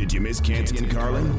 Did 0.00 0.14
you 0.14 0.22
miss 0.22 0.40
Canty 0.40 0.78
and 0.78 0.90
Carlin? 0.90 1.38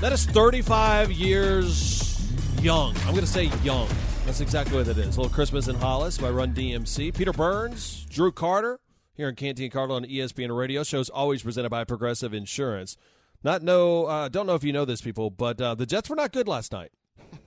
That 0.00 0.12
is 0.12 0.24
35 0.26 1.10
years 1.10 2.32
young. 2.62 2.96
I'm 2.98 3.10
going 3.10 3.22
to 3.22 3.26
say 3.26 3.50
young. 3.64 3.88
That's 4.24 4.40
exactly 4.40 4.76
what 4.76 4.86
it 4.86 4.96
is. 4.96 5.16
A 5.16 5.20
little 5.20 5.34
Christmas 5.34 5.66
in 5.66 5.74
Hollis 5.74 6.16
by 6.16 6.30
Run 6.30 6.54
DMC. 6.54 7.12
Peter 7.12 7.32
Burns, 7.32 8.06
Drew 8.08 8.30
Carter, 8.30 8.78
here 9.14 9.28
in 9.28 9.34
Canty 9.34 9.64
and 9.64 9.72
Carlin 9.72 10.04
on 10.04 10.08
ESPN 10.08 10.56
Radio. 10.56 10.84
Shows 10.84 11.10
always 11.10 11.42
presented 11.42 11.70
by 11.70 11.82
Progressive 11.82 12.32
Insurance. 12.32 12.96
Not 13.42 13.64
know, 13.64 14.04
uh, 14.04 14.28
don't 14.28 14.46
know 14.46 14.54
if 14.54 14.62
you 14.62 14.72
know 14.72 14.84
this, 14.84 15.00
people, 15.00 15.28
but 15.28 15.60
uh, 15.60 15.74
the 15.74 15.86
Jets 15.86 16.08
were 16.08 16.14
not 16.14 16.30
good 16.30 16.46
last 16.46 16.70
night. 16.70 16.92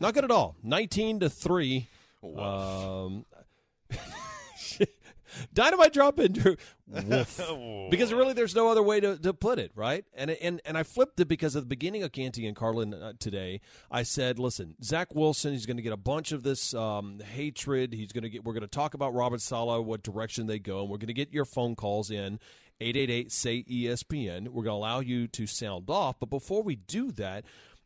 Not 0.01 0.13
good 0.13 0.25
at 0.25 0.31
all. 0.31 0.57
19 0.63 1.21
to 1.21 1.29
three. 1.29 1.87
Um, 2.23 3.25
Dynamite 5.53 5.93
drop 5.93 6.19
in, 6.19 6.33
Drew. 6.33 6.55
Woof. 6.87 7.41
because 7.89 8.13
really, 8.13 8.33
there's 8.33 8.55
no 8.55 8.69
other 8.69 8.83
way 8.83 8.99
to, 8.99 9.17
to 9.17 9.33
put 9.33 9.59
it, 9.59 9.71
right? 9.75 10.05
And 10.13 10.31
and 10.31 10.61
and 10.65 10.77
I 10.77 10.83
flipped 10.83 11.19
it 11.19 11.27
because 11.27 11.55
at 11.55 11.63
the 11.63 11.67
beginning 11.67 12.03
of 12.03 12.11
Canty 12.11 12.45
and 12.45 12.55
Carlin 12.55 12.93
uh, 12.93 13.13
today, 13.19 13.61
I 13.89 14.03
said, 14.03 14.39
"Listen, 14.39 14.75
Zach 14.83 15.15
Wilson, 15.15 15.53
he's 15.53 15.65
going 15.65 15.77
to 15.77 15.83
get 15.83 15.93
a 15.93 15.97
bunch 15.97 16.31
of 16.31 16.43
this 16.43 16.73
um, 16.73 17.19
hatred. 17.19 17.93
He's 17.93 18.11
going 18.11 18.23
to 18.23 18.29
get. 18.29 18.43
We're 18.43 18.53
going 18.53 18.61
to 18.61 18.67
talk 18.67 18.93
about 18.93 19.13
Robert 19.13 19.41
Saleh, 19.41 19.83
what 19.83 20.03
direction 20.03 20.47
they 20.47 20.59
go, 20.59 20.81
and 20.81 20.89
we're 20.89 20.97
going 20.97 21.07
to 21.07 21.13
get 21.13 21.33
your 21.33 21.45
phone 21.45 21.75
calls 21.75 22.11
in." 22.11 22.39
888 22.81 23.31
say 23.31 23.63
ESPN. 23.63 24.47
We're 24.49 24.63
going 24.63 24.65
to 24.65 24.71
allow 24.71 24.99
you 24.99 25.27
to 25.27 25.47
sound 25.47 25.89
off. 25.89 26.19
But 26.19 26.31
before 26.31 26.63
we 26.63 26.75
do 26.75 27.11
that, 27.13 27.45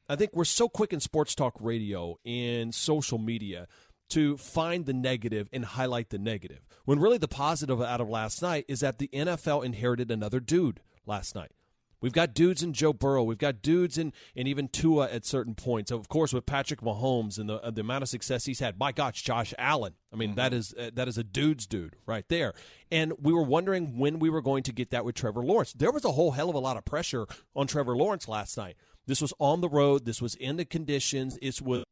I 0.09 0.15
think 0.15 0.31
we're 0.33 0.45
so 0.45 0.69
quick 0.69 0.93
in 0.93 1.01
sports 1.01 1.35
talk 1.35 1.55
radio 1.59 2.17
and 2.25 2.73
social 2.73 3.17
media 3.17 3.67
to 4.09 4.37
find 4.37 4.85
the 4.85 4.93
negative 4.93 5.49
and 5.51 5.65
highlight 5.65 6.09
the 6.09 6.17
negative. 6.17 6.65
When 6.85 6.99
really 6.99 7.17
the 7.17 7.27
positive 7.27 7.81
out 7.81 8.01
of 8.01 8.09
last 8.09 8.41
night 8.41 8.65
is 8.67 8.79
that 8.79 8.97
the 8.97 9.09
NFL 9.13 9.65
inherited 9.65 10.11
another 10.11 10.39
dude 10.39 10.81
last 11.05 11.35
night. 11.35 11.51
We've 11.99 12.13
got 12.13 12.35
dudes 12.35 12.61
in 12.61 12.73
Joe 12.73 12.93
Burrow. 12.93 13.23
We've 13.23 13.37
got 13.37 13.61
dudes 13.61 13.97
in, 13.97 14.13
and 14.35 14.47
even 14.47 14.67
Tua 14.67 15.09
at 15.09 15.25
certain 15.25 15.55
points. 15.55 15.89
Of 15.89 16.07
course, 16.09 16.31
with 16.31 16.45
Patrick 16.45 16.81
Mahomes 16.81 17.39
and 17.39 17.49
the, 17.49 17.55
uh, 17.55 17.71
the 17.71 17.81
amount 17.81 18.03
of 18.03 18.09
success 18.09 18.45
he's 18.45 18.59
had. 18.59 18.77
My 18.77 18.91
gosh, 18.91 19.23
Josh 19.23 19.53
Allen. 19.57 19.93
I 20.13 20.15
mean, 20.15 20.35
that 20.35 20.53
is 20.53 20.75
uh, 20.77 20.91
that 20.93 21.07
is 21.07 21.17
a 21.17 21.23
dude's 21.23 21.65
dude 21.65 21.95
right 22.05 22.25
there. 22.29 22.53
And 22.91 23.13
we 23.19 23.33
were 23.33 23.43
wondering 23.43 23.97
when 23.97 24.19
we 24.19 24.29
were 24.29 24.41
going 24.41 24.63
to 24.63 24.71
get 24.71 24.91
that 24.91 25.05
with 25.05 25.15
Trevor 25.15 25.41
Lawrence. 25.41 25.73
There 25.73 25.91
was 25.91 26.05
a 26.05 26.11
whole 26.11 26.31
hell 26.31 26.49
of 26.49 26.55
a 26.55 26.59
lot 26.59 26.77
of 26.77 26.85
pressure 26.85 27.25
on 27.55 27.65
Trevor 27.65 27.97
Lawrence 27.97 28.27
last 28.27 28.57
night. 28.57 28.75
This 29.07 29.21
was 29.21 29.33
on 29.39 29.61
the 29.61 29.69
road. 29.69 30.05
This 30.05 30.21
was 30.21 30.35
in 30.35 30.57
the 30.57 30.65
conditions. 30.65 31.39
It 31.41 31.61
was 31.61 31.83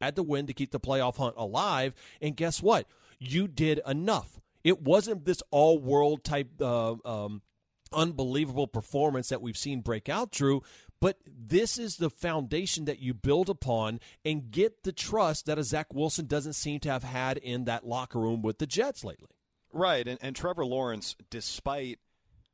had 0.00 0.16
to 0.16 0.22
win 0.22 0.46
to 0.46 0.52
keep 0.54 0.70
the 0.70 0.80
playoff 0.80 1.16
hunt 1.16 1.34
alive. 1.36 1.94
And 2.20 2.36
guess 2.36 2.62
what? 2.62 2.86
You 3.18 3.48
did 3.48 3.80
enough. 3.86 4.40
It 4.64 4.82
wasn't 4.82 5.24
this 5.24 5.42
all 5.50 5.78
world 5.78 6.24
type, 6.24 6.48
uh, 6.60 6.96
um, 7.04 7.42
unbelievable 7.92 8.66
performance 8.66 9.28
that 9.28 9.40
we've 9.40 9.56
seen 9.56 9.80
break 9.80 10.08
out, 10.08 10.32
Drew. 10.32 10.62
But 11.00 11.18
this 11.26 11.78
is 11.78 11.96
the 11.98 12.10
foundation 12.10 12.86
that 12.86 13.00
you 13.00 13.14
build 13.14 13.48
upon 13.50 14.00
and 14.24 14.50
get 14.50 14.82
the 14.82 14.92
trust 14.92 15.46
that 15.46 15.58
a 15.58 15.62
Zach 15.62 15.92
Wilson 15.94 16.26
doesn't 16.26 16.54
seem 16.54 16.80
to 16.80 16.90
have 16.90 17.04
had 17.04 17.36
in 17.36 17.64
that 17.66 17.86
locker 17.86 18.18
room 18.18 18.42
with 18.42 18.58
the 18.58 18.66
Jets 18.66 19.04
lately. 19.04 19.28
Right, 19.72 20.08
and, 20.08 20.18
and 20.22 20.34
Trevor 20.34 20.64
Lawrence, 20.64 21.16
despite 21.28 21.98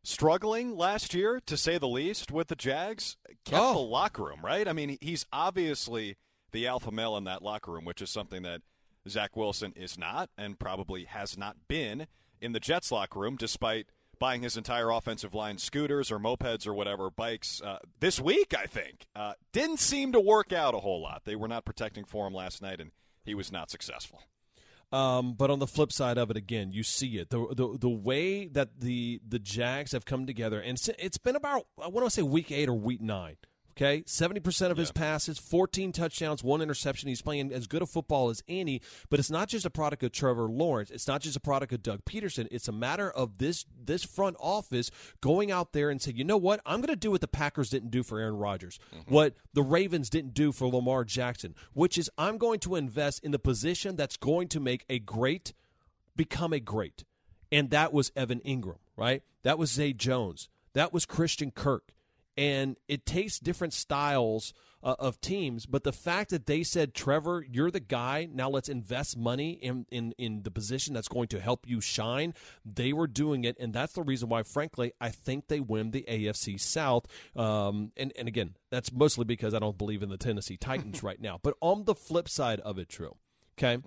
struggling 0.03 0.77
last 0.77 1.15
year, 1.15 1.41
to 1.47 1.57
say 1.57 1.79
the 1.79 1.87
least, 1.89 2.33
with 2.33 2.49
the 2.49 2.57
Jags, 2.57 3.17
kept 3.45 3.63
Oh. 3.63 3.75
the 3.75 3.79
locker 3.81 4.25
room, 4.25 4.41
right? 4.43 4.67
I 4.67 4.73
mean, 4.73 4.99
he's 5.01 5.25
obviously 5.33 6.17
the 6.53 6.67
alpha 6.67 6.91
male 6.91 7.17
in 7.17 7.25
that 7.25 7.43
locker 7.43 7.73
room, 7.73 7.85
which 7.85 8.03
is 8.03 8.11
something 8.11 8.43
that 8.43 8.63
Zach 9.09 9.37
Wilson 9.37 9.73
is 9.75 9.99
not 9.99 10.31
and 10.39 10.59
probably 10.59 11.05
has 11.05 11.37
not 11.37 11.57
been 11.69 12.07
in 12.41 12.53
the 12.53 12.61
Jets 12.61 12.93
locker 12.93 13.21
room, 13.21 13.37
despite 13.37 13.87
buying 14.19 14.43
his 14.43 14.57
entire 14.57 14.91
offensive 14.91 15.35
line 15.35 15.59
scooters 15.59 16.11
or 16.13 16.19
mopeds 16.19 16.67
or 16.67 16.75
whatever, 16.75 17.11
bikes, 17.11 17.61
uh, 17.63 17.79
this 17.99 18.21
week, 18.21 18.55
I 18.57 18.67
think. 18.67 19.07
Uh, 19.17 19.33
didn't 19.53 19.81
seem 19.81 20.13
to 20.13 20.21
work 20.21 20.53
out 20.53 20.75
a 20.75 20.79
whole 20.79 21.03
lot. 21.03 21.23
They 21.25 21.35
were 21.35 21.49
not 21.49 21.65
protecting 21.65 22.05
for 22.05 22.27
him 22.29 22.35
last 22.35 22.63
night, 22.63 22.81
and 22.81 22.93
he 23.25 23.35
was 23.35 23.51
not 23.51 23.71
successful. 23.71 24.23
Um, 24.93 25.33
but 25.35 25.51
on 25.51 25.59
the 25.59 25.67
flip 25.67 25.91
side 25.91 26.19
of 26.19 26.31
it, 26.31 26.37
again, 26.37 26.71
you 26.73 26.83
see 26.83 27.17
it 27.17 27.31
the 27.31 27.47
the 27.57 27.79
the 27.79 27.89
way 27.89 28.47
that 28.49 28.79
the 28.81 29.21
the 29.27 29.39
Jags 29.39 29.93
have 29.93 30.05
come 30.05 30.27
together, 30.27 30.61
and 30.61 30.79
it's- 30.79 31.17
been 31.17 31.35
about 31.35 31.67
I 31.83 31.89
want 31.89 32.07
to 32.07 32.11
say 32.11 32.21
week 32.23 32.53
eight 32.53 32.69
or 32.69 32.75
week 32.75 33.01
nine. 33.01 33.37
Okay, 33.75 34.03
seventy 34.07 34.41
percent 34.41 34.71
of 34.71 34.77
his 34.77 34.93
passes, 34.93 35.39
fourteen 35.39 35.93
touchdowns, 35.93 36.45
one 36.45 36.61
interception. 36.61 37.09
He's 37.09 37.23
playing 37.23 37.53
as 37.53 37.67
good 37.67 37.81
a 37.81 37.87
football 37.87 38.29
as 38.29 38.43
any. 38.47 38.83
But 39.09 39.19
it's 39.19 39.31
not 39.31 39.49
just 39.49 39.65
a 39.65 39.71
product 39.71 40.03
of 40.03 40.13
Trevor 40.13 40.45
Lawrence. 40.45 40.91
It's 40.91 41.09
not 41.09 41.23
just 41.23 41.37
a 41.37 41.41
product 41.41 41.73
of 41.73 41.83
Doug 41.83 42.05
Pederson. 42.05 42.49
It's 42.51 42.69
a 42.69 42.73
matter 42.73 43.11
of 43.11 43.39
this 43.39 43.65
this 43.83 44.05
front 44.05 44.37
office 44.39 44.91
going 45.23 45.51
out 45.51 45.73
there 45.73 45.89
and 45.89 46.03
saying, 46.03 46.19
you 46.19 46.25
know 46.25 46.37
what, 46.37 46.61
I'm 46.67 46.81
going 46.81 46.89
to 46.89 46.97
do 46.97 47.11
what 47.11 47.23
the 47.23 47.29
Packers 47.29 47.71
didn't 47.71 47.91
do 47.91 48.03
for 48.03 48.19
Aaron 48.19 48.37
Rodgers, 48.37 48.79
mm-hmm. 48.95 49.13
what 49.13 49.37
the 49.55 49.63
Ravens 49.63 50.11
didn't 50.11 50.35
do 50.35 50.53
for 50.53 50.69
Lamar 50.69 51.05
Jackson, 51.05 51.55
which 51.73 51.97
is 51.97 52.11
I'm 52.19 52.37
going 52.37 52.61
to 52.61 52.77
invest 52.77 53.25
in 53.25 53.31
the 53.31 53.39
position 53.39 53.97
that's 53.97 54.19
going 54.19 54.49
to 54.49 54.61
make 54.61 54.85
a 54.91 54.99
great 54.99 55.55
become 56.15 56.53
a 56.53 56.61
great. 56.61 57.05
And 57.51 57.71
that 57.71 57.93
was 57.93 58.13
Evan 58.15 58.41
Engram, 58.41 58.79
right? 58.97 59.23
That 59.43 59.59
was 59.59 59.71
Zay 59.71 59.93
Jones. 59.93 60.49
That 60.75 60.93
was 60.93 61.07
Christian 61.07 61.51
Kirk. 61.51 61.93
And 62.37 62.77
it 62.89 63.05
takes 63.05 63.39
different 63.39 63.75
styles 63.75 64.55
uh, 64.83 64.97
of 64.99 65.21
teams, 65.21 65.65
but 65.65 65.85
the 65.85 65.93
fact 65.93 66.31
that 66.31 66.47
they 66.47 66.65
said, 66.65 66.93
Trevor, 66.93 67.47
you're 67.49 67.71
the 67.71 67.79
guy, 67.79 68.29
now 68.33 68.51
let's 68.51 68.69
invest 68.69 69.17
money 69.17 69.53
in, 69.53 69.87
in, 69.93 70.13
in 70.19 70.43
the 70.43 70.51
position 70.51 70.93
that's 70.93 71.07
going 71.07 71.29
to 71.29 71.41
help 71.41 71.69
you 71.69 71.81
shine, 71.81 72.35
they 72.65 72.93
were 72.93 73.07
doing 73.07 73.45
it. 73.45 73.57
And 73.61 73.73
that's 73.73 73.93
the 73.93 74.03
reason 74.03 74.29
why, 74.29 74.43
frankly, 74.43 74.93
I 75.01 75.11
think 75.11 75.47
they 75.47 75.61
win 75.61 75.93
the 75.93 76.05
AFC 76.09 76.59
South. 76.59 77.07
Um, 77.37 77.93
and, 77.97 78.13
and 78.19 78.27
again, 78.27 78.57
that's 78.71 78.93
mostly 78.93 79.25
because 79.25 79.55
I 79.55 79.61
don't 79.61 79.79
believe 79.79 80.03
in 80.03 80.09
the 80.09 80.17
Tennessee 80.17 80.57
Titans 80.57 81.03
right 81.05 81.21
now. 81.21 81.39
But 81.41 81.55
on 81.61 81.85
the 81.85 81.95
flip 81.95 82.29
side 82.29 82.59
of 82.61 82.79
it, 82.79 82.89
true. 82.89 83.17
Okay 83.57 83.79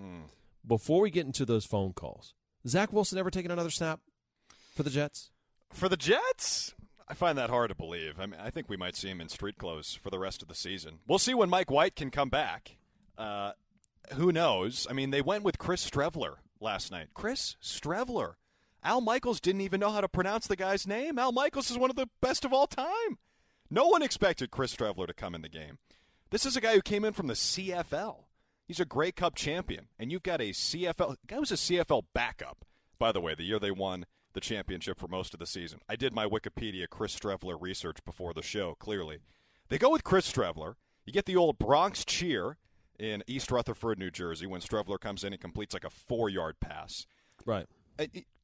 before 0.68 1.02
we 1.02 1.10
get 1.10 1.26
into 1.26 1.46
those 1.46 1.66
phone 1.66 1.94
calls, 1.94 2.34
Zach 2.68 2.92
Wilson 2.92 3.18
ever 3.18 3.32
taken 3.32 3.52
another 3.52 3.70
snap 3.70 4.00
for 4.74 4.84
the 4.84 4.90
Jets? 4.90 5.32
For 5.72 5.90
the 5.90 5.98
Jets, 5.98 6.74
I 7.08 7.14
find 7.14 7.38
that 7.38 7.50
hard 7.50 7.70
to 7.70 7.76
believe. 7.76 8.20
I 8.20 8.26
mean, 8.26 8.40
I 8.40 8.50
think 8.50 8.68
we 8.68 8.78
might 8.78 8.96
see 8.96 9.10
him 9.10 9.22
in 9.22 9.30
street 9.30 9.58
clothes 9.58 10.00
for 10.02 10.10
the 10.10 10.20
rest 10.20 10.42
of 10.42 10.48
the 10.48 10.56
season. 10.56 11.00
We'll 11.08 11.20
see 11.20 11.34
when 11.34 11.50
Mike 11.50 11.70
White 11.70 11.96
can 11.96 12.10
come 12.10 12.30
back. 12.30 12.78
Uh, 13.18 13.52
who 14.14 14.32
knows? 14.32 14.88
I 14.90 14.94
mean, 14.94 15.12
they 15.12 15.22
went 15.22 15.44
with 15.44 15.60
Chris 15.60 15.88
Streveler 15.88 16.36
last 16.60 16.92
night. 16.92 17.10
Chris 17.14 17.58
Streveler. 17.62 18.36
Al 18.84 19.02
Michaels 19.02 19.40
didn't 19.40 19.62
even 19.62 19.80
know 19.80 19.92
how 19.92 20.02
to 20.02 20.08
pronounce 20.08 20.48
the 20.48 20.56
guy's 20.56 20.88
name. 20.88 21.18
Al 21.18 21.32
Michaels 21.32 21.72
is 21.72 21.78
one 21.78 21.90
of 21.90 21.96
the 21.96 22.10
best 22.22 22.46
of 22.46 22.54
all 22.54 22.68
time. 22.68 23.18
No 23.70 23.88
one 23.88 24.04
expected 24.04 24.52
Chris 24.52 24.76
Streveler 24.76 25.08
to 25.08 25.14
come 25.14 25.34
in 25.34 25.42
the 25.42 25.50
game. 25.50 25.80
This 26.30 26.46
is 26.46 26.56
a 26.56 26.62
guy 26.62 26.74
who 26.74 26.82
came 26.82 27.06
in 27.06 27.14
from 27.14 27.28
the 27.28 27.34
CFL. 27.34 28.26
He's 28.68 28.80
a 28.80 28.86
Grey 28.86 29.12
Cup 29.12 29.36
champion, 29.36 29.88
and 30.00 30.12
you've 30.12 30.24
got 30.24 30.42
a 30.42 30.50
CFL 30.50 31.18
guy 31.28 31.40
was 31.40 31.52
a 31.52 31.56
CFL 31.56 32.04
backup. 32.14 32.66
By 32.98 33.12
the 33.12 33.22
way, 33.22 33.36
the 33.36 33.44
year 33.44 33.60
they 33.60 33.72
won 33.72 34.06
the 34.36 34.42
championship 34.42 35.00
for 35.00 35.08
most 35.08 35.34
of 35.34 35.40
the 35.40 35.48
season. 35.48 35.80
I 35.90 35.96
did 35.96 36.14
my 36.14 36.28
Wikipedia 36.28 36.88
Chris 36.88 37.18
Streveler 37.18 37.58
research 37.60 37.98
before 38.06 38.34
the 38.34 38.44
show. 38.44 38.76
Clearly, 38.76 39.18
they 39.70 39.80
go 39.80 39.90
with 39.90 40.04
Chris 40.04 40.32
Streveler. 40.32 40.76
You 41.06 41.14
get 41.14 41.26
the 41.26 41.36
old 41.36 41.58
Bronx 41.58 42.06
cheer 42.06 42.58
in 43.00 43.24
East 43.28 43.52
Rutherford, 43.52 43.98
New 43.98 44.12
Jersey, 44.12 44.46
when 44.46 44.62
Streveler 44.62 45.00
comes 45.00 45.24
in 45.24 45.34
and 45.34 45.42
completes 45.42 45.74
like 45.74 45.84
a 45.84 45.90
four-yard 45.90 46.60
pass. 46.60 47.08
Right. 47.46 47.66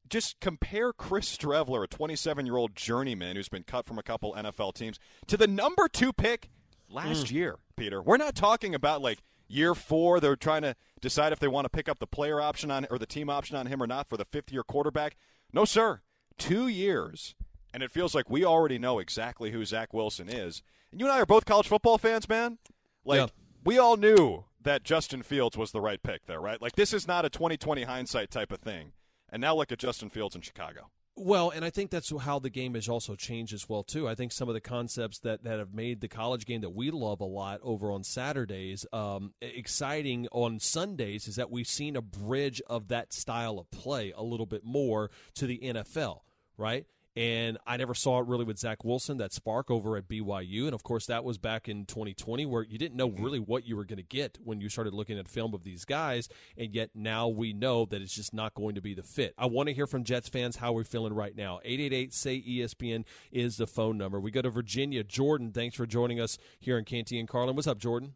Just 0.08 0.40
compare 0.40 0.92
Chris 0.92 1.36
Streveler, 1.36 1.84
a 1.84 1.86
27 1.86 2.46
year 2.46 2.56
old 2.56 2.74
journeyman 2.74 3.36
who's 3.36 3.48
been 3.48 3.62
cut 3.62 3.86
from 3.86 3.98
a 3.98 4.02
couple 4.02 4.34
NFL 4.34 4.74
teams, 4.74 4.98
to 5.26 5.36
the 5.36 5.46
number 5.46 5.88
two 5.88 6.12
pick 6.12 6.50
last 6.88 7.26
mm. 7.26 7.32
year, 7.32 7.56
Peter. 7.76 8.02
We're 8.02 8.16
not 8.16 8.34
talking 8.34 8.74
about 8.74 9.00
like 9.00 9.22
year 9.48 9.74
four. 9.74 10.20
They're 10.20 10.36
trying 10.36 10.62
to 10.62 10.74
decide 11.00 11.32
if 11.32 11.38
they 11.38 11.48
want 11.48 11.64
to 11.66 11.70
pick 11.70 11.88
up 11.88 11.98
the 11.98 12.06
player 12.06 12.40
option 12.40 12.70
on 12.70 12.86
or 12.90 12.98
the 12.98 13.06
team 13.06 13.28
option 13.28 13.56
on 13.56 13.66
him 13.66 13.82
or 13.82 13.86
not 13.86 14.08
for 14.08 14.16
the 14.16 14.24
fifth 14.24 14.52
year 14.52 14.62
quarterback. 14.62 15.16
No, 15.52 15.64
sir. 15.64 16.00
Two 16.38 16.68
years. 16.68 17.34
And 17.74 17.82
it 17.82 17.90
feels 17.90 18.14
like 18.14 18.28
we 18.28 18.44
already 18.44 18.78
know 18.78 18.98
exactly 18.98 19.50
who 19.50 19.64
Zach 19.64 19.92
Wilson 19.94 20.28
is. 20.28 20.62
And 20.90 21.00
you 21.00 21.06
and 21.06 21.12
I 21.12 21.20
are 21.20 21.26
both 21.26 21.44
college 21.46 21.68
football 21.68 21.98
fans, 21.98 22.28
man. 22.28 22.58
Like, 23.04 23.18
Yeah. 23.18 23.26
we 23.64 23.78
all 23.78 23.96
knew 23.96 24.44
that 24.60 24.82
Justin 24.84 25.22
Fields 25.22 25.56
was 25.56 25.72
the 25.72 25.80
right 25.80 26.02
pick 26.02 26.26
there, 26.26 26.40
right? 26.40 26.60
Like, 26.60 26.76
this 26.76 26.92
is 26.92 27.08
not 27.08 27.24
a 27.24 27.30
2020 27.30 27.82
hindsight 27.84 28.30
type 28.30 28.52
of 28.52 28.60
thing. 28.60 28.92
And 29.30 29.40
now 29.40 29.54
look 29.54 29.72
at 29.72 29.78
Justin 29.78 30.10
Fields 30.10 30.36
in 30.36 30.42
Chicago. 30.42 30.90
Well, 31.14 31.50
and 31.50 31.62
I 31.62 31.68
think 31.68 31.90
that's 31.90 32.10
how 32.20 32.38
the 32.38 32.48
game 32.48 32.74
has 32.74 32.88
also 32.88 33.14
changed 33.14 33.52
as 33.52 33.68
well 33.68 33.82
too. 33.82 34.08
I 34.08 34.14
think 34.14 34.32
some 34.32 34.48
of 34.48 34.54
the 34.54 34.62
concepts 34.62 35.18
that, 35.20 35.44
that 35.44 35.58
have 35.58 35.74
made 35.74 36.00
the 36.00 36.08
college 36.08 36.46
game 36.46 36.62
that 36.62 36.70
we 36.70 36.90
love 36.90 37.20
a 37.20 37.26
lot 37.26 37.60
over 37.62 37.92
on 37.92 38.02
Saturdays 38.02 38.86
um, 38.94 39.34
exciting 39.42 40.26
on 40.32 40.58
Sundays 40.58 41.28
is 41.28 41.36
that 41.36 41.50
we've 41.50 41.66
seen 41.66 41.96
a 41.96 42.02
bridge 42.02 42.62
of 42.66 42.88
that 42.88 43.12
style 43.12 43.58
of 43.58 43.70
play 43.70 44.12
a 44.16 44.22
little 44.22 44.46
bit 44.46 44.64
more 44.64 45.10
to 45.34 45.46
the 45.46 45.58
NFL, 45.58 46.20
right? 46.56 46.86
And 47.14 47.58
I 47.66 47.76
never 47.76 47.94
saw 47.94 48.20
it 48.20 48.26
really 48.26 48.44
with 48.44 48.58
Zach 48.58 48.84
Wilson, 48.84 49.18
that 49.18 49.32
spark 49.32 49.70
over 49.70 49.96
at 49.96 50.08
BYU. 50.08 50.64
And 50.64 50.74
of 50.74 50.82
course, 50.82 51.06
that 51.06 51.24
was 51.24 51.36
back 51.36 51.68
in 51.68 51.84
2020 51.84 52.46
where 52.46 52.62
you 52.62 52.78
didn't 52.78 52.96
know 52.96 53.10
really 53.10 53.38
what 53.38 53.66
you 53.66 53.76
were 53.76 53.84
going 53.84 53.98
to 53.98 54.02
get 54.02 54.38
when 54.42 54.60
you 54.60 54.70
started 54.70 54.94
looking 54.94 55.18
at 55.18 55.28
film 55.28 55.52
of 55.52 55.62
these 55.62 55.84
guys. 55.84 56.30
And 56.56 56.74
yet 56.74 56.90
now 56.94 57.28
we 57.28 57.52
know 57.52 57.84
that 57.86 58.00
it's 58.00 58.14
just 58.14 58.32
not 58.32 58.54
going 58.54 58.76
to 58.76 58.80
be 58.80 58.94
the 58.94 59.02
fit. 59.02 59.34
I 59.36 59.46
want 59.46 59.68
to 59.68 59.74
hear 59.74 59.86
from 59.86 60.04
Jets 60.04 60.30
fans 60.30 60.56
how 60.56 60.72
we're 60.72 60.84
feeling 60.84 61.12
right 61.12 61.36
now. 61.36 61.60
888 61.64 62.14
say 62.14 62.40
ESPN 62.40 63.04
is 63.30 63.58
the 63.58 63.66
phone 63.66 63.98
number. 63.98 64.18
We 64.18 64.30
go 64.30 64.40
to 64.40 64.50
Virginia. 64.50 65.04
Jordan, 65.04 65.52
thanks 65.52 65.76
for 65.76 65.86
joining 65.86 66.18
us 66.18 66.38
here 66.60 66.78
in 66.78 66.84
Canty 66.86 67.18
and 67.18 67.28
Carlin. 67.28 67.54
What's 67.54 67.68
up, 67.68 67.78
Jordan? 67.78 68.14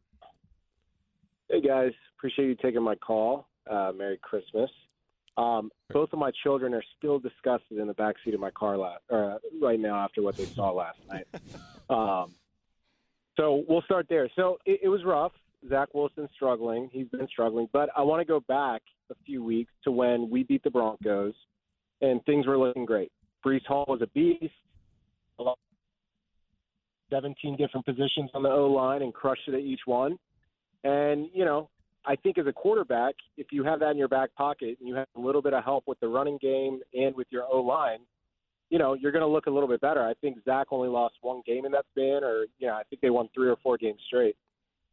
Hey, 1.51 1.61
guys. 1.61 1.93
Appreciate 2.17 2.47
you 2.47 2.55
taking 2.55 2.83
my 2.83 2.95
call. 2.95 3.47
Uh, 3.71 3.93
Merry 3.95 4.19
Christmas. 4.23 4.71
Um, 5.37 5.71
both 5.93 6.13
of 6.13 6.19
my 6.19 6.31
children 6.43 6.73
are 6.73 6.83
still 6.97 7.19
disgusted 7.19 7.79
in 7.79 7.87
the 7.87 7.95
back 7.95 8.17
seat 8.25 8.35
of 8.35 8.41
my 8.41 8.51
car 8.51 8.79
last, 8.79 9.03
uh, 9.13 9.37
right 9.61 9.79
now 9.79 9.97
after 9.97 10.23
what 10.23 10.37
they 10.37 10.47
saw 10.47 10.71
last 10.71 10.99
night. 11.11 11.27
Um, 11.91 12.33
so 13.37 13.65
we'll 13.69 13.83
start 13.83 14.07
there. 14.09 14.31
So 14.35 14.59
it, 14.65 14.81
it 14.85 14.89
was 14.89 15.05
rough. 15.05 15.33
Zach 15.69 15.89
Wilson 15.95 16.29
struggling. 16.35 16.89
He's 16.93 17.09
been 17.09 17.29
struggling. 17.29 17.69
But 17.73 17.91
I 17.97 18.03
want 18.03 18.21
to 18.21 18.25
go 18.25 18.41
back 18.41 18.83
a 19.11 19.15
few 19.25 19.45
weeks 19.45 19.73
to 19.85 19.91
when 19.91 20.31
we 20.31 20.43
beat 20.43 20.63
the 20.63 20.71
Broncos 20.71 21.35
and 22.01 22.25
things 22.25 22.47
were 22.47 22.59
looking 22.59 22.85
great. 22.85 23.11
Breece 23.45 23.67
Hall 23.67 23.85
was 23.89 24.01
a 24.03 24.07
beast. 24.09 24.53
17 27.11 27.57
different 27.57 27.87
positions 27.87 28.31
on 28.35 28.43
the 28.43 28.49
O 28.49 28.67
line 28.67 29.03
and 29.03 29.15
crushed 29.15 29.47
it 29.47 29.55
at 29.55 29.61
each 29.61 29.83
one. 29.85 30.19
And, 30.83 31.29
you 31.33 31.45
know, 31.45 31.69
I 32.07 32.17
think 32.17 32.39
as 32.39 32.47
a 32.47 32.53
quarterback, 32.53 33.15
if 33.37 33.49
you 33.51 33.65
have 33.65 33.81
that 33.81 33.91
in 33.91 33.99
your 33.99 34.09
back 34.09 34.35
pocket 34.35 34.77
and 34.79 34.89
you 34.89 34.95
have 34.95 35.09
a 35.17 35.21
little 35.21 35.43
bit 35.43 35.53
of 35.53 35.65
help 35.65 35.85
with 35.87 35.99
the 36.01 36.09
running 36.09 36.39
game 36.41 36.81
and 36.95 37.15
with 37.17 37.27
your 37.31 37.45
O 37.53 37.61
line, 37.61 37.99
you 38.71 38.79
know, 38.79 38.95
you're 38.95 39.13
going 39.13 39.23
to 39.23 39.29
look 39.29 39.47
a 39.47 39.51
little 39.51 39.69
bit 39.69 39.81
better. 39.81 40.03
I 40.03 40.15
think 40.21 40.39
Zach 40.45 40.69
only 40.71 40.89
lost 40.89 41.15
one 41.21 41.43
game 41.47 41.65
in 41.65 41.73
that 41.73 41.85
span, 41.93 42.25
or, 42.25 42.47
you 42.59 42.67
know, 42.67 42.75
I 42.75 42.83
think 42.89 43.03
they 43.03 43.11
won 43.11 43.29
three 43.35 43.49
or 43.49 43.57
four 43.63 43.77
games 43.77 44.01
straight. 44.07 44.37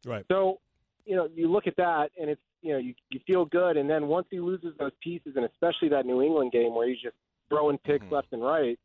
Right. 0.04 0.24
So, 0.30 0.60
you 1.04 1.16
know, 1.16 1.28
you 1.34 1.50
look 1.50 1.66
at 1.66 1.76
that 1.76 2.10
and 2.20 2.30
it's, 2.30 2.40
you 2.62 2.72
know, 2.72 2.78
you, 2.78 2.94
you 3.10 3.20
feel 3.26 3.44
good. 3.44 3.76
And 3.76 3.88
then 3.88 4.06
once 4.06 4.26
he 4.30 4.40
loses 4.40 4.74
those 4.78 4.92
pieces, 5.02 5.34
and 5.36 5.44
especially 5.44 5.88
that 5.90 6.06
New 6.06 6.22
England 6.22 6.52
game 6.52 6.74
where 6.74 6.88
he's 6.88 7.00
just 7.00 7.16
throwing 7.48 7.78
picks 7.78 8.04
mm-hmm. 8.04 8.14
left 8.14 8.28
and 8.32 8.42
right, 8.42 8.78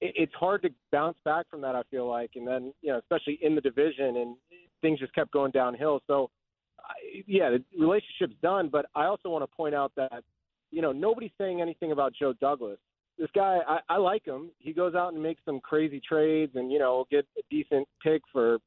it, 0.00 0.12
it's 0.14 0.34
hard 0.34 0.62
to 0.62 0.70
bounce 0.92 1.16
back 1.24 1.48
from 1.50 1.60
that, 1.62 1.74
I 1.74 1.82
feel 1.90 2.08
like. 2.08 2.32
And 2.34 2.46
then, 2.46 2.72
you 2.82 2.92
know, 2.92 2.98
especially 2.98 3.38
in 3.42 3.54
the 3.54 3.60
division, 3.60 4.16
and 4.16 4.36
things 4.82 5.00
just 5.00 5.14
kept 5.14 5.32
going 5.32 5.52
downhill. 5.52 6.00
So, 6.06 6.30
yeah, 7.26 7.50
the 7.50 7.64
relationship's 7.78 8.40
done. 8.42 8.68
But 8.70 8.86
I 8.94 9.04
also 9.04 9.28
want 9.28 9.42
to 9.42 9.56
point 9.56 9.74
out 9.74 9.92
that 9.96 10.22
you 10.70 10.82
know 10.82 10.92
nobody's 10.92 11.30
saying 11.38 11.60
anything 11.60 11.92
about 11.92 12.12
Joe 12.18 12.34
Douglas. 12.40 12.78
This 13.18 13.30
guy, 13.34 13.58
I, 13.66 13.78
I 13.88 13.96
like 13.96 14.24
him. 14.24 14.50
He 14.58 14.72
goes 14.72 14.94
out 14.94 15.12
and 15.12 15.22
makes 15.22 15.40
some 15.44 15.60
crazy 15.60 16.00
trades, 16.06 16.52
and 16.54 16.70
you 16.70 16.78
know 16.78 17.06
get 17.10 17.26
a 17.36 17.42
decent 17.50 17.86
pick 18.02 18.22
for 18.32 18.58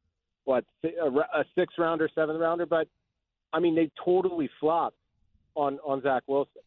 what 0.46 0.66
a, 0.84 1.08
a 1.08 1.46
six 1.56 1.74
rounder, 1.78 2.10
seventh 2.14 2.40
rounder. 2.40 2.66
But 2.66 2.88
I 3.54 3.60
mean, 3.60 3.76
they 3.76 3.90
totally 4.04 4.50
flopped 4.60 4.98
on 5.56 5.80
on 5.86 6.02
Zach 6.02 6.24
Wilson 6.28 6.62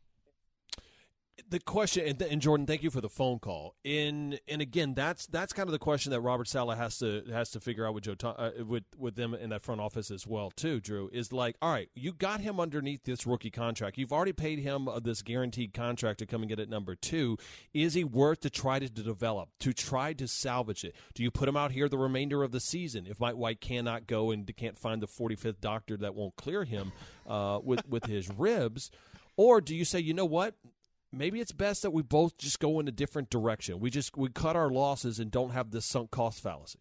the 1.49 1.59
question 1.59 2.07
and, 2.07 2.21
and, 2.23 2.41
Jordan, 2.41 2.67
thank 2.67 2.83
you 2.83 2.91
for 2.91 3.01
the 3.01 3.09
phone 3.09 3.39
call. 3.39 3.75
In 3.83 4.39
and 4.49 4.63
again, 4.63 4.95
that's 4.95 5.27
that's 5.27 5.53
kind 5.53 5.69
of 5.69 5.73
the 5.73 5.79
question 5.79 6.11
that 6.13 6.21
Robert 6.21 6.49
Saleh 6.49 6.77
has 6.77 6.99
to 6.99 7.25
has 7.31 7.51
to 7.51 7.61
figure 7.61 7.87
out 7.87 7.95
with 7.95 8.05
Joe 8.05 8.15
uh, 8.23 8.51
with 8.65 8.85
with 8.97 9.17
them 9.17 9.35
in 9.35 9.51
that 9.51 9.63
front 9.63 9.81
office 9.81 10.11
as 10.11 10.27
well 10.27 10.51
too. 10.51 10.81
Drew 10.81 11.09
is 11.13 11.33
like, 11.33 11.57
all 11.61 11.73
right, 11.73 11.89
you 11.95 12.13
got 12.13 12.41
him 12.41 12.61
underneath 12.61 13.05
this 13.05 13.27
rookie 13.27 13.51
contract. 13.51 13.99
You've 13.99 14.13
already 14.13 14.33
paid 14.33 14.61
him 14.61 14.89
uh, 14.89 15.01
this 15.01 15.23
guaranteed 15.23 15.75
contract 15.75 16.21
to 16.21 16.27
come 16.27 16.43
and 16.43 16.49
get 16.49 16.61
at 16.61 16.69
number 16.69 16.95
two. 16.95 17.37
Is 17.73 17.95
he 17.95 18.05
worth 18.05 18.41
to 18.41 18.51
try 18.51 18.79
to, 18.79 18.89
to 18.89 19.03
develop 19.03 19.51
to 19.61 19.73
try 19.73 20.13
to 20.13 20.29
salvage 20.29 20.85
it? 20.85 20.95
Do 21.15 21.23
you 21.23 21.31
put 21.31 21.49
him 21.49 21.57
out 21.57 21.73
here 21.73 21.89
the 21.89 21.99
remainder 21.99 22.43
of 22.43 22.53
the 22.53 22.61
season 22.61 23.07
if 23.09 23.19
Mike 23.19 23.37
White 23.37 23.61
cannot 23.61 24.07
go 24.07 24.31
and 24.31 24.51
can't 24.57 24.79
find 24.79 25.03
the 25.03 25.09
45th 25.09 25.61
doctor 25.61 25.97
that 25.97 26.15
won't 26.15 26.37
clear 26.37 26.65
him 26.65 26.93
uh, 27.27 27.59
with 27.63 27.87
with 27.89 28.07
his 28.07 28.31
ribs? 28.31 28.91
Or 29.37 29.61
do 29.61 29.75
you 29.75 29.85
say, 29.85 29.99
you 29.99 30.15
know 30.15 30.25
what? 30.25 30.55
Maybe 31.17 31.41
it's 31.41 31.53
best 31.53 31.83
that 31.83 31.93
we 31.93 32.03
both 32.03 32.37
just 32.37 32.61
go 32.61 32.81
in 32.81 32.89
a 32.89 32.93
different 32.93 33.31
direction. 33.31 33.81
We 33.81 33.91
just 33.91 34.17
we 34.17 34.29
cut 34.29 34.57
our 34.57 34.71
losses 34.71 35.19
and 35.19 35.31
don't 35.31 35.51
have 35.51 35.71
this 35.71 35.85
sunk 35.85 36.11
cost 36.11 36.43
fallacy. 36.43 36.81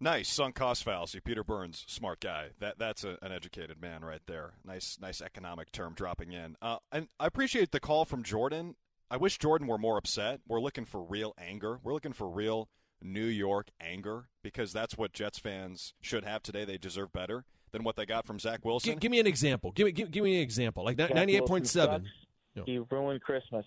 Nice 0.00 0.28
sunk 0.28 0.56
cost 0.56 0.82
fallacy. 0.82 1.20
Peter 1.20 1.44
Burns, 1.44 1.84
smart 1.86 2.20
guy. 2.20 2.48
That 2.58 2.78
that's 2.78 3.04
a, 3.04 3.18
an 3.22 3.30
educated 3.30 3.80
man 3.80 4.04
right 4.04 4.22
there. 4.26 4.54
Nice 4.64 4.98
nice 5.00 5.20
economic 5.22 5.70
term 5.70 5.94
dropping 5.94 6.32
in. 6.32 6.56
Uh, 6.60 6.78
and 6.90 7.08
I 7.20 7.26
appreciate 7.26 7.70
the 7.70 7.80
call 7.80 8.04
from 8.04 8.22
Jordan. 8.22 8.74
I 9.10 9.16
wish 9.16 9.38
Jordan 9.38 9.68
were 9.68 9.78
more 9.78 9.98
upset. 9.98 10.40
We're 10.48 10.60
looking 10.60 10.86
for 10.86 11.02
real 11.02 11.34
anger. 11.38 11.78
We're 11.84 11.92
looking 11.92 12.14
for 12.14 12.28
real 12.28 12.68
New 13.00 13.26
York 13.26 13.68
anger 13.80 14.28
because 14.42 14.72
that's 14.72 14.96
what 14.96 15.12
Jets 15.12 15.38
fans 15.38 15.94
should 16.00 16.24
have 16.24 16.42
today. 16.42 16.64
They 16.64 16.78
deserve 16.78 17.12
better 17.12 17.44
than 17.72 17.84
what 17.84 17.96
they 17.96 18.06
got 18.06 18.26
from 18.26 18.38
Zach 18.38 18.64
Wilson. 18.64 18.94
G- 18.94 18.98
give 18.98 19.10
me 19.10 19.20
an 19.20 19.26
example. 19.26 19.72
Give 19.72 19.86
me 19.86 19.92
give, 19.92 20.10
give 20.10 20.24
me 20.24 20.36
an 20.36 20.42
example. 20.42 20.84
Like 20.84 20.98
ninety 20.98 21.36
eight 21.36 21.46
point 21.46 21.68
seven. 21.68 22.08
Yep. 22.54 22.66
He 22.66 22.78
ruined 22.78 23.22
Christmas. 23.22 23.64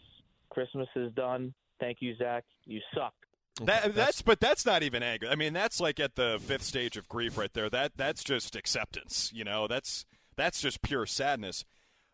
Christmas 0.49 0.87
is 0.95 1.11
done. 1.13 1.53
Thank 1.79 1.97
you, 2.01 2.15
Zach. 2.15 2.43
You 2.65 2.79
suck. 2.93 3.13
That, 3.61 3.95
that's 3.95 4.21
but 4.21 4.41
that's 4.41 4.65
not 4.65 4.83
even 4.83 5.01
anger. 5.01 5.27
I 5.29 5.35
mean, 5.35 5.53
that's 5.53 5.79
like 5.79 5.99
at 5.99 6.15
the 6.15 6.39
fifth 6.41 6.63
stage 6.63 6.97
of 6.97 7.07
grief 7.07 7.37
right 7.37 7.53
there. 7.53 7.69
That 7.69 7.93
that's 7.95 8.23
just 8.23 8.55
acceptance. 8.55 9.31
You 9.33 9.45
know, 9.45 9.67
that's 9.67 10.05
that's 10.35 10.59
just 10.59 10.81
pure 10.81 11.05
sadness. 11.05 11.63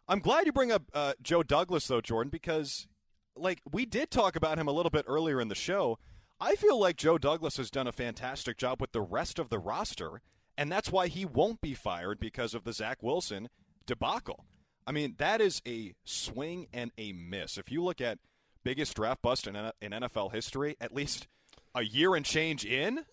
I'm 0.07 0.19
glad 0.19 0.45
you 0.45 0.51
bring 0.51 0.71
up 0.71 0.83
uh, 0.93 1.13
Joe 1.21 1.41
Douglas 1.41 1.87
though, 1.87 2.01
Jordan, 2.01 2.29
because 2.29 2.87
like 3.35 3.59
we 3.71 3.85
did 3.85 4.11
talk 4.11 4.35
about 4.35 4.59
him 4.59 4.67
a 4.67 4.71
little 4.71 4.91
bit 4.91 5.05
earlier 5.07 5.41
in 5.41 5.47
the 5.47 5.55
show. 5.55 5.97
I 6.39 6.55
feel 6.55 6.79
like 6.79 6.95
Joe 6.95 7.17
Douglas 7.17 7.57
has 7.57 7.71
done 7.71 7.87
a 7.87 7.91
fantastic 7.91 8.57
job 8.57 8.81
with 8.81 8.91
the 8.91 9.01
rest 9.01 9.39
of 9.39 9.49
the 9.49 9.59
roster, 9.59 10.21
and 10.57 10.71
that's 10.71 10.91
why 10.91 11.07
he 11.07 11.23
won't 11.23 11.61
be 11.61 11.73
fired 11.73 12.19
because 12.19 12.53
of 12.53 12.63
the 12.63 12.73
Zach 12.73 13.01
Wilson 13.01 13.49
debacle. 13.85 14.45
I 14.85 14.91
mean, 14.91 15.15
that 15.17 15.41
is 15.41 15.61
a 15.67 15.93
swing 16.03 16.67
and 16.73 16.91
a 16.97 17.13
miss. 17.13 17.57
If 17.57 17.71
you 17.71 17.83
look 17.83 18.01
at 18.01 18.19
biggest 18.63 18.95
draft 18.95 19.21
bust 19.21 19.47
in, 19.47 19.55
in 19.55 19.91
NFL 19.91 20.33
history, 20.33 20.75
at 20.81 20.93
least 20.93 21.27
a 21.75 21.83
year 21.83 22.15
and 22.15 22.25
change 22.25 22.65
in, 22.65 23.05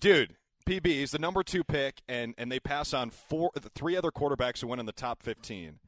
dude, 0.00 0.36
PB 0.66 0.86
is 0.86 1.10
the 1.10 1.18
number 1.18 1.42
two 1.42 1.64
pick, 1.64 2.00
and, 2.08 2.34
and 2.38 2.50
they 2.50 2.60
pass 2.60 2.94
on 2.94 3.10
four, 3.10 3.50
three 3.74 3.96
other 3.96 4.10
quarterbacks 4.10 4.60
who 4.60 4.66
went 4.66 4.80
in 4.80 4.86
the 4.86 4.92
top 4.92 5.22
15. 5.22 5.78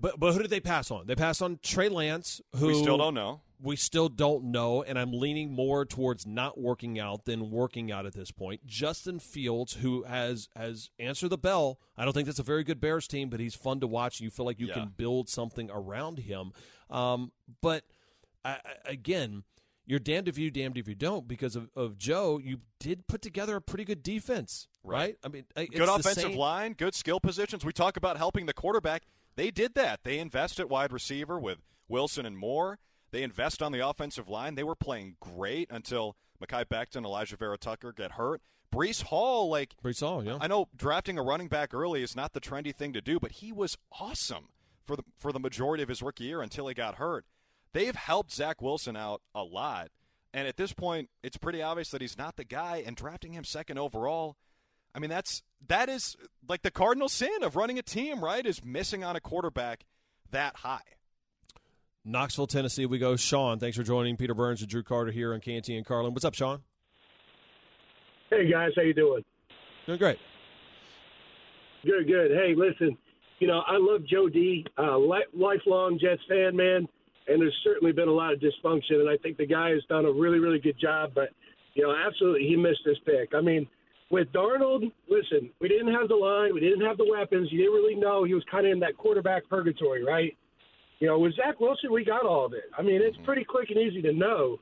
but 0.00 0.18
but 0.20 0.32
who 0.32 0.40
did 0.40 0.50
they 0.50 0.60
pass 0.60 0.90
on? 0.90 1.06
They 1.06 1.16
pass 1.16 1.42
on 1.42 1.58
Trey 1.62 1.88
Lance, 1.88 2.40
who 2.56 2.68
we 2.68 2.74
still 2.80 2.96
don't 2.96 3.14
know 3.14 3.40
we 3.64 3.76
still 3.76 4.10
don't 4.10 4.44
know, 4.44 4.82
and 4.82 4.98
I'm 4.98 5.12
leaning 5.12 5.50
more 5.50 5.86
towards 5.86 6.26
not 6.26 6.60
working 6.60 6.98
out 6.98 7.24
than 7.24 7.50
working 7.50 7.90
out 7.90 8.04
at 8.04 8.12
this 8.12 8.30
point. 8.30 8.66
Justin 8.66 9.18
Fields, 9.18 9.72
who 9.74 10.02
has 10.02 10.48
has 10.54 10.90
answered 10.98 11.30
the 11.30 11.38
bell, 11.38 11.80
I 11.96 12.04
don't 12.04 12.12
think 12.12 12.26
that's 12.26 12.38
a 12.38 12.44
very 12.44 12.62
good 12.62 12.78
Bears 12.78 13.08
team, 13.08 13.30
but 13.30 13.40
he's 13.40 13.54
fun 13.54 13.80
to 13.80 13.86
watch. 13.86 14.20
You 14.20 14.30
feel 14.30 14.44
like 14.44 14.60
you 14.60 14.66
yeah. 14.66 14.74
can 14.74 14.92
build 14.94 15.30
something 15.30 15.70
around 15.72 16.18
him. 16.18 16.52
Um, 16.90 17.32
but 17.62 17.84
I, 18.44 18.58
again, 18.84 19.44
you're 19.86 19.98
damned 19.98 20.28
if 20.28 20.36
you, 20.36 20.50
damned 20.50 20.76
if 20.76 20.86
you 20.86 20.94
don't. 20.94 21.26
Because 21.26 21.56
of, 21.56 21.70
of 21.74 21.96
Joe, 21.96 22.38
you 22.42 22.58
did 22.78 23.06
put 23.06 23.22
together 23.22 23.56
a 23.56 23.62
pretty 23.62 23.84
good 23.84 24.02
defense, 24.02 24.68
right? 24.82 24.98
right? 24.98 25.16
I 25.24 25.28
mean, 25.28 25.44
good 25.56 25.88
offensive 25.88 26.34
line, 26.34 26.74
good 26.74 26.94
skill 26.94 27.18
positions. 27.18 27.64
We 27.64 27.72
talk 27.72 27.96
about 27.96 28.18
helping 28.18 28.44
the 28.44 28.52
quarterback. 28.52 29.04
They 29.36 29.50
did 29.50 29.74
that. 29.74 30.04
They 30.04 30.18
invest 30.18 30.60
at 30.60 30.68
wide 30.68 30.92
receiver 30.92 31.38
with 31.38 31.58
Wilson 31.88 32.26
and 32.26 32.36
Moore. 32.36 32.78
They 33.14 33.22
invest 33.22 33.62
on 33.62 33.70
the 33.70 33.78
offensive 33.78 34.28
line. 34.28 34.56
They 34.56 34.64
were 34.64 34.74
playing 34.74 35.18
great 35.20 35.70
until 35.70 36.16
Mekhi 36.42 36.64
Becton, 36.64 37.04
Elijah 37.04 37.36
Vera-Tucker 37.36 37.92
get 37.92 38.10
hurt. 38.10 38.42
Breece 38.74 39.02
Hall, 39.02 39.48
like 39.48 39.76
Breece 39.84 40.00
Hall, 40.00 40.24
yeah. 40.24 40.38
I 40.40 40.48
know 40.48 40.66
drafting 40.74 41.16
a 41.16 41.22
running 41.22 41.46
back 41.46 41.72
early 41.72 42.02
is 42.02 42.16
not 42.16 42.32
the 42.32 42.40
trendy 42.40 42.74
thing 42.74 42.92
to 42.92 43.00
do, 43.00 43.20
but 43.20 43.30
he 43.30 43.52
was 43.52 43.78
awesome 44.00 44.48
for 44.84 44.96
the 44.96 45.04
for 45.16 45.30
the 45.30 45.38
majority 45.38 45.84
of 45.84 45.88
his 45.88 46.02
rookie 46.02 46.24
year 46.24 46.42
until 46.42 46.66
he 46.66 46.74
got 46.74 46.96
hurt. 46.96 47.24
They've 47.72 47.94
helped 47.94 48.32
Zach 48.32 48.60
Wilson 48.60 48.96
out 48.96 49.22
a 49.32 49.44
lot, 49.44 49.90
and 50.32 50.48
at 50.48 50.56
this 50.56 50.72
point, 50.72 51.08
it's 51.22 51.36
pretty 51.36 51.62
obvious 51.62 51.90
that 51.90 52.00
he's 52.00 52.18
not 52.18 52.34
the 52.34 52.42
guy. 52.42 52.82
And 52.84 52.96
drafting 52.96 53.32
him 53.32 53.44
second 53.44 53.78
overall, 53.78 54.34
I 54.92 54.98
mean 54.98 55.10
that's 55.10 55.44
that 55.68 55.88
is 55.88 56.16
like 56.48 56.62
the 56.62 56.72
cardinal 56.72 57.08
sin 57.08 57.44
of 57.44 57.54
running 57.54 57.78
a 57.78 57.82
team, 57.82 58.24
right? 58.24 58.44
Is 58.44 58.64
missing 58.64 59.04
on 59.04 59.14
a 59.14 59.20
quarterback 59.20 59.84
that 60.32 60.56
high. 60.56 60.80
Knoxville, 62.04 62.46
Tennessee, 62.46 62.84
we 62.84 62.98
go. 62.98 63.16
Sean, 63.16 63.58
thanks 63.58 63.76
for 63.76 63.82
joining 63.82 64.16
Peter 64.16 64.34
Burns 64.34 64.60
and 64.60 64.68
Drew 64.70 64.82
Carter 64.82 65.10
here 65.10 65.32
on 65.32 65.40
Canty 65.40 65.76
and 65.76 65.86
Carlin. 65.86 66.12
What's 66.12 66.24
up, 66.24 66.34
Sean? 66.34 66.60
Hey 68.28 68.50
guys, 68.50 68.72
how 68.76 68.82
you 68.82 68.92
doing? 68.92 69.24
Doing 69.86 69.98
great. 69.98 70.18
Good, 71.84 72.06
good. 72.06 72.30
Hey, 72.30 72.54
listen, 72.54 72.96
you 73.38 73.46
know 73.46 73.62
I 73.66 73.76
love 73.78 74.06
Joe 74.06 74.28
D, 74.28 74.66
uh, 74.78 74.98
li- 74.98 75.26
lifelong 75.32 75.98
Jets 75.98 76.22
fan, 76.28 76.56
man, 76.56 76.86
and 77.28 77.40
there's 77.40 77.56
certainly 77.64 77.92
been 77.92 78.08
a 78.08 78.12
lot 78.12 78.34
of 78.34 78.40
dysfunction, 78.40 79.00
and 79.00 79.08
I 79.08 79.16
think 79.18 79.38
the 79.38 79.46
guy 79.46 79.70
has 79.70 79.82
done 79.88 80.04
a 80.04 80.12
really, 80.12 80.38
really 80.40 80.58
good 80.58 80.78
job. 80.78 81.12
But 81.14 81.30
you 81.74 81.84
know, 81.84 81.94
absolutely, 82.06 82.46
he 82.46 82.56
missed 82.56 82.80
his 82.84 82.98
pick. 83.06 83.34
I 83.34 83.40
mean, 83.40 83.66
with 84.10 84.30
Darnold, 84.32 84.90
listen, 85.08 85.50
we 85.60 85.68
didn't 85.68 85.92
have 85.92 86.08
the 86.08 86.16
line, 86.16 86.52
we 86.52 86.60
didn't 86.60 86.84
have 86.84 86.98
the 86.98 87.06
weapons. 87.10 87.48
You 87.50 87.58
didn't 87.58 87.74
really 87.74 87.94
know 87.94 88.24
he 88.24 88.34
was 88.34 88.44
kind 88.50 88.66
of 88.66 88.72
in 88.72 88.80
that 88.80 88.96
quarterback 88.96 89.48
purgatory, 89.48 90.04
right? 90.04 90.36
You 91.04 91.10
know, 91.10 91.18
with 91.18 91.36
Zach 91.36 91.60
Wilson, 91.60 91.92
we 91.92 92.02
got 92.02 92.24
all 92.24 92.46
of 92.46 92.54
it. 92.54 92.64
I 92.78 92.80
mean, 92.80 93.02
it's 93.02 93.14
mm-hmm. 93.16 93.26
pretty 93.26 93.44
quick 93.44 93.68
and 93.68 93.78
easy 93.78 94.00
to 94.00 94.12
know. 94.14 94.58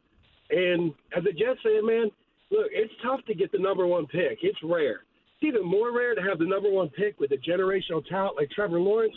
And 0.50 0.92
as 1.16 1.22
a 1.24 1.30
Jets 1.32 1.62
fan, 1.62 1.86
man, 1.86 2.10
look, 2.50 2.66
it's 2.72 2.92
tough 3.00 3.20
to 3.28 3.34
get 3.34 3.52
the 3.52 3.60
number 3.60 3.86
one 3.86 4.08
pick. 4.08 4.38
It's 4.42 4.58
rare. 4.60 5.04
It's 5.36 5.44
even 5.44 5.64
more 5.64 5.96
rare 5.96 6.16
to 6.16 6.20
have 6.20 6.40
the 6.40 6.44
number 6.44 6.68
one 6.68 6.88
pick 6.88 7.20
with 7.20 7.30
a 7.30 7.36
generational 7.36 8.04
talent 8.08 8.34
like 8.36 8.50
Trevor 8.50 8.80
Lawrence. 8.80 9.14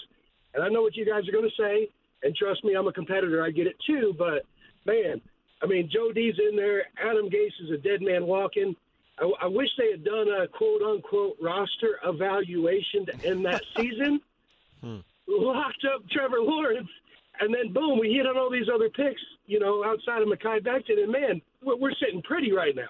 And 0.54 0.64
I 0.64 0.70
know 0.70 0.84
what 0.84 0.96
you 0.96 1.04
guys 1.04 1.28
are 1.28 1.32
going 1.32 1.50
to 1.50 1.64
say, 1.64 1.90
and 2.22 2.36
trust 2.36 2.64
me, 2.64 2.76
I'm 2.76 2.88
a 2.88 2.94
competitor. 2.94 3.44
I 3.44 3.50
get 3.50 3.66
it 3.66 3.76
too. 3.88 4.14
But 4.16 4.46
man, 4.86 5.20
I 5.64 5.66
mean, 5.66 5.90
Joe 5.92 6.12
D's 6.12 6.36
in 6.38 6.56
there. 6.56 6.84
Adam 7.04 7.28
Gase 7.28 7.60
is 7.64 7.72
a 7.72 7.78
dead 7.78 8.04
man 8.04 8.28
walking. 8.28 8.76
I, 9.18 9.32
I 9.42 9.48
wish 9.48 9.70
they 9.80 9.90
had 9.90 10.04
done 10.04 10.28
a 10.28 10.48
quote 10.48 10.84
unquote 10.84 11.38
roster 11.42 11.98
evaluation 12.06 13.08
to 13.08 13.26
end 13.26 13.46
that 13.46 13.64
season. 13.76 14.22
Hmm. 14.80 15.00
Locked 15.28 15.86
up 15.92 16.08
Trevor 16.12 16.40
Lawrence, 16.40 16.88
and 17.40 17.54
then 17.54 17.74
boom, 17.74 18.00
we 18.00 18.12
hit 18.12 18.26
on 18.26 18.38
all 18.38 18.50
these 18.50 18.70
other 18.74 18.90
picks. 18.90 19.22
You 19.48 19.60
know, 19.60 19.84
outside 19.86 20.22
of 20.22 20.28
Mekhi 20.28 20.62
Becton, 20.62 21.04
and 21.04 21.12
man, 21.12 21.42
we're, 21.64 21.78
we're 21.78 21.94
sitting 22.00 22.22
pretty 22.24 22.52
right 22.52 22.76
now. 22.76 22.90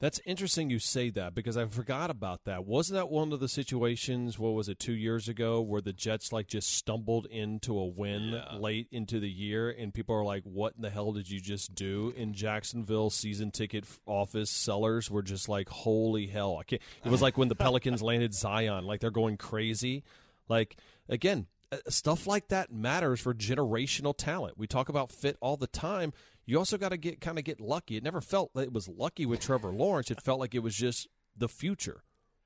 That's 0.00 0.20
interesting 0.26 0.68
you 0.68 0.80
say 0.80 1.08
that 1.10 1.34
because 1.34 1.56
I 1.56 1.64
forgot 1.64 2.10
about 2.10 2.44
that. 2.44 2.66
Wasn't 2.66 2.94
that 2.94 3.08
one 3.08 3.32
of 3.32 3.40
the 3.40 3.48
situations, 3.48 4.38
what 4.38 4.50
was 4.50 4.68
it, 4.68 4.78
two 4.78 4.92
years 4.92 5.28
ago, 5.28 5.62
where 5.62 5.80
the 5.80 5.94
Jets 5.94 6.30
like 6.30 6.46
just 6.46 6.76
stumbled 6.76 7.26
into 7.30 7.78
a 7.78 7.86
win 7.86 8.32
yeah. 8.34 8.56
late 8.58 8.88
into 8.90 9.18
the 9.18 9.30
year 9.30 9.70
and 9.70 9.94
people 9.94 10.14
are 10.14 10.22
like, 10.22 10.42
what 10.42 10.74
in 10.76 10.82
the 10.82 10.90
hell 10.90 11.12
did 11.12 11.30
you 11.30 11.40
just 11.40 11.74
do? 11.74 12.12
In 12.16 12.34
Jacksonville, 12.34 13.08
season 13.08 13.50
ticket 13.50 13.86
office 14.04 14.50
sellers 14.50 15.10
were 15.10 15.22
just 15.22 15.48
like, 15.48 15.70
holy 15.70 16.26
hell. 16.26 16.58
I 16.60 16.64
can't. 16.64 16.82
It 17.02 17.10
was 17.10 17.22
like 17.22 17.38
when 17.38 17.48
the 17.48 17.54
Pelicans 17.54 18.02
landed 18.02 18.34
Zion, 18.34 18.84
like 18.84 19.00
they're 19.00 19.10
going 19.10 19.38
crazy. 19.38 20.04
Like, 20.50 20.76
again, 21.08 21.46
stuff 21.88 22.26
like 22.26 22.48
that 22.48 22.72
matters 22.72 23.20
for 23.20 23.34
generational 23.34 24.14
talent. 24.16 24.58
We 24.58 24.66
talk 24.66 24.88
about 24.88 25.10
fit 25.10 25.36
all 25.40 25.56
the 25.56 25.66
time 25.66 26.12
you 26.46 26.58
also 26.58 26.76
got 26.76 26.90
to 26.90 26.96
get 26.96 27.20
kind 27.20 27.38
of 27.38 27.44
get 27.44 27.60
lucky. 27.60 27.96
It 27.96 28.02
never 28.02 28.20
felt 28.20 28.52
that 28.54 28.62
it 28.62 28.72
was 28.72 28.88
lucky 28.88 29.26
with 29.26 29.40
Trevor 29.40 29.70
Lawrence. 29.70 30.10
It 30.10 30.20
felt 30.20 30.40
like 30.40 30.54
it 30.54 30.60
was 30.60 30.74
just 30.74 31.08
the 31.36 31.48
future 31.48 32.02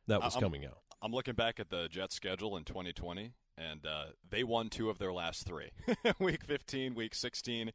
that 0.07 0.23
was 0.23 0.37
I'm, 0.37 0.43
coming 0.43 0.65
out. 0.65 0.79
I'm 1.03 1.13
looking 1.13 1.35
back 1.35 1.59
at 1.59 1.71
the 1.71 1.89
Jets 1.89 2.15
schedule 2.15 2.57
in 2.57 2.65
2020, 2.65 3.33
and 3.57 3.87
uh, 3.87 4.05
they 4.29 4.45
won 4.45 4.69
two 4.69 4.89
of 4.89 4.99
their 4.99 5.13
last 5.13 5.47
three. 5.47 5.71
week 6.19 6.45
15, 6.45 6.95
week 6.95 7.15
16, 7.15 7.73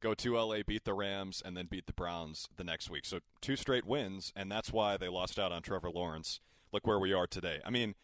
go 0.00 0.14
to 0.14 0.36
LA, 0.36 0.58
beat 0.66 0.84
the 0.84 0.94
Rams, 0.94 1.42
and 1.44 1.56
then 1.56 1.66
beat 1.66 1.86
the 1.86 1.92
Browns 1.92 2.48
the 2.56 2.64
next 2.64 2.90
week. 2.90 3.04
So 3.04 3.20
two 3.40 3.56
straight 3.56 3.84
wins, 3.84 4.32
and 4.34 4.50
that's 4.50 4.72
why 4.72 4.96
they 4.96 5.08
lost 5.08 5.38
out 5.38 5.52
on 5.52 5.62
Trevor 5.62 5.90
Lawrence. 5.90 6.40
Look 6.72 6.86
where 6.86 6.98
we 6.98 7.12
are 7.12 7.26
today. 7.26 7.60
I 7.64 7.70
mean, 7.70 7.94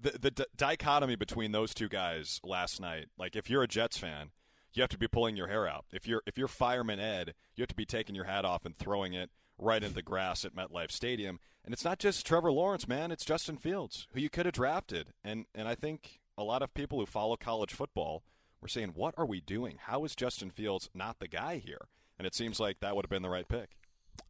the 0.00 0.18
the 0.18 0.30
d- 0.30 0.44
dichotomy 0.56 1.16
between 1.16 1.52
those 1.52 1.74
two 1.74 1.88
guys 1.88 2.40
last 2.42 2.80
night. 2.80 3.06
Like, 3.18 3.36
if 3.36 3.48
you're 3.48 3.62
a 3.62 3.68
Jets 3.68 3.98
fan– 3.98 4.30
you 4.74 4.82
have 4.82 4.90
to 4.90 4.98
be 4.98 5.08
pulling 5.08 5.36
your 5.36 5.46
hair 5.46 5.66
out. 5.66 5.86
If 5.92 6.06
you're 6.06 6.22
if 6.26 6.36
you're 6.36 6.48
fireman 6.48 7.00
Ed, 7.00 7.34
you 7.56 7.62
have 7.62 7.68
to 7.68 7.74
be 7.74 7.86
taking 7.86 8.14
your 8.14 8.24
hat 8.24 8.44
off 8.44 8.64
and 8.64 8.76
throwing 8.76 9.14
it 9.14 9.30
right 9.56 9.82
into 9.82 9.94
the 9.94 10.02
grass 10.02 10.44
at 10.44 10.54
MetLife 10.54 10.90
Stadium. 10.90 11.38
And 11.64 11.72
it's 11.72 11.84
not 11.84 11.98
just 11.98 12.26
Trevor 12.26 12.52
Lawrence, 12.52 12.86
man. 12.86 13.10
It's 13.10 13.24
Justin 13.24 13.56
Fields, 13.56 14.06
who 14.12 14.20
you 14.20 14.28
could 14.28 14.46
have 14.46 14.54
drafted. 14.54 15.12
And 15.22 15.46
and 15.54 15.68
I 15.68 15.74
think 15.74 16.20
a 16.36 16.44
lot 16.44 16.62
of 16.62 16.74
people 16.74 16.98
who 16.98 17.06
follow 17.06 17.36
college 17.36 17.72
football 17.72 18.24
were 18.60 18.68
saying, 18.68 18.92
"What 18.94 19.14
are 19.16 19.26
we 19.26 19.40
doing? 19.40 19.78
How 19.80 20.04
is 20.04 20.16
Justin 20.16 20.50
Fields 20.50 20.90
not 20.92 21.20
the 21.20 21.28
guy 21.28 21.58
here?" 21.58 21.88
And 22.18 22.26
it 22.26 22.34
seems 22.34 22.60
like 22.60 22.80
that 22.80 22.94
would 22.94 23.04
have 23.04 23.10
been 23.10 23.22
the 23.22 23.30
right 23.30 23.48
pick. 23.48 23.70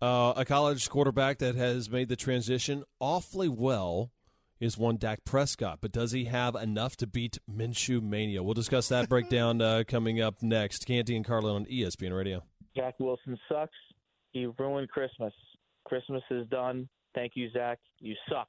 Uh, 0.01 0.33
a 0.37 0.45
college 0.45 0.89
quarterback 0.89 1.39
that 1.39 1.57
has 1.57 1.91
made 1.91 2.09
the 2.09 2.17
transition 2.17 2.85
awfully 3.01 3.49
well 3.49 4.13
is 4.61 4.79
one 4.79 4.97
Dak 4.97 5.25
Prescott, 5.25 5.79
but 5.81 5.93
does 5.93 6.13
he 6.13 6.25
have 6.27 6.55
enough 6.55 6.97
to 6.99 7.07
beat 7.07 7.39
Minshew 7.51 8.03
Mania? 8.03 8.43
We'll 8.43 8.55
discuss 8.55 8.89
that 8.89 9.09
breakdown 9.09 9.61
uh, 9.61 9.85
coming 9.87 10.21
up 10.21 10.43
next. 10.43 10.87
Canty 10.87 11.17
and 11.17 11.25
Carlin 11.25 11.57
on 11.57 11.65
ESPN 11.67 12.17
Radio. 12.17 12.43
Zach 12.77 12.95
Wilson 12.99 13.39
sucks. 13.49 13.77
He 14.33 14.47
ruined 14.47 14.89
Christmas. 14.89 15.33
Christmas 15.85 16.23
is 16.31 16.47
done. 16.49 16.89
Thank 17.15 17.33
you, 17.37 17.51
Zach. 17.51 17.79
You 18.01 18.15
suck. 18.29 18.49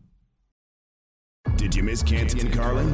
Did 1.61 1.75
you 1.75 1.83
miss 1.83 2.01
Canty 2.01 2.39
and 2.39 2.51
Carlin? 2.51 2.89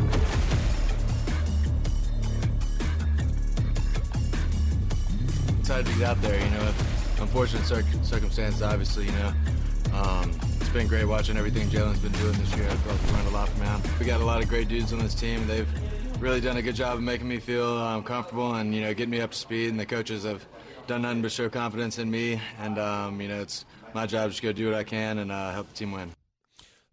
Excited 5.58 5.86
to 5.86 5.98
get 5.98 6.10
out 6.10 6.22
there, 6.22 6.38
you 6.38 6.52
know. 6.52 6.74
Unfortunate 7.22 7.64
circumstances, 7.64 8.62
obviously, 8.62 9.06
you 9.06 9.12
know. 9.14 9.34
Um, 9.94 10.38
it's 10.60 10.68
been 10.68 10.86
great 10.86 11.06
watching 11.06 11.38
everything 11.38 11.70
Jalen's 11.70 12.00
been 12.00 12.12
doing 12.12 12.34
this 12.34 12.54
year. 12.58 12.68
I 12.68 12.76
felt 12.76 13.02
we 13.04 13.12
learned 13.14 13.28
a 13.30 13.32
lot 13.32 13.48
from 13.48 13.62
him. 13.62 13.82
We 14.02 14.06
got 14.06 14.20
a 14.20 14.26
lot 14.26 14.44
of 14.44 14.50
great 14.50 14.68
dudes 14.68 14.92
on 14.92 15.00
this 15.00 15.16
team. 15.16 15.48
They've 15.48 15.70
really 16.22 16.42
done 16.42 16.58
a 16.58 16.62
good 16.62 16.76
job 16.76 16.98
of 16.98 17.02
making 17.02 17.30
me 17.30 17.40
feel 17.40 17.78
um, 17.78 18.04
comfortable 18.04 18.56
and 18.56 18.76
you 18.76 18.82
know 18.82 18.94
getting 18.94 19.12
me 19.12 19.22
up 19.22 19.32
to 19.32 19.38
speed. 19.38 19.70
And 19.70 19.80
the 19.80 19.86
coaches 19.86 20.26
have 20.26 20.46
done 20.88 21.04
nothing 21.04 21.22
but 21.22 21.32
show 21.32 21.48
confidence 21.48 22.00
in 22.00 22.12
me. 22.12 22.42
And 22.60 22.78
um, 22.78 23.22
you 23.22 23.30
know 23.30 23.40
it's 23.40 23.64
my 23.94 24.06
job 24.06 24.34
to 24.34 24.42
go 24.42 24.52
do 24.52 24.66
what 24.66 24.76
I 24.76 24.84
can 24.84 25.20
and 25.20 25.32
uh, 25.32 25.54
help 25.54 25.70
the 25.70 25.74
team 25.74 25.94
win. 25.94 26.12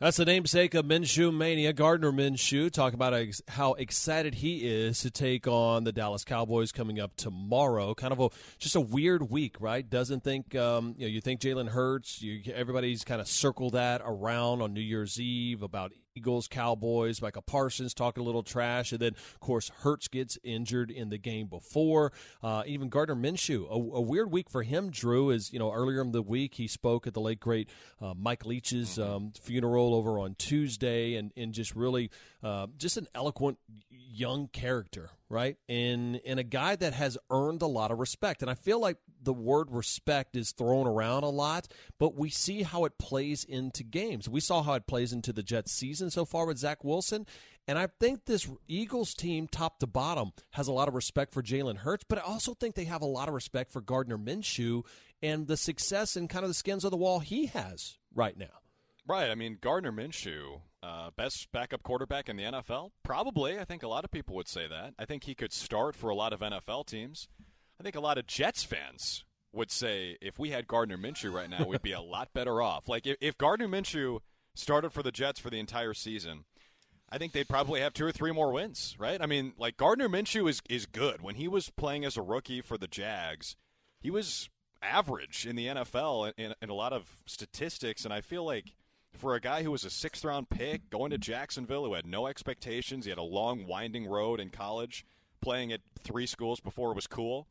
That's 0.04 0.18
the 0.18 0.26
namesake 0.26 0.74
of 0.74 0.84
Minshew 0.84 1.34
Mania, 1.34 1.72
Gardner 1.72 2.12
Minshew. 2.12 2.70
Talk 2.70 2.92
about 2.92 3.14
how 3.48 3.72
excited 3.72 4.34
he 4.34 4.58
is 4.58 5.00
to 5.00 5.10
take 5.10 5.46
on 5.46 5.84
the 5.84 5.92
Dallas 5.92 6.26
Cowboys 6.26 6.72
coming 6.72 7.00
up 7.00 7.16
tomorrow. 7.16 7.94
Kind 7.94 8.12
of 8.12 8.20
a 8.20 8.28
just 8.58 8.76
a 8.76 8.82
weird 8.82 9.30
week, 9.30 9.56
right? 9.60 9.88
Doesn't 9.88 10.22
think 10.22 10.54
um, 10.56 10.94
you 10.98 11.06
know. 11.06 11.10
You 11.10 11.22
think 11.22 11.40
Jalen 11.40 11.70
Hurts. 11.70 12.20
You, 12.20 12.42
everybody's 12.52 13.02
kind 13.02 13.18
of 13.18 13.26
circled 13.26 13.72
that 13.72 14.02
around 14.04 14.60
on 14.60 14.74
New 14.74 14.82
Year's 14.82 15.18
Eve 15.18 15.62
about 15.62 15.92
Eagles, 16.16 16.46
Cowboys, 16.46 17.20
Micah 17.20 17.42
Parsons 17.42 17.92
talking 17.92 18.22
a 18.22 18.24
little 18.24 18.44
trash, 18.44 18.92
and 18.92 19.00
then 19.00 19.14
of 19.34 19.40
course 19.40 19.70
Hurts 19.80 20.06
gets 20.06 20.38
injured 20.44 20.90
in 20.90 21.08
the 21.08 21.18
game 21.18 21.48
before. 21.48 22.12
Uh, 22.42 22.62
even 22.66 22.88
Gardner 22.88 23.16
Minshew, 23.16 23.66
a, 23.68 23.74
a, 23.74 24.00
weird 24.00 24.30
week 24.30 24.48
for 24.48 24.62
him. 24.62 24.90
Drew 24.90 25.30
is 25.30 25.52
you 25.52 25.58
know 25.58 25.72
earlier 25.72 26.00
in 26.00 26.12
the 26.12 26.22
week 26.22 26.54
he 26.54 26.68
spoke 26.68 27.08
at 27.08 27.14
the 27.14 27.20
late 27.20 27.40
great 27.40 27.68
uh, 28.00 28.14
Mike 28.16 28.46
Leach's 28.46 28.96
mm-hmm. 28.96 29.02
um, 29.02 29.32
funeral 29.40 29.92
over 29.92 30.20
on 30.20 30.36
Tuesday, 30.36 31.16
and 31.16 31.32
and 31.36 31.52
just 31.52 31.74
really 31.74 32.10
uh, 32.44 32.68
just 32.78 32.96
an 32.96 33.08
eloquent 33.14 33.58
young 33.90 34.46
character, 34.46 35.10
right? 35.28 35.56
And 35.68 36.20
and 36.24 36.38
a 36.38 36.44
guy 36.44 36.76
that 36.76 36.92
has 36.92 37.18
earned 37.28 37.62
a 37.62 37.66
lot 37.66 37.90
of 37.90 37.98
respect. 37.98 38.40
And 38.42 38.50
I 38.50 38.54
feel 38.54 38.78
like 38.78 38.98
the 39.24 39.32
word 39.32 39.70
respect 39.70 40.36
is 40.36 40.52
thrown 40.52 40.86
around 40.86 41.24
a 41.24 41.30
lot, 41.30 41.68
but 41.98 42.16
we 42.16 42.30
see 42.30 42.62
how 42.62 42.84
it 42.84 42.98
plays 42.98 43.44
into 43.44 43.82
games. 43.82 44.28
We 44.28 44.40
saw 44.40 44.62
how 44.62 44.74
it 44.74 44.86
plays 44.86 45.12
into 45.12 45.32
the 45.32 45.42
Jets 45.42 45.72
season 45.72 46.10
so 46.10 46.24
far 46.24 46.46
with 46.46 46.58
Zach 46.58 46.84
Wilson. 46.84 47.26
And 47.66 47.78
I 47.78 47.88
think 47.98 48.26
this 48.26 48.48
Eagles 48.68 49.14
team, 49.14 49.48
top 49.48 49.78
to 49.78 49.86
bottom, 49.86 50.32
has 50.50 50.68
a 50.68 50.72
lot 50.72 50.88
of 50.88 50.94
respect 50.94 51.32
for 51.32 51.42
Jalen 51.42 51.78
Hurts, 51.78 52.04
but 52.08 52.18
I 52.18 52.22
also 52.22 52.54
think 52.54 52.74
they 52.74 52.84
have 52.84 53.02
a 53.02 53.06
lot 53.06 53.28
of 53.28 53.34
respect 53.34 53.72
for 53.72 53.80
Gardner 53.80 54.18
Minshew 54.18 54.84
and 55.22 55.46
the 55.46 55.56
success 55.56 56.16
and 56.16 56.28
kind 56.28 56.44
of 56.44 56.50
the 56.50 56.54
skins 56.54 56.84
of 56.84 56.90
the 56.90 56.96
wall 56.96 57.20
he 57.20 57.46
has 57.46 57.96
right 58.14 58.36
now. 58.36 58.60
Right. 59.06 59.30
I 59.30 59.34
mean, 59.34 59.58
Gardner 59.60 59.92
Minshew, 59.92 60.60
uh, 60.82 61.10
best 61.16 61.48
backup 61.52 61.82
quarterback 61.82 62.28
in 62.28 62.36
the 62.36 62.44
NFL? 62.44 62.90
Probably. 63.02 63.58
I 63.58 63.64
think 63.64 63.82
a 63.82 63.88
lot 63.88 64.04
of 64.04 64.10
people 64.10 64.34
would 64.36 64.48
say 64.48 64.66
that. 64.66 64.94
I 64.98 65.04
think 65.04 65.24
he 65.24 65.34
could 65.34 65.52
start 65.52 65.94
for 65.94 66.08
a 66.08 66.14
lot 66.14 66.32
of 66.32 66.40
NFL 66.40 66.86
teams. 66.86 67.28
I 67.78 67.82
think 67.82 67.96
a 67.96 68.00
lot 68.00 68.18
of 68.18 68.26
Jets 68.26 68.62
fans 68.62 69.24
would 69.52 69.70
say 69.70 70.16
if 70.20 70.38
we 70.38 70.50
had 70.50 70.66
Gardner 70.66 70.98
Minshew 70.98 71.32
right 71.32 71.50
now, 71.50 71.64
we'd 71.66 71.82
be 71.82 71.92
a 71.92 72.00
lot 72.00 72.32
better 72.32 72.60
off. 72.60 72.88
Like, 72.88 73.06
if, 73.06 73.16
if 73.20 73.38
Gardner 73.38 73.68
Minshew 73.68 74.20
started 74.54 74.90
for 74.90 75.02
the 75.02 75.12
Jets 75.12 75.40
for 75.40 75.50
the 75.50 75.58
entire 75.58 75.94
season, 75.94 76.44
I 77.10 77.18
think 77.18 77.32
they'd 77.32 77.48
probably 77.48 77.80
have 77.80 77.94
two 77.94 78.06
or 78.06 78.12
three 78.12 78.32
more 78.32 78.52
wins, 78.52 78.96
right? 78.98 79.20
I 79.20 79.26
mean, 79.26 79.52
like, 79.58 79.76
Gardner 79.76 80.08
Minshew 80.08 80.48
is, 80.48 80.60
is 80.68 80.86
good. 80.86 81.22
When 81.22 81.36
he 81.36 81.48
was 81.48 81.70
playing 81.70 82.04
as 82.04 82.16
a 82.16 82.22
rookie 82.22 82.60
for 82.60 82.76
the 82.76 82.88
Jags, 82.88 83.56
he 84.00 84.10
was 84.10 84.48
average 84.82 85.46
in 85.46 85.56
the 85.56 85.66
NFL 85.66 86.32
in, 86.36 86.54
in 86.60 86.70
a 86.70 86.74
lot 86.74 86.92
of 86.92 87.08
statistics, 87.26 88.04
and 88.04 88.12
I 88.12 88.20
feel 88.20 88.44
like 88.44 88.74
for 89.12 89.34
a 89.34 89.40
guy 89.40 89.62
who 89.62 89.70
was 89.70 89.84
a 89.84 89.90
sixth 89.90 90.24
round 90.24 90.50
pick 90.50 90.90
going 90.90 91.10
to 91.10 91.18
Jacksonville 91.18 91.84
who 91.84 91.94
had 91.94 92.06
no 92.06 92.26
expectations, 92.26 93.04
he 93.04 93.10
had 93.10 93.18
a 93.18 93.22
long, 93.22 93.66
winding 93.66 94.06
road 94.06 94.40
in 94.40 94.50
college, 94.50 95.04
playing 95.40 95.72
at 95.72 95.80
three 96.02 96.26
schools 96.26 96.60
before 96.60 96.90
it 96.90 96.96
was 96.96 97.06
cool. 97.06 97.46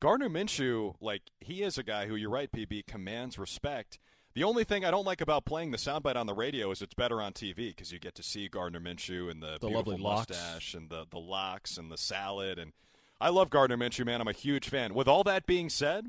Gardner 0.00 0.28
Minshew, 0.28 0.94
like, 1.00 1.22
he 1.40 1.62
is 1.62 1.78
a 1.78 1.82
guy 1.82 2.06
who, 2.06 2.16
you're 2.16 2.30
right, 2.30 2.50
PB, 2.50 2.86
commands 2.86 3.38
respect. 3.38 3.98
The 4.34 4.44
only 4.44 4.64
thing 4.64 4.84
I 4.84 4.90
don't 4.90 5.06
like 5.06 5.22
about 5.22 5.46
playing 5.46 5.70
the 5.70 5.78
soundbite 5.78 6.16
on 6.16 6.26
the 6.26 6.34
radio 6.34 6.70
is 6.70 6.82
it's 6.82 6.92
better 6.92 7.22
on 7.22 7.32
TV 7.32 7.68
because 7.68 7.90
you 7.90 7.98
get 7.98 8.14
to 8.16 8.22
see 8.22 8.48
Gardner 8.48 8.80
Minshew 8.80 9.30
and 9.30 9.42
the, 9.42 9.56
the 9.58 9.68
beautiful 9.68 9.96
locks. 9.98 10.28
mustache 10.28 10.74
and 10.74 10.90
the, 10.90 11.06
the 11.10 11.18
locks 11.18 11.78
and 11.78 11.90
the 11.90 11.96
salad. 11.96 12.58
And 12.58 12.72
I 13.18 13.30
love 13.30 13.48
Gardner 13.48 13.78
Minshew, 13.78 14.04
man. 14.04 14.20
I'm 14.20 14.28
a 14.28 14.32
huge 14.32 14.68
fan. 14.68 14.92
With 14.92 15.08
all 15.08 15.24
that 15.24 15.46
being 15.46 15.70
said, 15.70 16.08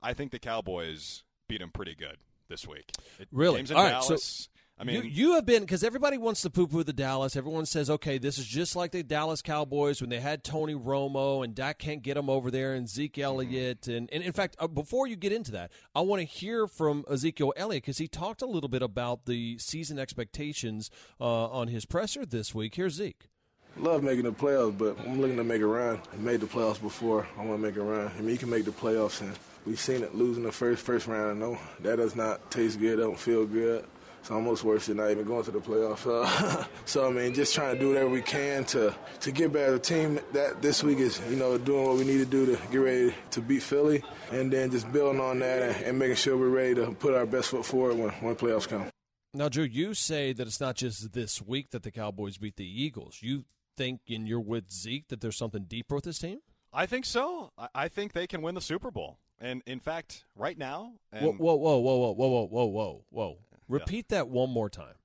I 0.00 0.14
think 0.14 0.30
the 0.30 0.38
Cowboys 0.38 1.24
beat 1.48 1.60
him 1.60 1.70
pretty 1.70 1.96
good 1.96 2.18
this 2.48 2.66
week. 2.66 2.92
It, 3.18 3.26
Really? 3.32 3.60
All 3.72 3.82
right, 3.82 3.90
Dallas. 3.90 4.24
so 4.24 4.57
I 4.80 4.84
mean, 4.84 4.96
you, 4.96 5.02
you 5.02 5.34
have 5.34 5.44
been 5.44 5.62
because 5.62 5.82
everybody 5.82 6.18
wants 6.18 6.42
to 6.42 6.50
poo-poo 6.50 6.84
the 6.84 6.92
Dallas. 6.92 7.34
Everyone 7.34 7.66
says, 7.66 7.90
okay, 7.90 8.18
this 8.18 8.38
is 8.38 8.46
just 8.46 8.76
like 8.76 8.92
the 8.92 9.02
Dallas 9.02 9.42
Cowboys 9.42 10.00
when 10.00 10.08
they 10.08 10.20
had 10.20 10.44
Tony 10.44 10.74
Romo 10.74 11.42
and 11.42 11.52
Dak 11.52 11.78
can't 11.78 12.00
get 12.00 12.14
them 12.14 12.30
over 12.30 12.50
there, 12.50 12.74
and 12.74 12.88
Zeke 12.88 13.18
Elliott, 13.18 13.88
and, 13.88 14.08
and 14.12 14.22
in 14.22 14.32
fact, 14.32 14.54
uh, 14.60 14.68
before 14.68 15.08
you 15.08 15.16
get 15.16 15.32
into 15.32 15.50
that, 15.50 15.72
I 15.96 16.02
want 16.02 16.20
to 16.20 16.26
hear 16.26 16.68
from 16.68 17.04
Ezekiel 17.10 17.52
Elliott 17.56 17.82
because 17.82 17.98
he 17.98 18.06
talked 18.06 18.40
a 18.40 18.46
little 18.46 18.68
bit 18.68 18.82
about 18.82 19.26
the 19.26 19.58
season 19.58 19.98
expectations 19.98 20.90
uh, 21.20 21.48
on 21.48 21.68
his 21.68 21.84
presser 21.84 22.24
this 22.24 22.54
week. 22.54 22.76
Here's 22.76 22.94
Zeke. 22.94 23.28
Love 23.76 24.02
making 24.02 24.24
the 24.24 24.32
playoffs, 24.32 24.76
but 24.78 24.96
I'm 25.00 25.20
looking 25.20 25.36
to 25.36 25.44
make 25.44 25.62
a 25.62 25.66
run. 25.66 26.00
I 26.12 26.16
made 26.16 26.40
the 26.40 26.46
playoffs 26.46 26.80
before. 26.80 27.26
I 27.36 27.44
want 27.44 27.60
to 27.60 27.66
make 27.66 27.76
a 27.76 27.82
run. 27.82 28.10
I 28.16 28.20
mean, 28.20 28.30
you 28.30 28.38
can 28.38 28.50
make 28.50 28.64
the 28.64 28.70
playoffs, 28.70 29.20
and 29.20 29.32
we've 29.66 29.78
seen 29.78 30.02
it 30.02 30.14
losing 30.14 30.44
the 30.44 30.52
first 30.52 30.84
first 30.84 31.06
round. 31.06 31.30
I 31.30 31.46
know 31.46 31.58
that 31.80 31.96
does 31.96 32.16
not 32.16 32.50
taste 32.50 32.78
good. 32.78 32.96
Don't 32.98 33.18
feel 33.18 33.44
good. 33.44 33.84
It's 34.28 34.34
almost 34.34 34.62
worse 34.62 34.88
than 34.88 34.98
not 34.98 35.10
even 35.10 35.24
going 35.24 35.42
to 35.44 35.50
the 35.50 35.58
playoffs. 35.58 36.06
Uh, 36.06 36.66
so 36.84 37.08
I 37.08 37.10
mean, 37.10 37.32
just 37.32 37.54
trying 37.54 37.72
to 37.72 37.80
do 37.80 37.88
whatever 37.88 38.10
we 38.10 38.20
can 38.20 38.62
to 38.66 38.94
to 39.20 39.32
get 39.32 39.54
better. 39.54 39.72
The 39.72 39.78
team 39.78 40.20
that 40.34 40.60
this 40.60 40.84
week 40.84 40.98
is, 40.98 41.18
you 41.30 41.36
know, 41.36 41.56
doing 41.56 41.86
what 41.86 41.96
we 41.96 42.04
need 42.04 42.18
to 42.18 42.26
do 42.26 42.44
to 42.44 42.60
get 42.70 42.76
ready 42.76 43.14
to 43.30 43.40
beat 43.40 43.62
Philly, 43.62 44.04
and 44.30 44.52
then 44.52 44.70
just 44.70 44.92
building 44.92 45.18
on 45.18 45.38
that 45.38 45.62
and, 45.62 45.86
and 45.86 45.98
making 45.98 46.16
sure 46.16 46.36
we're 46.36 46.50
ready 46.50 46.74
to 46.74 46.92
put 46.92 47.14
our 47.14 47.24
best 47.24 47.48
foot 47.48 47.64
forward 47.64 47.96
when 47.96 48.10
when 48.10 48.36
playoffs 48.36 48.68
come. 48.68 48.84
Now, 49.32 49.48
Drew, 49.48 49.64
you 49.64 49.94
say 49.94 50.34
that 50.34 50.46
it's 50.46 50.60
not 50.60 50.76
just 50.76 51.14
this 51.14 51.40
week 51.40 51.70
that 51.70 51.82
the 51.82 51.90
Cowboys 51.90 52.36
beat 52.36 52.56
the 52.56 52.68
Eagles. 52.68 53.20
You 53.22 53.46
think, 53.78 54.02
and 54.10 54.28
you're 54.28 54.40
with 54.40 54.70
Zeke, 54.70 55.08
that 55.08 55.22
there's 55.22 55.38
something 55.38 55.64
deeper 55.64 55.94
with 55.94 56.04
this 56.04 56.18
team? 56.18 56.40
I 56.70 56.84
think 56.84 57.06
so. 57.06 57.50
I, 57.56 57.68
I 57.74 57.88
think 57.88 58.12
they 58.12 58.26
can 58.26 58.42
win 58.42 58.54
the 58.54 58.60
Super 58.60 58.90
Bowl. 58.90 59.20
And 59.40 59.62
in 59.66 59.80
fact, 59.80 60.24
right 60.36 60.58
now, 60.58 60.92
and 61.12 61.24
Whoa, 61.24 61.32
whoa, 61.32 61.54
whoa, 61.54 61.78
whoa, 61.78 61.96
whoa, 61.96 62.12
whoa, 62.12 62.44
whoa, 62.44 62.66
whoa, 62.66 63.04
whoa. 63.08 63.38
Repeat 63.68 64.08
that 64.08 64.28
one 64.28 64.50
more 64.50 64.70
time. 64.70 64.96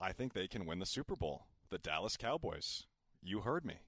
I 0.00 0.12
think 0.12 0.32
they 0.32 0.48
can 0.48 0.66
win 0.66 0.78
the 0.78 0.86
Super 0.86 1.16
Bowl. 1.16 1.46
The 1.70 1.78
Dallas 1.78 2.16
Cowboys. 2.16 2.86
You 3.22 3.40
heard 3.40 3.64
me. 3.64 3.80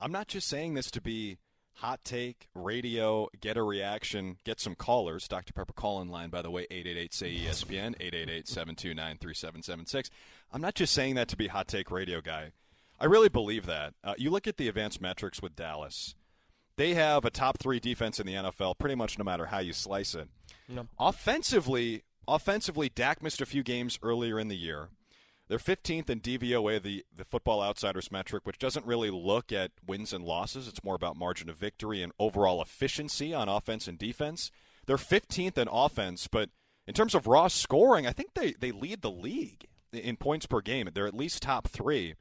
I'm 0.00 0.12
not 0.12 0.28
just 0.28 0.46
saying 0.46 0.74
this 0.74 0.90
to 0.92 1.00
be 1.00 1.38
hot 1.74 2.00
take, 2.04 2.48
radio, 2.54 3.28
get 3.40 3.56
a 3.56 3.62
reaction, 3.62 4.36
get 4.44 4.60
some 4.60 4.74
callers. 4.74 5.28
Dr. 5.28 5.52
Pepper 5.52 5.72
call 5.72 6.00
in 6.00 6.08
line, 6.08 6.30
by 6.30 6.42
the 6.42 6.50
way, 6.50 6.66
888 6.70 7.14
say 7.14 7.34
ESPN, 7.34 7.94
888 8.00 8.48
729 8.48 9.18
3776. 9.18 10.10
I'm 10.52 10.60
not 10.60 10.74
just 10.74 10.92
saying 10.92 11.14
that 11.14 11.28
to 11.28 11.36
be 11.36 11.48
hot 11.48 11.68
take 11.68 11.90
radio 11.90 12.20
guy. 12.20 12.52
I 13.00 13.04
really 13.06 13.28
believe 13.28 13.66
that. 13.66 13.94
Uh, 14.02 14.14
you 14.18 14.30
look 14.30 14.46
at 14.46 14.56
the 14.56 14.68
advanced 14.68 15.00
metrics 15.00 15.40
with 15.40 15.54
Dallas, 15.54 16.14
they 16.76 16.94
have 16.94 17.24
a 17.24 17.30
top 17.30 17.58
three 17.58 17.80
defense 17.80 18.18
in 18.18 18.26
the 18.26 18.34
NFL 18.34 18.78
pretty 18.78 18.94
much 18.94 19.18
no 19.18 19.24
matter 19.24 19.46
how 19.46 19.58
you 19.58 19.72
slice 19.72 20.14
it. 20.14 20.28
No. 20.68 20.86
Offensively, 20.98 22.02
offensively, 22.28 22.88
Dak 22.88 23.22
missed 23.22 23.40
a 23.40 23.46
few 23.46 23.62
games 23.62 23.98
earlier 24.02 24.38
in 24.38 24.48
the 24.48 24.56
year. 24.56 24.88
They're 25.48 25.58
15th 25.58 26.10
in 26.10 26.20
DVOA, 26.20 26.82
the, 26.82 27.04
the 27.16 27.24
Football 27.24 27.62
Outsiders 27.62 28.12
metric, 28.12 28.44
which 28.44 28.58
doesn't 28.58 28.84
really 28.84 29.10
look 29.10 29.50
at 29.50 29.72
wins 29.86 30.12
and 30.12 30.22
losses. 30.22 30.68
It's 30.68 30.84
more 30.84 30.94
about 30.94 31.16
margin 31.16 31.48
of 31.48 31.56
victory 31.56 32.02
and 32.02 32.12
overall 32.18 32.60
efficiency 32.60 33.32
on 33.32 33.48
offense 33.48 33.88
and 33.88 33.98
defense. 33.98 34.50
They're 34.86 34.96
15th 34.96 35.56
in 35.56 35.68
offense, 35.70 36.28
but 36.28 36.50
in 36.86 36.92
terms 36.92 37.14
of 37.14 37.26
raw 37.26 37.48
scoring, 37.48 38.06
I 38.06 38.12
think 38.12 38.34
they, 38.34 38.52
they 38.52 38.72
lead 38.72 39.00
the 39.00 39.10
league 39.10 39.66
in 39.92 40.16
points 40.16 40.44
per 40.44 40.60
game. 40.60 40.88
They're 40.92 41.06
at 41.06 41.14
least 41.14 41.42
top 41.42 41.68
three. 41.68 42.14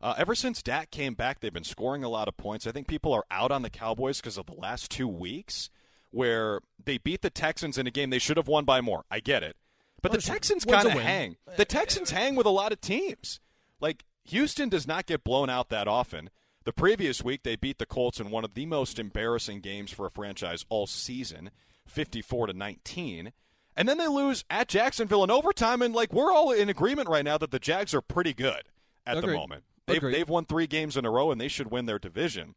Uh, 0.00 0.14
ever 0.18 0.34
since 0.34 0.60
Dak 0.60 0.90
came 0.90 1.14
back, 1.14 1.38
they've 1.38 1.52
been 1.52 1.62
scoring 1.62 2.02
a 2.02 2.08
lot 2.08 2.26
of 2.26 2.36
points. 2.36 2.66
I 2.66 2.72
think 2.72 2.88
people 2.88 3.12
are 3.12 3.24
out 3.30 3.52
on 3.52 3.62
the 3.62 3.70
Cowboys 3.70 4.20
because 4.20 4.36
of 4.36 4.46
the 4.46 4.54
last 4.54 4.90
two 4.90 5.06
weeks 5.06 5.70
where 6.12 6.60
they 6.84 6.98
beat 6.98 7.22
the 7.22 7.30
Texans 7.30 7.76
in 7.76 7.86
a 7.86 7.90
game 7.90 8.10
they 8.10 8.18
should 8.20 8.36
have 8.36 8.48
won 8.48 8.64
by 8.64 8.80
more. 8.80 9.04
I 9.10 9.20
get 9.20 9.42
it. 9.42 9.56
But 10.00 10.12
the 10.12 10.20
Texans 10.20 10.64
kind 10.64 10.86
of 10.86 10.92
hang. 10.94 11.36
The 11.56 11.64
Texans 11.64 12.10
hang 12.10 12.34
with 12.34 12.46
a 12.46 12.50
lot 12.50 12.72
of 12.72 12.80
teams. 12.80 13.40
Like 13.80 14.04
Houston 14.24 14.68
does 14.68 14.86
not 14.86 15.06
get 15.06 15.24
blown 15.24 15.50
out 15.50 15.68
that 15.70 15.88
often. 15.88 16.30
The 16.64 16.72
previous 16.72 17.22
week 17.24 17.42
they 17.42 17.56
beat 17.56 17.78
the 17.78 17.86
Colts 17.86 18.20
in 18.20 18.30
one 18.30 18.44
of 18.44 18.54
the 18.54 18.66
most 18.66 18.98
embarrassing 18.98 19.60
games 19.60 19.90
for 19.90 20.06
a 20.06 20.10
franchise 20.10 20.64
all 20.68 20.86
season, 20.86 21.50
54 21.86 22.48
to 22.48 22.52
19. 22.52 23.32
And 23.76 23.88
then 23.88 23.98
they 23.98 24.08
lose 24.08 24.44
at 24.50 24.68
Jacksonville 24.68 25.24
in 25.24 25.30
overtime 25.30 25.82
and 25.82 25.94
like 25.94 26.12
we're 26.12 26.32
all 26.32 26.52
in 26.52 26.68
agreement 26.68 27.08
right 27.08 27.24
now 27.24 27.38
that 27.38 27.50
the 27.50 27.58
Jags 27.58 27.94
are 27.94 28.02
pretty 28.02 28.34
good 28.34 28.62
at 29.06 29.20
the 29.20 29.26
moment. 29.28 29.64
They've, 29.86 29.96
Agreed. 29.96 30.14
they've 30.14 30.28
won 30.28 30.44
3 30.44 30.66
games 30.66 30.96
in 30.96 31.04
a 31.04 31.10
row 31.10 31.30
and 31.32 31.40
they 31.40 31.48
should 31.48 31.70
win 31.70 31.86
their 31.86 31.98
division. 31.98 32.54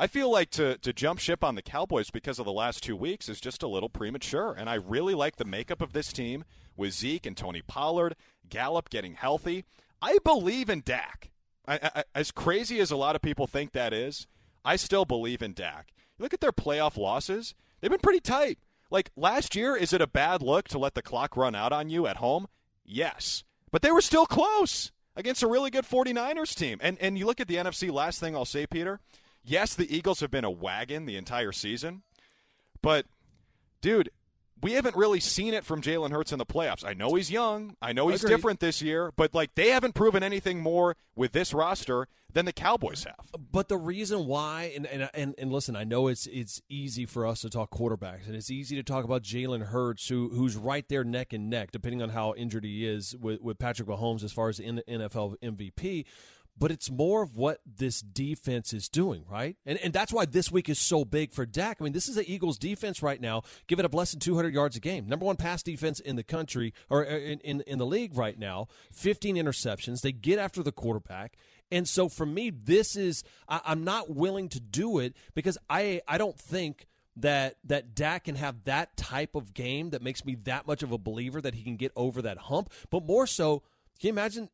I 0.00 0.06
feel 0.06 0.30
like 0.30 0.48
to, 0.52 0.78
to 0.78 0.94
jump 0.94 1.20
ship 1.20 1.44
on 1.44 1.56
the 1.56 1.62
Cowboys 1.62 2.10
because 2.10 2.38
of 2.38 2.46
the 2.46 2.52
last 2.52 2.82
two 2.82 2.96
weeks 2.96 3.28
is 3.28 3.38
just 3.38 3.62
a 3.62 3.68
little 3.68 3.90
premature. 3.90 4.54
And 4.56 4.70
I 4.70 4.76
really 4.76 5.12
like 5.12 5.36
the 5.36 5.44
makeup 5.44 5.82
of 5.82 5.92
this 5.92 6.10
team 6.10 6.44
with 6.74 6.94
Zeke 6.94 7.26
and 7.26 7.36
Tony 7.36 7.60
Pollard, 7.60 8.16
Gallup 8.48 8.88
getting 8.88 9.12
healthy. 9.12 9.66
I 10.00 10.16
believe 10.24 10.70
in 10.70 10.80
Dak. 10.86 11.30
I, 11.68 11.90
I, 11.94 12.04
as 12.14 12.30
crazy 12.30 12.80
as 12.80 12.90
a 12.90 12.96
lot 12.96 13.14
of 13.14 13.20
people 13.20 13.46
think 13.46 13.72
that 13.72 13.92
is, 13.92 14.26
I 14.64 14.76
still 14.76 15.04
believe 15.04 15.42
in 15.42 15.52
Dak. 15.52 15.92
You 16.18 16.22
look 16.22 16.32
at 16.32 16.40
their 16.40 16.50
playoff 16.50 16.96
losses, 16.96 17.54
they've 17.82 17.90
been 17.90 18.00
pretty 18.00 18.20
tight. 18.20 18.58
Like 18.90 19.10
last 19.16 19.54
year, 19.54 19.76
is 19.76 19.92
it 19.92 20.00
a 20.00 20.06
bad 20.06 20.40
look 20.40 20.66
to 20.68 20.78
let 20.78 20.94
the 20.94 21.02
clock 21.02 21.36
run 21.36 21.54
out 21.54 21.74
on 21.74 21.90
you 21.90 22.06
at 22.06 22.16
home? 22.16 22.46
Yes. 22.86 23.44
But 23.70 23.82
they 23.82 23.92
were 23.92 24.00
still 24.00 24.24
close 24.24 24.92
against 25.14 25.42
a 25.42 25.46
really 25.46 25.68
good 25.68 25.84
49ers 25.84 26.54
team. 26.54 26.78
And 26.80 26.96
and 27.02 27.18
you 27.18 27.26
look 27.26 27.40
at 27.40 27.48
the 27.48 27.56
NFC, 27.56 27.92
last 27.92 28.18
thing 28.18 28.34
I'll 28.34 28.46
say, 28.46 28.66
Peter. 28.66 28.98
Yes, 29.44 29.74
the 29.74 29.94
Eagles 29.94 30.20
have 30.20 30.30
been 30.30 30.44
a 30.44 30.50
wagon 30.50 31.06
the 31.06 31.16
entire 31.16 31.52
season. 31.52 32.02
But 32.82 33.06
dude, 33.80 34.10
we 34.62 34.72
haven't 34.72 34.96
really 34.96 35.20
seen 35.20 35.54
it 35.54 35.64
from 35.64 35.80
Jalen 35.80 36.12
Hurts 36.12 36.32
in 36.32 36.38
the 36.38 36.46
playoffs. 36.46 36.84
I 36.84 36.92
know 36.92 37.14
he's 37.14 37.30
young. 37.30 37.76
I 37.80 37.92
know 37.92 38.08
he's 38.08 38.22
Agreed. 38.22 38.36
different 38.36 38.60
this 38.60 38.82
year, 38.82 39.12
but 39.16 39.34
like 39.34 39.54
they 39.54 39.68
haven't 39.70 39.94
proven 39.94 40.22
anything 40.22 40.60
more 40.60 40.96
with 41.14 41.32
this 41.32 41.54
roster 41.54 42.08
than 42.32 42.44
the 42.44 42.52
Cowboys 42.52 43.04
have. 43.04 43.30
But 43.50 43.68
the 43.68 43.76
reason 43.76 44.26
why, 44.26 44.72
and, 44.76 44.86
and 44.86 45.10
and 45.14 45.34
and 45.38 45.50
listen, 45.52 45.76
I 45.76 45.84
know 45.84 46.08
it's 46.08 46.26
it's 46.26 46.60
easy 46.68 47.06
for 47.06 47.26
us 47.26 47.40
to 47.40 47.50
talk 47.50 47.70
quarterbacks, 47.70 48.26
and 48.26 48.36
it's 48.36 48.50
easy 48.50 48.76
to 48.76 48.82
talk 48.82 49.04
about 49.04 49.22
Jalen 49.22 49.66
Hurts, 49.66 50.08
who 50.08 50.28
who's 50.28 50.56
right 50.56 50.86
there 50.88 51.04
neck 51.04 51.32
and 51.32 51.48
neck, 51.48 51.70
depending 51.72 52.02
on 52.02 52.10
how 52.10 52.34
injured 52.36 52.64
he 52.64 52.86
is 52.86 53.16
with 53.16 53.40
with 53.40 53.58
Patrick 53.58 53.88
Mahomes 53.88 54.22
as 54.22 54.32
far 54.32 54.48
as 54.48 54.58
the 54.58 54.64
NFL 54.64 55.36
MVP. 55.42 56.04
But 56.60 56.70
it's 56.70 56.90
more 56.90 57.22
of 57.22 57.36
what 57.36 57.60
this 57.66 58.00
defense 58.00 58.72
is 58.72 58.88
doing, 58.88 59.24
right? 59.28 59.56
And 59.66 59.78
and 59.78 59.92
that's 59.92 60.12
why 60.12 60.26
this 60.26 60.52
week 60.52 60.68
is 60.68 60.78
so 60.78 61.04
big 61.04 61.32
for 61.32 61.44
Dak. 61.46 61.78
I 61.80 61.84
mean, 61.84 61.94
this 61.94 62.08
is 62.08 62.14
the 62.14 62.32
Eagles 62.32 62.58
defense 62.58 63.02
right 63.02 63.20
now, 63.20 63.42
giving 63.66 63.86
less 63.92 64.12
than 64.12 64.20
200 64.20 64.54
yards 64.54 64.76
a 64.76 64.80
game. 64.80 65.08
Number 65.08 65.24
one 65.24 65.36
pass 65.36 65.62
defense 65.62 65.98
in 65.98 66.16
the 66.16 66.22
country, 66.22 66.72
or 66.88 67.06
uh, 67.06 67.10
in, 67.10 67.40
in, 67.40 67.60
in 67.62 67.78
the 67.78 67.86
league 67.86 68.16
right 68.16 68.38
now. 68.38 68.68
15 68.92 69.36
interceptions. 69.36 70.02
They 70.02 70.12
get 70.12 70.38
after 70.38 70.62
the 70.62 70.72
quarterback. 70.72 71.36
And 71.72 71.88
so 71.88 72.08
for 72.08 72.26
me, 72.26 72.50
this 72.50 72.94
is 72.94 73.24
I, 73.48 73.60
I'm 73.64 73.82
not 73.82 74.10
willing 74.14 74.48
to 74.50 74.60
do 74.60 74.98
it 74.98 75.14
because 75.34 75.56
I 75.68 76.02
I 76.06 76.18
don't 76.18 76.38
think 76.38 76.86
that 77.16 77.56
that 77.64 77.94
Dak 77.94 78.24
can 78.24 78.34
have 78.34 78.64
that 78.64 78.96
type 78.96 79.34
of 79.34 79.54
game 79.54 79.90
that 79.90 80.02
makes 80.02 80.24
me 80.24 80.36
that 80.44 80.66
much 80.66 80.82
of 80.82 80.92
a 80.92 80.98
believer 80.98 81.40
that 81.40 81.54
he 81.54 81.62
can 81.62 81.76
get 81.76 81.92
over 81.96 82.22
that 82.22 82.38
hump. 82.38 82.70
But 82.90 83.04
more 83.04 83.26
so, 83.26 83.62
can 84.00 84.08
you 84.08 84.12
imagine? 84.14 84.48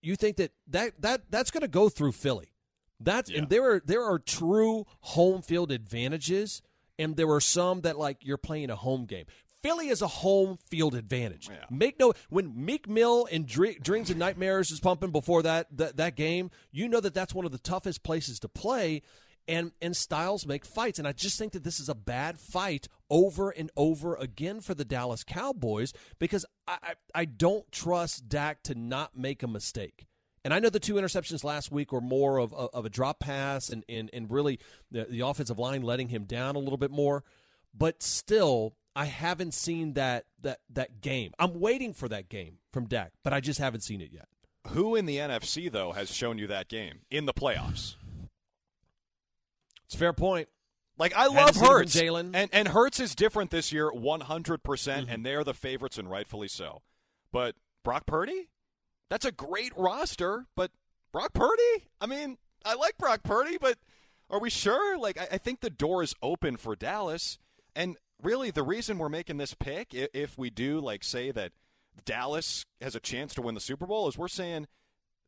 You 0.00 0.14
think 0.16 0.36
that 0.36 0.52
that 0.68 1.00
that 1.02 1.22
that's 1.30 1.50
going 1.50 1.62
to 1.62 1.68
go 1.68 1.88
through 1.88 2.12
Philly? 2.12 2.52
That's 3.00 3.30
and 3.30 3.48
there 3.48 3.70
are 3.70 3.82
there 3.84 4.04
are 4.04 4.18
true 4.18 4.86
home 5.00 5.42
field 5.42 5.72
advantages, 5.72 6.62
and 6.98 7.16
there 7.16 7.30
are 7.30 7.40
some 7.40 7.80
that 7.82 7.98
like 7.98 8.18
you're 8.24 8.36
playing 8.36 8.70
a 8.70 8.76
home 8.76 9.04
game. 9.06 9.26
Philly 9.62 9.88
is 9.88 10.00
a 10.00 10.06
home 10.06 10.58
field 10.70 10.94
advantage. 10.94 11.48
Make 11.70 11.98
no 11.98 12.12
when 12.28 12.52
Meek 12.64 12.88
Mill 12.88 13.26
and 13.32 13.46
Dre- 13.46 13.74
Dreams 13.74 14.10
and 14.10 14.18
Nightmares 14.18 14.70
is 14.70 14.78
pumping 14.78 15.10
before 15.10 15.42
that, 15.42 15.66
that 15.76 15.96
that 15.96 16.14
game, 16.14 16.50
you 16.70 16.88
know 16.88 17.00
that 17.00 17.14
that's 17.14 17.34
one 17.34 17.44
of 17.44 17.50
the 17.52 17.58
toughest 17.58 18.04
places 18.04 18.38
to 18.40 18.48
play. 18.48 19.02
And 19.48 19.70
and 19.80 19.96
styles 19.96 20.44
make 20.46 20.64
fights, 20.64 20.98
and 20.98 21.06
I 21.06 21.12
just 21.12 21.38
think 21.38 21.52
that 21.52 21.62
this 21.62 21.78
is 21.78 21.88
a 21.88 21.94
bad 21.94 22.38
fight 22.38 22.88
over 23.08 23.50
and 23.50 23.70
over 23.76 24.16
again 24.16 24.60
for 24.60 24.74
the 24.74 24.84
Dallas 24.84 25.22
Cowboys 25.22 25.92
because 26.18 26.44
I 26.66 26.78
I, 26.82 26.94
I 27.14 27.24
don't 27.26 27.70
trust 27.70 28.28
Dak 28.28 28.62
to 28.64 28.74
not 28.74 29.16
make 29.16 29.44
a 29.44 29.48
mistake. 29.48 30.06
And 30.44 30.54
I 30.54 30.58
know 30.60 30.68
the 30.68 30.78
two 30.80 30.94
interceptions 30.94 31.42
last 31.42 31.72
week 31.72 31.92
were 31.92 32.00
more 32.00 32.38
of, 32.38 32.54
of, 32.54 32.70
of 32.72 32.84
a 32.84 32.88
drop 32.88 33.18
pass 33.18 33.68
and, 33.68 33.84
and, 33.88 34.08
and 34.12 34.30
really 34.30 34.60
the, 34.92 35.04
the 35.10 35.20
offensive 35.20 35.58
line 35.58 35.82
letting 35.82 36.08
him 36.08 36.22
down 36.22 36.54
a 36.54 36.60
little 36.60 36.76
bit 36.76 36.92
more. 36.92 37.24
but 37.76 38.02
still, 38.02 38.76
I 38.94 39.04
haven't 39.06 39.54
seen 39.54 39.92
that 39.94 40.24
that 40.42 40.60
that 40.70 41.00
game. 41.00 41.32
I'm 41.38 41.60
waiting 41.60 41.92
for 41.92 42.08
that 42.08 42.28
game 42.28 42.58
from 42.72 42.86
Dak, 42.86 43.12
but 43.22 43.32
I 43.32 43.40
just 43.40 43.58
haven't 43.60 43.82
seen 43.82 44.00
it 44.00 44.10
yet. 44.12 44.28
Who 44.68 44.96
in 44.96 45.06
the 45.06 45.18
NFC 45.18 45.70
though 45.70 45.92
has 45.92 46.10
shown 46.12 46.38
you 46.38 46.46
that 46.48 46.68
game 46.68 47.00
in 47.10 47.26
the 47.26 47.34
playoffs? 47.34 47.94
It's 49.86 49.94
a 49.94 49.98
fair 49.98 50.12
point. 50.12 50.48
Like 50.98 51.14
I 51.14 51.26
love 51.26 51.56
Hurts, 51.56 51.94
Jalen. 51.94 52.30
and 52.34 52.48
and 52.52 52.68
Hurts 52.68 53.00
is 53.00 53.14
different 53.14 53.50
this 53.50 53.70
year, 53.72 53.90
one 53.92 54.20
hundred 54.22 54.62
percent, 54.62 55.08
Mhm. 55.08 55.14
and 55.14 55.26
they're 55.26 55.44
the 55.44 55.52
favorites 55.54 55.98
and 55.98 56.10
rightfully 56.10 56.48
so. 56.48 56.82
But 57.32 57.54
Brock 57.84 58.06
Purdy, 58.06 58.48
that's 59.10 59.24
a 59.26 59.32
great 59.32 59.76
roster. 59.76 60.46
But 60.56 60.70
Brock 61.12 61.32
Purdy, 61.34 61.88
I 62.00 62.06
mean, 62.06 62.38
I 62.64 62.74
like 62.74 62.96
Brock 62.98 63.22
Purdy, 63.22 63.58
but 63.58 63.78
are 64.30 64.40
we 64.40 64.48
sure? 64.50 64.96
Like 64.98 65.18
I, 65.18 65.28
I 65.32 65.38
think 65.38 65.60
the 65.60 65.68
door 65.70 66.02
is 66.02 66.14
open 66.22 66.56
for 66.56 66.74
Dallas, 66.74 67.38
and 67.74 67.96
really 68.22 68.50
the 68.50 68.62
reason 68.62 68.96
we're 68.98 69.10
making 69.10 69.36
this 69.36 69.52
pick, 69.52 69.88
i- 69.94 70.08
if 70.14 70.38
we 70.38 70.48
do 70.48 70.80
like 70.80 71.04
say 71.04 71.30
that 71.30 71.52
Dallas 72.06 72.64
has 72.80 72.94
a 72.94 73.00
chance 73.00 73.34
to 73.34 73.42
win 73.42 73.54
the 73.54 73.60
Super 73.60 73.86
Bowl, 73.86 74.08
is 74.08 74.16
we're 74.16 74.28
saying 74.28 74.66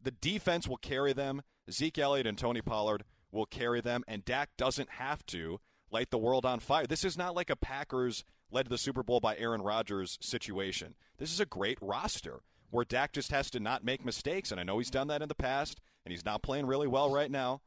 the 0.00 0.10
defense 0.12 0.66
will 0.66 0.76
carry 0.78 1.12
them. 1.12 1.42
Zeke 1.70 1.98
Elliott 1.98 2.26
and 2.26 2.38
Tony 2.38 2.62
Pollard 2.62 3.04
will 3.32 3.46
carry 3.46 3.80
them, 3.80 4.04
and 4.08 4.24
Dak 4.24 4.50
doesn't 4.56 4.90
have 4.92 5.24
to 5.26 5.60
light 5.90 6.10
the 6.10 6.18
world 6.18 6.44
on 6.44 6.60
fire. 6.60 6.86
This 6.86 7.04
is 7.04 7.18
not 7.18 7.34
like 7.34 7.50
a 7.50 7.56
Packers 7.56 8.24
led 8.50 8.64
to 8.64 8.70
the 8.70 8.78
Super 8.78 9.02
Bowl 9.02 9.20
by 9.20 9.36
Aaron 9.36 9.62
Rodgers 9.62 10.18
situation. 10.20 10.94
This 11.18 11.32
is 11.32 11.40
a 11.40 11.46
great 11.46 11.78
roster 11.80 12.40
where 12.70 12.84
Dak 12.84 13.12
just 13.12 13.30
has 13.30 13.50
to 13.50 13.60
not 13.60 13.84
make 13.84 14.04
mistakes, 14.04 14.50
and 14.50 14.60
I 14.60 14.64
know 14.64 14.78
he's 14.78 14.90
done 14.90 15.08
that 15.08 15.22
in 15.22 15.28
the 15.28 15.34
past, 15.34 15.80
and 16.04 16.12
he's 16.12 16.24
not 16.24 16.42
playing 16.42 16.66
really 16.66 16.86
well 16.86 17.10
right 17.10 17.30
now. 17.30 17.62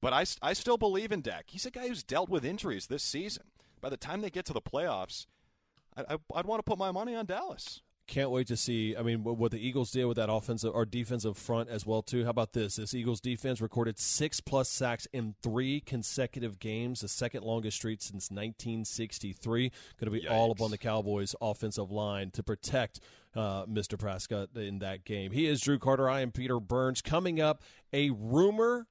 But 0.00 0.12
I, 0.12 0.24
I 0.42 0.54
still 0.54 0.78
believe 0.78 1.12
in 1.12 1.20
Dak. 1.20 1.46
He's 1.48 1.66
a 1.66 1.70
guy 1.70 1.88
who's 1.88 2.02
dealt 2.02 2.30
with 2.30 2.44
injuries 2.44 2.86
this 2.86 3.02
season. 3.02 3.44
By 3.80 3.90
the 3.90 3.96
time 3.96 4.20
they 4.20 4.30
get 4.30 4.44
to 4.46 4.52
the 4.52 4.60
playoffs, 4.60 5.26
I, 5.96 6.14
I, 6.14 6.16
I'd 6.34 6.46
want 6.46 6.60
to 6.60 6.68
put 6.68 6.78
my 6.78 6.90
money 6.90 7.14
on 7.14 7.26
Dallas. 7.26 7.82
Can't 8.10 8.32
wait 8.32 8.48
to 8.48 8.56
see. 8.56 8.96
I 8.96 9.02
mean, 9.02 9.22
what 9.22 9.52
the 9.52 9.64
Eagles 9.64 9.92
did 9.92 10.04
with 10.04 10.16
that 10.16 10.28
offensive 10.28 10.74
or 10.74 10.84
defensive 10.84 11.36
front 11.36 11.68
as 11.68 11.86
well 11.86 12.02
too. 12.02 12.24
How 12.24 12.30
about 12.30 12.54
this? 12.54 12.74
This 12.74 12.92
Eagles 12.92 13.20
defense 13.20 13.60
recorded 13.60 14.00
six 14.00 14.40
plus 14.40 14.68
sacks 14.68 15.06
in 15.12 15.36
three 15.44 15.80
consecutive 15.80 16.58
games, 16.58 17.02
the 17.02 17.08
second 17.08 17.44
longest 17.44 17.76
streak 17.76 18.02
since 18.02 18.28
1963. 18.28 19.70
Going 20.00 20.12
to 20.12 20.20
be 20.20 20.26
all 20.26 20.50
up 20.50 20.60
on 20.60 20.72
the 20.72 20.76
Cowboys' 20.76 21.36
offensive 21.40 21.92
line 21.92 22.32
to 22.32 22.42
protect 22.42 22.98
uh, 23.36 23.66
Mr. 23.66 23.96
Prescott 23.96 24.48
in 24.56 24.80
that 24.80 25.04
game. 25.04 25.30
He 25.30 25.46
is 25.46 25.60
Drew 25.60 25.78
Carter. 25.78 26.10
I 26.10 26.22
am 26.22 26.32
Peter 26.32 26.58
Burns. 26.58 27.02
Coming 27.02 27.40
up, 27.40 27.62
a 27.92 28.10
rumor 28.10 28.88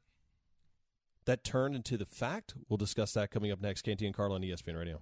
that 1.25 1.43
turned 1.43 1.75
into 1.75 1.97
the 1.97 2.05
fact. 2.05 2.53
We'll 2.69 2.77
discuss 2.77 3.11
that 3.15 3.31
coming 3.31 3.51
up 3.51 3.59
next. 3.59 3.81
KT 3.81 4.01
and 4.03 4.13
Carl 4.13 4.31
on 4.31 4.43
ESPN 4.43 4.77
Radio. 4.77 5.01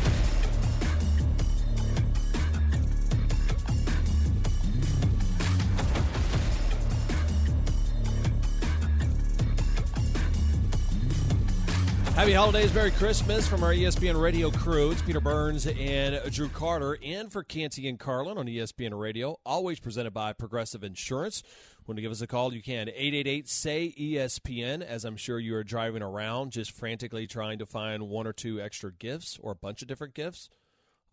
Happy 12.15 12.33
holidays, 12.33 12.71
Merry 12.73 12.91
Christmas 12.91 13.47
from 13.47 13.63
our 13.63 13.71
ESPN 13.73 14.21
Radio 14.21 14.51
crew. 14.51 14.91
It's 14.91 15.01
Peter 15.01 15.21
Burns 15.21 15.65
and 15.65 16.21
Drew 16.31 16.49
Carter 16.49 16.99
and 17.03 17.31
for 17.31 17.41
Canty 17.41 17.87
and 17.87 17.97
Carlin 17.97 18.37
on 18.37 18.45
ESPN 18.45 18.99
Radio. 18.99 19.37
Always 19.45 19.79
presented 19.79 20.11
by 20.11 20.33
Progressive 20.33 20.83
Insurance. 20.83 21.41
Want 21.87 21.97
to 21.97 22.01
give 22.01 22.11
us 22.11 22.21
a 22.21 22.27
call? 22.27 22.53
You 22.53 22.61
can 22.61 22.89
888 22.89 23.47
say 23.49 23.95
ESPN. 23.97 24.83
As 24.83 25.03
I'm 25.03 25.15
sure 25.17 25.39
you 25.39 25.55
are 25.55 25.63
driving 25.63 26.03
around, 26.03 26.51
just 26.51 26.71
frantically 26.71 27.25
trying 27.25 27.57
to 27.59 27.65
find 27.65 28.07
one 28.09 28.27
or 28.27 28.33
two 28.33 28.61
extra 28.61 28.91
gifts 28.91 29.39
or 29.41 29.53
a 29.53 29.55
bunch 29.55 29.81
of 29.81 29.87
different 29.87 30.13
gifts, 30.13 30.49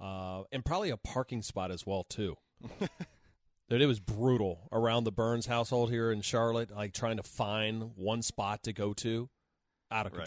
uh, 0.01 0.43
and 0.53 0.65
probably 0.65 0.91
a 0.91 0.99
parking 0.99 1.41
spot 1.43 1.71
as 1.71 1.87
well 1.87 2.05
too. 2.05 2.37
Dude, 3.71 3.81
it 3.81 3.87
was 3.87 4.01
brutal 4.01 4.69
around 4.73 5.05
the 5.05 5.13
Burns 5.13 5.47
household 5.47 5.91
here 5.91 6.11
in 6.11 6.21
Charlotte. 6.23 6.71
Like 6.75 6.93
trying 6.93 7.17
to 7.17 7.23
find 7.23 7.93
one 7.97 8.21
spot 8.21 8.65
to 8.65 8.73
go 8.75 8.93
to, 8.95 9.31
out 9.91 10.07
of 10.07 10.13
Right. 10.13 10.27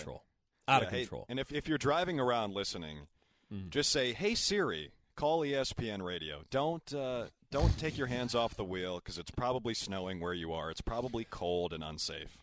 Out 0.71 0.81
Yeah, 0.81 0.87
of 0.87 0.93
hey, 0.93 0.99
control. 1.01 1.25
and 1.29 1.39
if, 1.39 1.51
if 1.51 1.67
you're 1.67 1.77
driving 1.77 2.19
around 2.19 2.53
listening, 2.53 3.07
Mm. 3.53 3.69
just 3.69 3.89
say, 3.91 4.13
"Hey 4.13 4.33
Siri, 4.35 4.91
call 5.15 5.41
ESPN 5.41 6.01
Radio." 6.01 6.43
Don't 6.49 6.93
uh, 6.93 7.25
don't 7.51 7.77
take 7.77 7.97
your 7.97 8.07
hands 8.07 8.33
off 8.33 8.55
the 8.55 8.63
wheel 8.63 8.95
because 8.99 9.17
it's 9.17 9.31
probably 9.31 9.73
snowing 9.73 10.21
where 10.21 10.33
you 10.33 10.53
are. 10.53 10.71
It's 10.71 10.79
probably 10.81 11.25
cold 11.25 11.73
and 11.73 11.83
unsafe. 11.83 12.37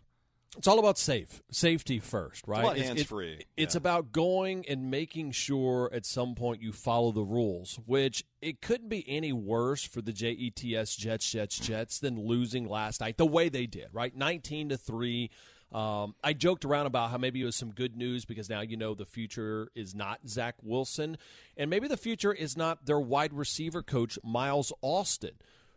It's 0.57 0.67
all 0.67 0.79
about 0.79 0.99
safe 0.99 1.43
safety 1.51 1.99
first, 1.99 2.47
right? 2.49 2.65
It's- 2.77 2.87
hands-free, 2.87 3.45
It's 3.57 3.75
about 3.75 4.13
going 4.13 4.67
and 4.69 4.91
making 4.91 5.33
sure 5.33 5.91
at 5.93 6.05
some 6.07 6.35
point 6.35 6.61
you 6.63 6.73
follow 6.73 7.13
the 7.13 7.23
rules, 7.23 7.79
which 7.87 8.25
it 8.43 8.61
couldn't 8.61 8.89
be 8.89 9.05
any 9.09 9.33
worse 9.33 9.85
for 9.85 10.01
the 10.03 10.13
Jets, 10.13 10.97
Jets, 10.97 11.27
Jets, 11.29 11.59
Jets 11.59 11.99
than 12.01 12.27
losing 12.27 12.67
last 12.69 13.01
night 13.01 13.17
the 13.19 13.27
way 13.27 13.49
they 13.49 13.67
did, 13.67 13.89
right? 13.93 14.15
Nineteen 14.15 14.69
to 14.71 14.77
three. 14.77 15.31
Um, 15.71 16.15
I 16.25 16.33
joked 16.33 16.65
around 16.65 16.87
about 16.87 17.11
how 17.11 17.19
maybe 17.19 17.43
it 17.43 17.45
was 17.45 17.57
some 17.57 17.73
good 17.73 17.97
news 17.97 18.25
because 18.25 18.49
now 18.49 18.63
you 18.63 18.77
know 18.77 18.95
the 18.95 19.05
future 19.05 19.69
is 19.75 19.95
not 19.95 20.21
Zach 20.27 20.55
Wilson, 20.63 21.19
and 21.57 21.69
maybe 21.69 21.89
the 21.89 21.97
future 21.97 22.33
is 22.33 22.57
not 22.57 22.87
their 22.87 23.01
wide 23.01 23.35
receiver 23.35 23.83
coach 23.83 24.19
Miles 24.25 24.73
Austin. 24.81 25.33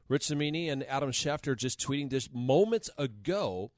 Rich 0.08 0.28
Cimini 0.28 0.70
and 0.70 0.84
Adam 0.90 1.12
Schefter 1.12 1.56
just 1.58 1.80
tweeting 1.80 2.10
this 2.10 2.30
moments 2.34 2.90
ago. 2.98 3.72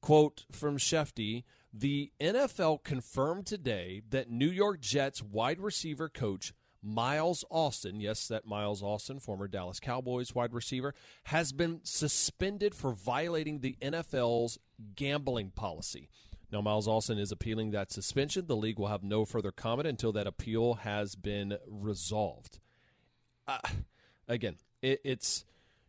Quote 0.00 0.46
from 0.50 0.78
Shefty 0.78 1.44
The 1.74 2.10
NFL 2.20 2.82
confirmed 2.84 3.46
today 3.46 4.00
that 4.08 4.30
New 4.30 4.48
York 4.48 4.80
Jets 4.80 5.22
wide 5.22 5.60
receiver 5.60 6.08
coach 6.08 6.54
Miles 6.82 7.44
Austin, 7.50 8.00
yes, 8.00 8.28
that 8.28 8.46
Miles 8.46 8.82
Austin, 8.82 9.20
former 9.20 9.48
Dallas 9.48 9.80
Cowboys 9.80 10.34
wide 10.34 10.54
receiver, 10.54 10.94
has 11.24 11.52
been 11.52 11.80
suspended 11.82 12.74
for 12.74 12.92
violating 12.92 13.60
the 13.60 13.76
NFL's 13.82 14.58
gambling 14.96 15.50
policy. 15.50 16.08
Now, 16.52 16.60
Miles 16.60 16.88
Austin 16.88 17.18
is 17.18 17.30
appealing 17.30 17.70
that 17.70 17.92
suspension. 17.92 18.46
The 18.46 18.56
league 18.56 18.78
will 18.78 18.88
have 18.88 19.04
no 19.04 19.24
further 19.24 19.52
comment 19.52 19.86
until 19.86 20.12
that 20.12 20.26
appeal 20.26 20.74
has 20.74 21.14
been 21.14 21.56
resolved. 21.68 22.58
Uh, 23.46 23.58
again, 24.26 24.56
it, 24.82 25.00
it's 25.04 25.44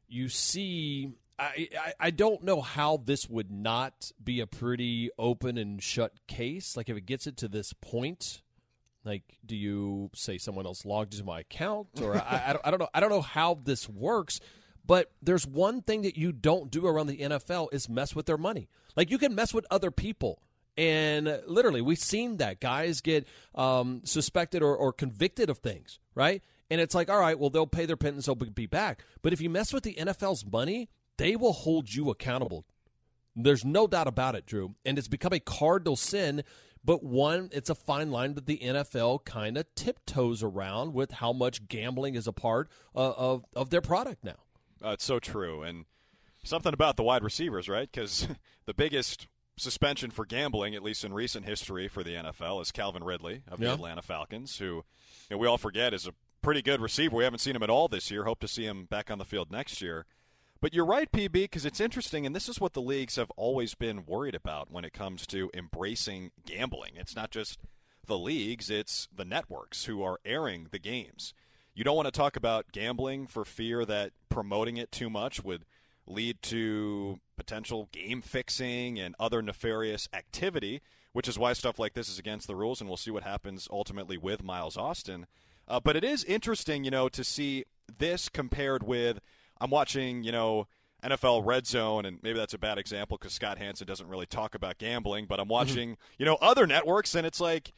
you 0.08 0.30
see. 0.30 1.14
I, 1.40 1.70
I 1.80 1.94
I 2.00 2.10
don't 2.12 2.44
know 2.44 2.62
how 2.62 2.98
this 2.98 3.28
would 3.28 3.50
not 3.50 4.12
be 4.24 4.40
a 4.40 4.48
pretty 4.48 5.10
open 5.18 5.58
and 5.58 5.82
shut 5.82 6.14
case. 6.28 6.78
Like 6.78 6.90
if 6.90 6.98
it 6.98 7.06
gets 7.08 7.26
it 7.26 7.38
to 7.38 7.48
this 7.48 7.74
point, 7.74 8.42
like 9.04 9.24
do 9.46 9.56
you 9.56 10.10
say 10.14 10.38
someone 10.38 10.66
else 10.66 10.86
logged 10.86 11.14
into 11.14 11.26
my 11.26 11.42
account, 11.42 11.88
or 12.02 12.16
I, 12.16 12.44
I, 12.48 12.54
don't, 12.54 12.68
I 12.68 12.72
don't 12.72 12.80
know. 12.80 12.90
I 12.94 13.00
don't 13.00 13.10
know 13.10 13.22
how 13.22 13.60
this 13.64 13.90
works. 13.90 14.40
But 14.84 15.12
there's 15.22 15.46
one 15.46 15.84
thing 15.84 16.02
that 16.02 16.18
you 16.18 16.32
don't 16.32 16.72
do 16.72 16.88
around 16.88 17.08
the 17.08 17.18
NFL 17.20 17.70
is 17.72 17.88
mess 17.88 18.16
with 18.16 18.26
their 18.26 18.38
money. 18.38 18.68
Like 18.96 19.12
you 19.12 19.20
can 19.20 19.36
mess 19.36 19.54
with 19.54 19.66
other 19.70 19.92
people 19.92 20.42
And 20.78 21.42
literally, 21.48 21.82
we've 21.82 22.00
seen 22.00 22.38
that 22.38 22.60
guys 22.62 23.02
get 23.02 23.28
um, 23.56 24.02
suspected 24.06 24.62
or, 24.64 24.76
or 24.76 24.94
convicted 24.94 25.50
of 25.50 25.58
things, 25.60 26.00
right? 26.16 26.42
And 26.70 26.80
it's 26.80 26.96
like, 26.96 27.10
all 27.10 27.20
right, 27.20 27.38
well, 27.38 27.50
they'll 27.50 27.68
pay 27.68 27.86
their 27.86 27.98
penance, 27.98 28.26
they'll 28.26 28.36
be 28.36 28.66
back. 28.68 29.04
But 29.22 29.34
if 29.34 29.42
you 29.42 29.50
mess 29.50 29.74
with 29.74 29.84
the 29.84 29.96
NFL's 29.96 30.46
money, 30.46 30.90
they 31.18 31.36
will 31.36 31.54
hold 31.54 31.94
you 31.94 32.10
accountable. 32.10 32.66
There's 33.36 33.66
no 33.66 33.86
doubt 33.88 34.08
about 34.08 34.36
it, 34.36 34.46
Drew. 34.46 34.76
And 34.86 34.98
it's 34.98 35.08
become 35.08 35.34
a 35.34 35.40
cardinal 35.40 35.96
sin, 35.98 36.44
but 36.84 37.04
one, 37.04 37.50
it's 37.52 37.70
a 37.70 37.76
fine 37.76 38.12
line 38.12 38.34
that 38.34 38.46
the 38.46 38.58
NFL 38.60 39.26
kind 39.26 39.58
of 39.58 39.65
tiptoes 39.76 40.41
around 40.44 40.94
with 40.94 41.12
how 41.12 41.32
much 41.34 41.67
gambling 41.67 42.15
is 42.15 42.28
a 42.28 42.34
part 42.34 42.70
uh, 42.96 43.12
of, 43.12 43.46
of 43.56 43.70
their 43.70 43.82
product 43.82 44.24
now. 44.24 44.38
Uh, 44.84 44.89
it's 44.89 45.06
so 45.06 45.20
true. 45.20 45.62
And 45.62 45.86
something 46.44 46.74
about 46.74 46.98
the 46.98 47.04
wide 47.04 47.24
receivers, 47.24 47.70
right? 47.70 47.89
Because 47.91 48.28
the 48.65 48.74
biggest 48.74 49.28
suspension 49.58 50.10
for 50.10 50.26
gambling, 50.26 50.74
at 50.74 50.82
least 50.82 51.04
in 51.04 51.13
recent 51.13 51.46
history 51.46 51.88
for 51.88 52.04
the 52.04 52.15
NFL, 52.15 52.62
is 52.62 52.72
Calvin 52.72 53.04
Ridley 53.04 53.44
of 53.48 53.60
the 53.60 53.65
Yeah. 53.67 53.74
Atlanta 53.74 54.02
Falcons, 54.02 54.58
who 54.58 54.65
you 54.65 54.84
know, 55.32 55.38
we 55.38 55.48
all 55.48 55.60
forget 55.60 55.94
is 55.94 56.08
a 56.08 56.13
pretty 56.41 56.63
good 56.63 56.82
receiver. 56.82 57.15
We 57.15 57.24
haven't 57.24 57.39
seen 57.39 57.56
him 57.56 57.62
at 57.62 57.70
all 57.70 57.88
this 57.88 58.10
year. 58.10 58.24
Hope 58.24 58.39
to 58.39 58.48
see 58.48 58.65
him 58.65 58.86
back 58.86 59.12
on 59.12 59.20
the 59.20 59.26
field 59.26 59.52
next 59.52 59.82
year. 59.84 60.08
But 60.62 60.76
you're 60.76 60.86
right, 60.86 61.12
PB, 61.12 61.32
because 61.32 61.65
it's 61.65 61.80
interesting, 61.80 62.24
and 62.24 62.36
this 62.36 62.47
is 62.47 62.62
what 62.62 62.74
the 62.74 62.84
leagues 62.84 63.15
have 63.15 63.32
always 63.32 63.74
been 63.74 64.06
worried 64.06 64.36
about 64.36 64.69
when 64.69 64.86
it 64.86 64.93
comes 64.93 65.26
to 65.28 65.50
embracing 65.56 66.32
gambling. 66.45 66.91
It's 66.97 67.15
not 67.15 67.32
just 67.32 67.60
the 68.06 68.17
leagues, 68.17 68.69
it's 68.69 69.08
the 69.13 69.26
networks 69.26 69.86
who 69.86 70.04
are 70.04 70.19
airing 70.24 70.67
the 70.69 70.78
games. 70.78 71.34
You 71.74 71.84
don't 71.84 71.95
want 71.95 72.06
to 72.06 72.12
talk 72.12 72.36
about 72.36 72.71
gambling 72.71 73.26
for 73.26 73.43
fear 73.43 73.86
that 73.86 74.12
promoting 74.30 74.78
it 74.78 74.91
too 74.91 75.10
much 75.10 75.43
would 75.43 75.65
lead 76.06 76.43
to 76.43 77.19
potential 77.38 77.89
game 77.91 78.21
fixing 78.21 79.00
and 79.00 79.15
other 79.19 79.41
nefarious 79.41 80.08
activity, 80.13 80.82
which 81.12 81.28
is 81.28 81.39
why 81.39 81.54
stuff 81.54 81.80
like 81.80 81.93
this 81.93 82.08
is 82.08 82.19
against 82.19 82.45
the 82.45 82.56
rules, 82.56 82.80
and 82.82 82.88
we'll 82.88 82.97
see 82.97 83.10
what 83.10 83.24
happens 83.24 83.67
ultimately 83.71 84.17
with 84.17 84.43
Miles 84.43 84.78
Austin. 84.78 85.26
Uh, 85.67 85.80
but 85.80 85.95
it 85.95 86.04
is 86.04 86.24
interesting, 86.26 86.84
you 86.84 86.91
know, 86.91 87.10
to 87.10 87.24
see 87.24 87.65
this 87.97 88.30
compared 88.30 88.84
with 88.84 89.21
I'm 89.62 89.69
watching, 89.69 90.24
you 90.24 90.32
know, 90.32 90.67
NFL 91.04 91.45
Red 91.45 91.67
Zone, 91.67 92.06
and 92.06 92.19
maybe 92.21 92.38
that's 92.38 92.54
a 92.54 92.58
bad 92.58 92.78
example 92.78 93.17
because 93.17 93.34
Scott 93.34 93.58
Hanson 93.58 93.88
doesn't 93.88 94.08
really 94.08 94.26
talk 94.26 94.56
about 94.56 94.78
gambling, 94.78 95.26
but 95.28 95.39
I'm 95.39 95.45
mm-hmm. 95.45 95.52
watching, 95.54 95.97
you 96.17 96.26
know, 96.26 96.38
other 96.41 96.67
networks, 96.67 97.15
and 97.15 97.26
it's 97.26 97.39
like. 97.39 97.71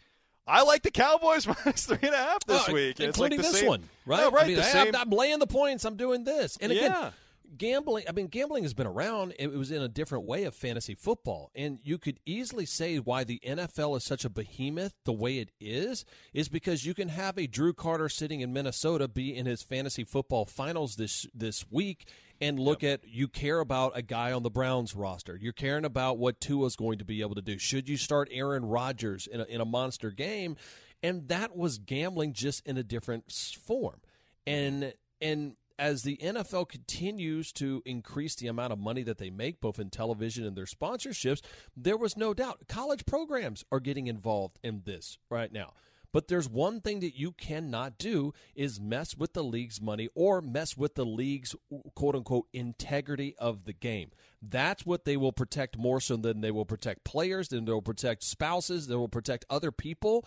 I 0.46 0.64
like 0.64 0.84
the 0.84 0.92
Cowboys 0.92 1.48
minus 1.66 1.86
three 1.86 2.00
and 2.02 2.14
a 2.14 2.18
half 2.18 2.44
this 2.44 2.68
Oh, 2.68 2.74
week, 2.74 3.00
and 3.00 3.08
it's 3.08 3.18
including 3.18 3.38
like 3.38 3.48
the 3.48 3.52
this 3.54 3.62
same, 3.62 3.70
one, 3.70 3.90
right? 4.06 4.20
Yeah, 4.20 4.26
right. 4.26 4.44
I 4.44 4.48
mean, 4.48 4.58
the 4.58 4.64
hey, 4.64 4.72
same. 4.72 4.88
I'm, 4.88 4.96
I'm 5.04 5.10
laying 5.10 5.40
the 5.40 5.48
points. 5.48 5.86
I'm 5.86 5.96
doing 5.96 6.26
this, 6.26 6.58
and 6.60 6.70
again, 6.70 6.92
Yeah. 6.92 7.12
Gambling. 7.58 8.06
I 8.08 8.12
mean, 8.12 8.28
gambling 8.28 8.64
has 8.64 8.74
been 8.74 8.88
around. 8.88 9.34
It 9.40 9.52
was 9.52 9.72
in 9.72 9.82
a 9.82 9.88
different 9.88 10.26
way 10.26 10.44
of 10.44 10.56
fantasy 10.56 10.96
football, 10.96 11.52
and 11.56 11.80
you 11.84 11.98
could 11.98 12.20
easily 12.26 12.66
say 12.66 12.98
why 12.98 13.24
the 13.24 13.40
NFL 13.46 13.98
is 13.98 14.04
such 14.04 14.26
a 14.26 14.30
behemoth 14.30 14.94
the 15.06 15.14
way 15.14 15.40
it 15.40 15.52
is 15.60 16.06
is 16.34 16.50
because 16.50 16.86
you 16.86 16.94
can 16.94 17.10
have 17.10 17.38
a 17.38 17.48
Drew 17.48 17.74
Carter 17.74 18.10
sitting 18.10 18.42
in 18.42 18.54
Minnesota 18.54 19.08
be 19.08 19.36
in 19.36 19.46
his 19.46 19.62
fantasy 19.62 20.04
football 20.04 20.46
finals 20.46 20.96
this 20.96 21.28
this 21.34 21.66
week. 21.70 22.08
And 22.42 22.60
look 22.60 22.84
at 22.84 23.08
you 23.08 23.30
care 23.30 23.60
about 23.60 23.94
a 23.96 24.02
guy 24.02 24.34
on 24.34 24.44
the 24.44 24.50
Browns 24.50 24.96
roster. 24.96 25.38
You're 25.40 25.54
caring 25.54 25.86
about 25.86 26.18
what 26.18 26.42
Tua's 26.42 26.76
going 26.76 26.98
to 26.98 27.06
be 27.06 27.22
able 27.22 27.36
to 27.36 27.42
do. 27.42 27.58
Should 27.58 27.88
you 27.88 27.96
start 27.96 28.28
Aaron 28.32 28.66
Rodgers 28.66 29.28
in 29.28 29.40
a, 29.40 29.46
in 29.46 29.62
a 29.62 29.66
monster 29.66 30.12
game? 30.12 30.58
And 31.02 31.28
that 31.30 31.56
was 31.56 31.78
gambling 31.78 32.34
just 32.34 32.66
in 32.66 32.78
a 32.78 32.84
different 32.84 33.32
form. 33.32 34.02
And 34.46 34.94
and 35.22 35.56
as 35.80 36.04
the 36.04 36.18
NFL 36.18 36.70
continues 36.70 37.52
to 37.54 37.82
increase 37.86 38.36
the 38.36 38.48
amount 38.48 38.74
of 38.74 38.80
money 38.80 39.04
that 39.04 39.18
they 39.18 39.30
make, 39.30 39.60
both 39.60 39.80
in 39.80 39.90
television 39.90 40.46
and 40.46 40.56
their 40.56 40.66
sponsorships, 40.66 41.42
there 41.76 41.98
was 41.98 42.16
no 42.16 42.34
doubt 42.34 42.68
college 42.68 43.06
programs 43.06 43.64
are 43.72 43.80
getting 43.80 44.08
involved 44.08 44.60
in 44.64 44.84
this 44.86 45.18
right 45.30 45.52
now. 45.52 45.74
But 46.14 46.28
there's 46.28 46.48
one 46.48 46.80
thing 46.80 47.00
that 47.00 47.18
you 47.18 47.32
cannot 47.32 47.98
do 47.98 48.34
is 48.56 48.80
mess 48.80 49.18
with 49.18 49.34
the 49.34 49.44
league's 49.44 49.82
money 49.82 50.10
or 50.14 50.42
mess 50.42 50.78
with 50.78 50.94
the 50.94 51.06
league's 51.06 51.56
quote 51.96 52.16
unquote 52.16 52.46
integrity 52.54 53.36
of 53.40 53.66
the 53.66 53.74
game. 53.74 54.12
That's 54.40 54.86
what 54.86 55.06
they 55.06 55.18
will 55.18 55.32
protect 55.32 55.76
more 55.76 56.00
so 56.00 56.16
than 56.16 56.42
they 56.42 56.52
will 56.52 56.66
protect 56.66 57.04
players, 57.04 57.48
than 57.48 57.66
they'll 57.66 57.82
protect 57.82 58.24
spouses, 58.24 58.86
they 58.86 58.96
will 58.96 59.08
protect 59.08 59.46
other 59.50 59.72
people. 59.72 60.26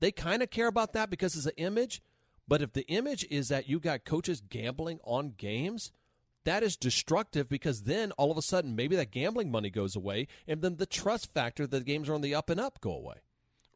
They 0.00 0.10
kind 0.10 0.42
of 0.42 0.50
care 0.50 0.66
about 0.66 0.94
that 0.94 1.10
because 1.10 1.36
it's 1.36 1.46
an 1.46 1.52
image. 1.58 2.02
But 2.46 2.62
if 2.62 2.72
the 2.72 2.86
image 2.88 3.26
is 3.30 3.48
that 3.48 3.68
you 3.68 3.80
got 3.80 4.04
coaches 4.04 4.40
gambling 4.40 5.00
on 5.04 5.34
games, 5.36 5.92
that 6.44 6.62
is 6.62 6.76
destructive 6.76 7.48
because 7.48 7.82
then 7.82 8.12
all 8.12 8.30
of 8.30 8.36
a 8.36 8.42
sudden 8.42 8.76
maybe 8.76 8.96
that 8.96 9.10
gambling 9.10 9.50
money 9.50 9.70
goes 9.70 9.96
away 9.96 10.26
and 10.46 10.60
then 10.60 10.76
the 10.76 10.86
trust 10.86 11.32
factor 11.32 11.66
that 11.66 11.78
the 11.78 11.84
games 11.84 12.08
are 12.08 12.14
on 12.14 12.20
the 12.20 12.34
up 12.34 12.50
and 12.50 12.60
up 12.60 12.80
go 12.80 12.92
away. 12.92 13.16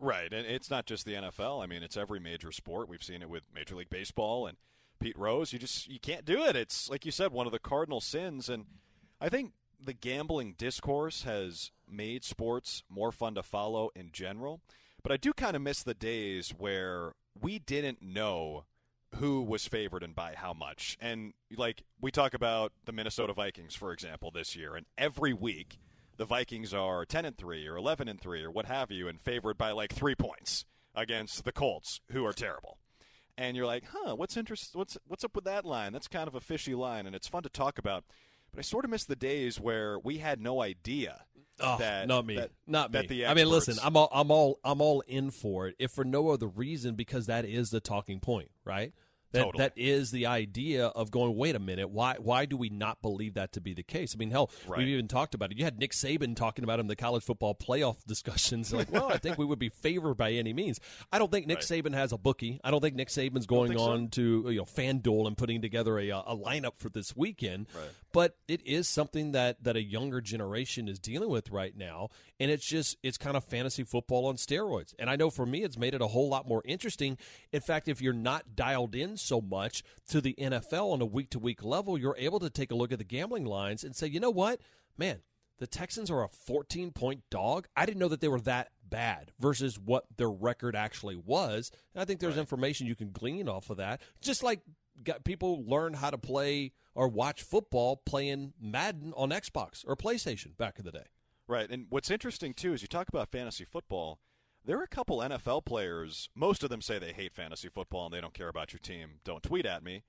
Right, 0.01 0.33
and 0.33 0.47
it's 0.47 0.71
not 0.71 0.87
just 0.87 1.05
the 1.05 1.15
NFL. 1.15 1.63
I 1.63 1.67
mean, 1.67 1.83
it's 1.83 1.97
every 1.97 2.21
major 2.21 2.53
sport. 2.53 2.89
We've 2.89 3.03
seen 3.03 3.23
it 3.23 3.29
with 3.29 3.43
Major 3.53 3.75
League 3.75 3.91
Baseball 3.91 4.47
and 4.47 4.57
Pete 5.01 5.19
Rose. 5.19 5.53
You 5.53 5.59
just 5.59 5.89
you 5.89 5.99
can't 5.99 6.25
do 6.25 6.45
it. 6.45 6.55
It's 6.55 6.89
like 6.89 7.05
you 7.05 7.11
said, 7.11 7.33
one 7.33 7.47
of 7.47 7.53
the 7.53 7.59
cardinal 7.59 8.01
sins. 8.01 8.49
And 8.49 8.67
I 9.21 9.29
think 9.29 9.55
the 9.85 9.93
gambling 9.93 10.55
discourse 10.57 11.25
has 11.25 11.73
made 11.89 12.23
sports 12.23 12.85
more 12.89 13.11
fun 13.11 13.35
to 13.35 13.43
follow 13.43 13.91
in 13.97 14.11
general. 14.13 14.61
But 15.03 15.11
I 15.11 15.17
do 15.17 15.33
kind 15.33 15.57
of 15.57 15.63
miss 15.63 15.83
the 15.83 15.95
days 15.95 16.51
where 16.51 17.15
we 17.41 17.59
didn't 17.59 18.03
know 18.03 18.65
who 19.17 19.43
was 19.43 19.67
favored 19.67 20.03
and 20.03 20.15
by 20.15 20.35
how 20.37 20.53
much. 20.53 20.97
And 21.01 21.33
like 21.57 21.83
we 22.01 22.11
talk 22.11 22.35
about 22.35 22.73
the 22.85 22.93
Minnesota 22.93 23.33
Vikings, 23.33 23.75
for 23.75 23.93
example, 23.93 24.31
this 24.31 24.55
year, 24.55 24.77
and 24.77 24.87
every 24.97 25.33
week 25.33 25.79
the 26.17 26.25
Vikings 26.25 26.75
are 26.75 27.05
10 27.05 27.25
and 27.25 27.37
3 27.37 27.67
or 27.67 27.77
11 27.77 28.09
and 28.09 28.21
3 28.21 28.45
or 28.45 28.51
what 28.51 28.67
have 28.67 28.91
you 28.91 29.09
and 29.09 29.21
favored 29.21 29.57
by 29.57 29.71
like 29.71 29.93
3 29.93 30.15
points 30.15 30.65
against 30.95 31.45
the 31.45 31.53
Colts 31.53 32.01
who 32.11 32.25
are 32.27 32.33
terrible. 32.33 32.79
And 33.37 33.57
you're 33.57 33.67
like, 33.67 33.85
"Huh, 33.93 34.17
what's 34.17 34.37
interest 34.37 34.75
what's 34.75 34.99
what's 35.07 35.25
up 35.25 35.35
with 35.35 35.45
that 35.45 35.65
line? 35.65 35.93
That's 35.93 36.09
kind 36.09 36.29
of 36.29 36.35
a 36.35 36.41
fishy 36.41 36.75
line 36.75 37.07
and 37.07 37.15
it's 37.15 37.29
fun 37.29 37.45
to 37.45 37.49
talk 37.49 37.79
about." 37.79 38.05
But 38.51 38.59
I 38.59 38.63
sort 38.63 38.85
of 38.85 38.91
miss 38.91 39.05
the 39.05 39.17
days 39.17 39.61
where 39.61 39.99
we 39.99 40.19
had 40.19 40.41
no 40.41 40.61
idea 40.61 41.25
Oh, 41.61 41.77
that 41.79 42.07
not 42.09 42.25
me, 42.27 42.37
that, 42.37 42.51
not 42.67 42.93
that 42.93 43.09
me. 43.11 43.19
the 43.19 43.27
I 43.27 43.35
mean, 43.35 43.49
listen, 43.49 43.77
I'm 43.83 43.97
all, 43.97 44.09
I'm 44.13 44.31
all, 44.31 44.61
I'm 44.65 44.81
all 44.81 45.01
in 45.07 45.31
for 45.31 45.69
it, 45.69 45.77
if 45.79 45.91
for 45.91 46.05
no 46.05 46.31
other 46.31 46.47
reason 46.47 46.95
because 46.95 47.27
that 47.27 47.45
is 47.45 47.71
the 47.71 47.81
talking 47.81 48.21
point, 48.21 48.51
right? 48.65 48.93
That 49.33 49.43
Totally. 49.43 49.63
that 49.63 49.73
is 49.77 50.11
the 50.11 50.25
idea 50.25 50.87
of 50.87 51.11
going. 51.11 51.37
Wait 51.37 51.55
a 51.55 51.59
minute, 51.59 51.91
why 51.91 52.15
why 52.19 52.47
do 52.47 52.57
we 52.57 52.71
not 52.71 53.03
believe 53.03 53.35
that 53.35 53.53
to 53.53 53.61
be 53.61 53.75
the 53.75 53.83
case? 53.83 54.15
I 54.15 54.19
mean, 54.19 54.31
hell, 54.31 54.51
Right. 54.67 54.79
we've 54.79 54.89
even 54.89 55.07
talked 55.07 55.35
about 55.35 55.53
it. 55.53 55.59
You 55.59 55.65
had 55.65 55.79
Nick 55.79 55.93
Saban 55.93 56.35
talking 56.35 56.65
about 56.65 56.79
it 56.79 56.81
in 56.81 56.87
the 56.87 56.97
college 56.97 57.23
football 57.25 57.55
playoff 57.55 58.03
discussions. 58.07 58.73
Like, 58.79 58.91
well, 58.91 59.13
I 59.13 59.19
think 59.19 59.37
we 59.37 59.45
would 59.45 59.59
be 59.59 59.69
favored 59.69 60.15
by 60.15 60.33
any 60.33 60.55
means. 60.55 60.81
I 61.13 61.19
don't 61.19 61.31
think 61.31 61.47
Nick 61.47 61.59
Right. 61.59 61.85
Saban 61.85 61.93
has 61.93 62.13
a 62.13 62.17
bookie. 62.17 62.59
I 62.65 62.71
don't 62.71 62.81
think 62.81 62.95
Nick 62.97 63.09
Saban's 63.09 63.45
going 63.45 63.69
think 63.69 63.81
so? 63.81 63.91
on 63.91 64.09
to 64.13 64.47
you 64.49 64.57
know 64.57 64.65
FanDuel 64.65 65.27
and 65.27 65.37
putting 65.37 65.61
together 65.61 65.99
a 65.99 66.11
uh, 66.11 66.23
a 66.29 66.35
lineup 66.35 66.79
for 66.79 66.89
this 66.89 67.15
weekend. 67.15 67.67
Right. 67.75 67.91
But 68.19 68.37
it 68.49 68.67
is 68.67 68.89
something 68.89 69.31
that 69.31 69.63
that 69.63 69.77
a 69.77 69.81
younger 69.81 70.21
generation 70.21 70.89
is 70.89 70.99
dealing 70.99 71.29
with 71.29 71.53
right 71.53 71.77
now, 71.77 72.09
and 72.41 72.51
it's 72.51 72.67
just 72.67 72.97
it's 73.01 73.17
kind 73.17 73.37
of 73.37 73.45
fantasy 73.45 73.85
football 73.85 74.27
on 74.27 74.35
steroids. 74.35 74.93
And 74.99 75.09
I 75.09 75.15
know 75.15 75.31
for 75.31 75.47
me, 75.47 75.63
it's 75.63 75.79
made 75.79 75.95
it 75.95 76.03
a 76.03 76.09
whole 76.09 76.29
lot 76.29 76.49
more 76.49 76.61
interesting. 76.65 77.17
In 77.53 77.61
fact, 77.61 77.87
if 77.87 78.03
you're 78.03 78.13
not 78.13 78.57
dialed 78.57 78.97
in 78.97 79.19
so 79.19 79.41
much 79.41 79.85
to 80.09 80.21
the 80.21 80.35
NFL 80.37 80.95
on 80.95 81.01
a 81.01 81.07
week 81.07 81.31
to 81.31 81.39
week 81.39 81.63
level, 81.63 81.97
you're 81.97 82.17
able 82.19 82.41
to 82.41 82.51
take 82.51 82.73
a 82.73 82.75
look 82.75 82.91
at 82.91 82.99
the 82.99 83.05
gambling 83.05 83.45
lines 83.45 83.85
and 83.85 83.95
say, 83.95 84.09
you 84.09 84.19
know 84.19 84.31
what, 84.31 84.61
man. 84.97 85.21
The 85.59 85.67
Texans 85.69 86.09
are 86.09 86.23
a 86.23 86.29
14 86.29 86.93
point 86.93 87.23
dog. 87.31 87.67
I 87.77 87.85
didn't 87.85 87.99
know 87.99 88.09
that 88.09 88.21
they 88.21 88.29
were 88.29 88.41
that 88.43 88.71
bad 88.89 89.33
versus 89.41 89.79
what 89.79 90.05
their 90.17 90.31
record 90.31 90.77
actually 90.77 91.17
was. 91.17 91.73
And 91.95 92.01
I 92.01 92.05
think 92.05 92.21
there's 92.21 92.39
information 92.39 92.87
you 92.87 92.95
can 92.95 93.11
glean 93.11 93.49
off 93.49 93.69
of 93.69 93.79
that. 93.79 94.01
Just 94.21 94.45
like 94.45 94.61
got 95.03 95.25
people 95.25 95.65
learn 95.67 95.95
how 95.95 96.11
to 96.11 96.19
play 96.19 96.73
or 96.95 97.09
watch 97.09 97.43
football 97.43 97.97
playing 97.97 98.53
Madden 98.61 99.13
on 99.17 99.31
Xbox 99.31 99.85
or 99.87 99.97
PlayStation 99.97 100.57
back 100.57 100.79
in 100.79 100.85
the 100.85 100.93
day. 100.93 101.07
Right. 101.47 101.71
And 101.71 101.87
what's 101.89 102.11
interesting, 102.11 102.55
too, 102.55 102.73
is 102.75 102.83
you 102.83 102.89
talk 102.89 103.09
about 103.09 103.31
fantasy 103.31 103.65
football. 103.65 104.21
There 104.65 104.79
are 104.79 104.85
a 104.85 104.89
couple 104.89 105.19
NFL 105.19 105.65
players, 105.65 106.29
most 106.35 106.63
of 106.63 106.69
them 106.69 106.83
say 106.83 106.99
they 106.99 107.13
hate 107.13 107.33
fantasy 107.33 107.69
football 107.69 108.07
and 108.07 108.15
they 108.15 108.21
don't 108.21 108.35
care 108.35 108.49
about 108.49 108.73
your 108.73 108.81
team. 108.81 109.21
Don't 109.25 109.43
tweet 109.43 109.65
at 109.65 109.83
me. 109.83 110.03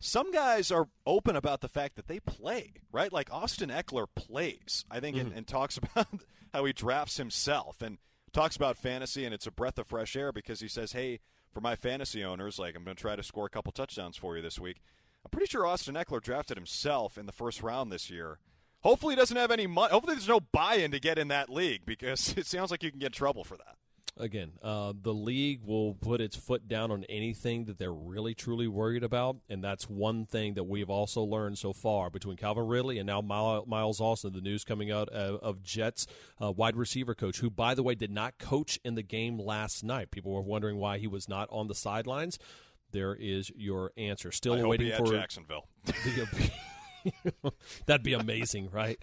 Some 0.00 0.30
guys 0.30 0.70
are 0.70 0.88
open 1.06 1.34
about 1.34 1.62
the 1.62 1.68
fact 1.68 1.96
that 1.96 2.06
they 2.06 2.20
play, 2.20 2.74
right? 2.92 3.12
Like 3.12 3.32
Austin 3.32 3.70
Ekeler 3.70 4.06
plays, 4.14 4.84
I 4.90 5.00
think, 5.00 5.16
and, 5.16 5.30
mm-hmm. 5.30 5.38
and 5.38 5.46
talks 5.46 5.76
about 5.78 6.06
how 6.52 6.64
he 6.64 6.72
drafts 6.72 7.16
himself 7.16 7.82
and 7.82 7.98
talks 8.32 8.54
about 8.54 8.76
fantasy, 8.76 9.24
and 9.24 9.32
it's 9.32 9.46
a 9.46 9.50
breath 9.50 9.78
of 9.78 9.86
fresh 9.86 10.14
air 10.14 10.30
because 10.30 10.60
he 10.60 10.68
says, 10.68 10.92
hey, 10.92 11.20
for 11.54 11.60
my 11.60 11.76
fantasy 11.76 12.24
owners, 12.24 12.58
like, 12.58 12.76
I'm 12.76 12.84
going 12.84 12.96
to 12.96 13.00
try 13.00 13.16
to 13.16 13.22
score 13.22 13.46
a 13.46 13.50
couple 13.50 13.72
touchdowns 13.72 14.16
for 14.16 14.36
you 14.36 14.42
this 14.42 14.58
week. 14.58 14.82
I'm 15.24 15.30
pretty 15.30 15.46
sure 15.46 15.64
Austin 15.64 15.94
Ekeler 15.94 16.20
drafted 16.20 16.56
himself 16.56 17.16
in 17.16 17.26
the 17.26 17.32
first 17.32 17.62
round 17.62 17.90
this 17.90 18.10
year. 18.10 18.38
Hopefully, 18.82 19.14
he 19.14 19.18
doesn't 19.18 19.36
have 19.36 19.50
any 19.50 19.66
money. 19.66 19.92
Hopefully, 19.92 20.16
there's 20.16 20.28
no 20.28 20.40
buy-in 20.40 20.90
to 20.90 21.00
get 21.00 21.18
in 21.18 21.28
that 21.28 21.48
league 21.48 21.86
because 21.86 22.34
it 22.36 22.46
sounds 22.46 22.70
like 22.70 22.82
you 22.82 22.90
can 22.90 23.00
get 23.00 23.06
in 23.06 23.12
trouble 23.12 23.44
for 23.44 23.56
that. 23.56 23.76
Again, 24.16 24.52
uh, 24.62 24.92
the 25.00 25.12
league 25.12 25.60
will 25.64 25.94
put 25.94 26.20
its 26.20 26.36
foot 26.36 26.68
down 26.68 26.90
on 26.90 27.04
anything 27.04 27.64
that 27.64 27.78
they're 27.78 27.92
really 27.92 28.34
truly 28.34 28.68
worried 28.68 29.02
about, 29.02 29.36
and 29.48 29.62
that's 29.62 29.88
one 29.88 30.26
thing 30.26 30.54
that 30.54 30.64
we've 30.64 30.90
also 30.90 31.22
learned 31.22 31.58
so 31.58 31.72
far 31.72 32.10
between 32.10 32.36
Calvin 32.36 32.66
Ridley 32.66 32.98
and 32.98 33.06
now 33.06 33.20
Miles 33.20 34.00
Austin. 34.00 34.32
The 34.32 34.40
news 34.40 34.64
coming 34.64 34.90
out 34.90 35.08
of, 35.08 35.40
of 35.42 35.62
Jets 35.62 36.06
uh, 36.40 36.52
wide 36.52 36.76
receiver 36.76 37.14
coach, 37.14 37.38
who 37.38 37.50
by 37.50 37.74
the 37.74 37.82
way 37.82 37.94
did 37.94 38.10
not 38.10 38.38
coach 38.38 38.78
in 38.84 38.94
the 38.94 39.02
game 39.02 39.38
last 39.38 39.84
night. 39.84 40.10
People 40.10 40.32
were 40.32 40.42
wondering 40.42 40.76
why 40.76 40.98
he 40.98 41.06
was 41.06 41.28
not 41.28 41.48
on 41.50 41.68
the 41.68 41.74
sidelines. 41.74 42.38
There 42.92 43.14
is 43.14 43.50
your 43.56 43.90
answer. 43.96 44.30
Still 44.30 44.68
waiting 44.68 44.92
for 44.96 45.10
Jacksonville. 45.10 45.66
That'd 47.86 48.04
be 48.04 48.14
amazing, 48.14 48.70
right? 48.70 49.02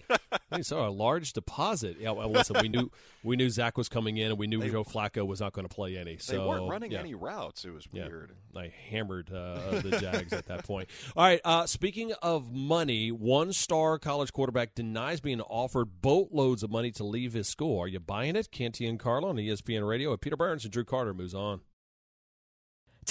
I 0.50 0.60
saw 0.60 0.88
a 0.88 0.90
large 0.90 1.32
deposit. 1.32 1.96
Yeah, 1.98 2.10
well, 2.10 2.30
listen, 2.30 2.56
we 2.60 2.68
knew 2.68 2.90
we 3.22 3.36
knew 3.36 3.50
Zach 3.50 3.76
was 3.78 3.88
coming 3.88 4.16
in, 4.16 4.30
and 4.30 4.38
we 4.38 4.46
knew 4.46 4.60
they, 4.60 4.70
Joe 4.70 4.84
Flacco 4.84 5.26
was 5.26 5.40
not 5.40 5.52
going 5.52 5.66
to 5.66 5.74
play 5.74 5.96
any. 5.96 6.18
So 6.18 6.32
they 6.32 6.38
weren't 6.38 6.70
running 6.70 6.92
yeah. 6.92 7.00
any 7.00 7.14
routes. 7.14 7.64
It 7.64 7.70
was 7.72 7.90
weird. 7.92 8.32
Yeah, 8.54 8.62
I 8.62 8.72
hammered 8.90 9.32
uh, 9.32 9.80
the 9.80 9.98
Jags 10.00 10.32
at 10.32 10.46
that 10.46 10.64
point. 10.64 10.88
All 11.16 11.24
right. 11.24 11.40
Uh, 11.44 11.66
speaking 11.66 12.12
of 12.22 12.52
money, 12.52 13.10
one 13.10 13.52
star 13.52 13.98
college 13.98 14.32
quarterback 14.32 14.74
denies 14.74 15.20
being 15.20 15.40
offered 15.40 16.02
boatloads 16.02 16.62
of 16.62 16.70
money 16.70 16.90
to 16.92 17.04
leave 17.04 17.32
his 17.32 17.48
school. 17.48 17.80
Are 17.80 17.88
you 17.88 18.00
buying 18.00 18.36
it? 18.36 18.50
Canty 18.50 18.86
and 18.86 18.98
Carlo 18.98 19.28
on 19.28 19.36
ESPN 19.36 19.86
Radio 19.86 20.10
with 20.10 20.20
Peter 20.20 20.36
Burns 20.36 20.64
and 20.64 20.72
Drew 20.72 20.84
Carter 20.84 21.14
moves 21.14 21.34
on. 21.34 21.60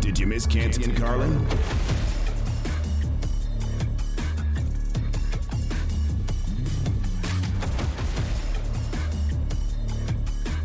Did 0.00 0.18
you 0.18 0.26
miss 0.26 0.46
Canty 0.46 0.84
and 0.84 0.96
Carlin? 0.96 1.44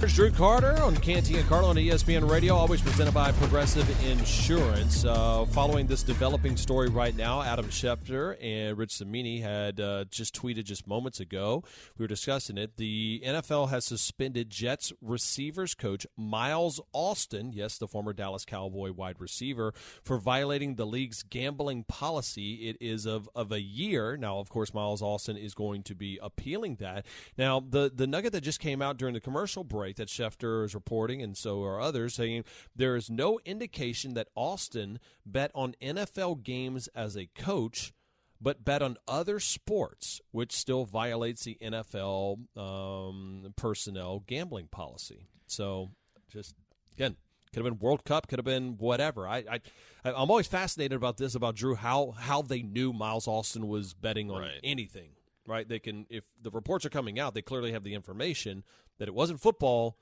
Here's 0.03 0.15
Drew 0.15 0.31
Carter 0.31 0.83
on 0.83 0.97
Canty 0.97 1.37
and 1.37 1.47
Carlin 1.47 1.77
on 1.77 1.81
ESPN 1.81 2.29
Radio, 2.29 2.55
always 2.55 2.81
presented 2.81 3.13
by 3.13 3.31
Progressive 3.31 3.87
Insurance. 4.05 5.05
Uh, 5.05 5.45
following 5.45 5.87
this 5.87 6.03
developing 6.03 6.57
story 6.57 6.89
right 6.89 7.15
now, 7.15 7.41
Adam 7.41 7.67
Schefter 7.67 8.35
and 8.43 8.77
Rich 8.77 8.97
Cimini 8.97 9.39
had 9.39 9.79
uh, 9.79 10.03
just 10.09 10.35
tweeted 10.35 10.65
just 10.65 10.87
moments 10.87 11.21
ago. 11.21 11.63
We 11.97 12.03
were 12.03 12.07
discussing 12.07 12.57
it. 12.57 12.75
The 12.75 13.23
NFL 13.25 13.69
has 13.69 13.85
suspended 13.85 14.49
Jets 14.49 14.91
receivers 14.99 15.73
coach 15.73 16.05
Miles 16.17 16.81
Austin, 16.91 17.53
yes, 17.53 17.77
the 17.77 17.87
former 17.87 18.11
Dallas 18.11 18.43
Cowboy 18.43 18.91
wide 18.91 19.21
receiver, 19.21 19.73
for 20.03 20.17
violating 20.17 20.75
the 20.75 20.85
league's 20.85 21.23
gambling 21.23 21.85
policy. 21.85 22.67
It 22.67 22.75
is 22.81 23.05
of, 23.05 23.29
of 23.33 23.53
a 23.53 23.61
year. 23.61 24.17
Now, 24.17 24.39
of 24.39 24.49
course, 24.49 24.73
Miles 24.73 25.01
Austin 25.01 25.37
is 25.37 25.53
going 25.53 25.83
to 25.83 25.95
be 25.95 26.19
appealing 26.21 26.75
that. 26.81 27.05
Now, 27.37 27.61
the, 27.61 27.89
the 27.95 28.05
nugget 28.05 28.33
that 28.33 28.41
just 28.41 28.59
came 28.59 28.81
out 28.81 28.97
during 28.97 29.13
the 29.13 29.21
commercial 29.21 29.63
break 29.63 29.92
that 29.97 30.08
Schefter 30.08 30.65
is 30.65 30.75
reporting, 30.75 31.21
and 31.21 31.38
so 31.38 31.63
are 31.63 31.79
others, 31.79 32.15
saying 32.15 32.43
there 32.75 32.95
is 32.95 33.10
no 33.10 33.39
indication 33.45 34.13
that 34.13 34.29
Austin 34.36 34.99
bet 35.25 35.51
on 35.53 35.75
NFL 35.82 36.43
games 36.43 36.88
as 36.95 37.15
a 37.15 37.27
coach, 37.36 37.93
but 38.41 38.65
bet 38.65 38.82
on 38.82 38.97
other 39.08 39.39
sports, 39.39 40.21
which 40.32 40.51
still 40.51 40.86
violates 40.86 41.43
the 41.43 41.58
NFL 41.62 42.58
um, 42.58 43.53
personnel 43.56 44.23
gambling 44.25 44.67
policy. 44.67 45.27
So, 45.47 45.91
just 46.32 46.56
again, 46.93 47.15
could 47.53 47.63
have 47.63 47.71
been 47.71 47.79
World 47.79 48.03
Cup, 48.03 48.27
could 48.27 48.39
have 48.39 48.45
been 48.45 48.77
whatever. 48.77 49.27
I, 49.27 49.43
I 49.49 49.60
I'm 50.03 50.29
always 50.29 50.47
fascinated 50.47 50.95
about 50.95 51.17
this 51.17 51.36
about 51.36 51.56
Drew 51.56 51.75
how 51.75 52.12
how 52.17 52.41
they 52.41 52.63
knew 52.63 52.91
Miles 52.91 53.27
Austin 53.27 53.67
was 53.67 53.93
betting 53.93 54.32
on 54.32 54.41
right. 54.41 54.60
anything. 54.63 55.12
Right? 55.45 55.67
They 55.67 55.79
can 55.79 56.06
if 56.10 56.25
the 56.41 56.51
reports 56.51 56.86
are 56.86 56.89
coming 56.89 57.19
out, 57.19 57.34
they 57.34 57.41
clearly 57.41 57.71
have 57.73 57.84
the 57.84 57.93
information 57.93 58.63
that 58.97 59.08
it 59.08 59.13
wasn't 59.13 59.41
football. 59.41 59.97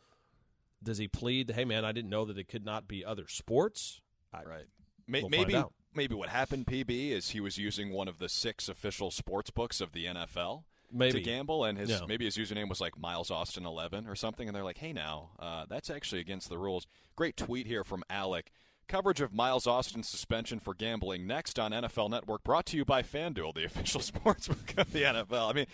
Does 0.83 0.97
he 0.97 1.07
plead, 1.07 1.51
"Hey 1.51 1.65
man, 1.65 1.85
I 1.85 1.91
didn't 1.91 2.09
know 2.09 2.25
that 2.25 2.37
it 2.37 2.47
could 2.47 2.65
not 2.65 2.87
be 2.87 3.03
other 3.05 3.27
sports"? 3.27 4.01
I, 4.33 4.43
right. 4.43 4.65
Maybe 5.07 5.23
we'll 5.23 5.29
maybe, 5.29 5.63
maybe 5.93 6.15
what 6.15 6.29
happened, 6.29 6.67
PB, 6.67 7.09
is 7.11 7.29
he 7.29 7.39
was 7.39 7.57
using 7.57 7.91
one 7.91 8.07
of 8.07 8.19
the 8.19 8.29
six 8.29 8.69
official 8.69 9.11
sports 9.11 9.49
books 9.49 9.81
of 9.81 9.91
the 9.91 10.05
NFL 10.05 10.63
maybe. 10.91 11.13
to 11.13 11.21
gamble, 11.21 11.65
and 11.65 11.77
his 11.77 11.89
Yeah. 11.89 12.05
maybe 12.07 12.25
his 12.25 12.37
username 12.37 12.69
was 12.69 12.79
like 12.79 12.97
Miles 12.97 13.29
Austin 13.31 13.65
eleven 13.65 14.07
or 14.07 14.15
something, 14.15 14.47
and 14.47 14.55
they're 14.55 14.63
like, 14.63 14.77
"Hey, 14.77 14.93
now 14.93 15.31
uh, 15.39 15.65
that's 15.67 15.89
actually 15.89 16.21
against 16.21 16.49
the 16.49 16.57
rules." 16.57 16.87
Great 17.15 17.35
tweet 17.37 17.67
here 17.67 17.83
from 17.83 18.03
Alec. 18.09 18.51
Coverage 18.91 19.21
of 19.21 19.33
Miles 19.33 19.67
Austin's 19.67 20.09
suspension 20.09 20.59
for 20.59 20.73
gambling 20.73 21.25
next 21.25 21.57
on 21.57 21.71
NFL 21.71 22.09
Network, 22.09 22.43
brought 22.43 22.65
to 22.67 22.77
you 22.77 22.83
by 22.83 23.01
FanDuel, 23.01 23.53
the 23.55 23.63
official 23.65 24.01
sportsbook 24.01 24.77
of 24.77 24.91
the 24.91 25.03
NFL. 25.03 25.49
I 25.49 25.53
mean, 25.53 25.65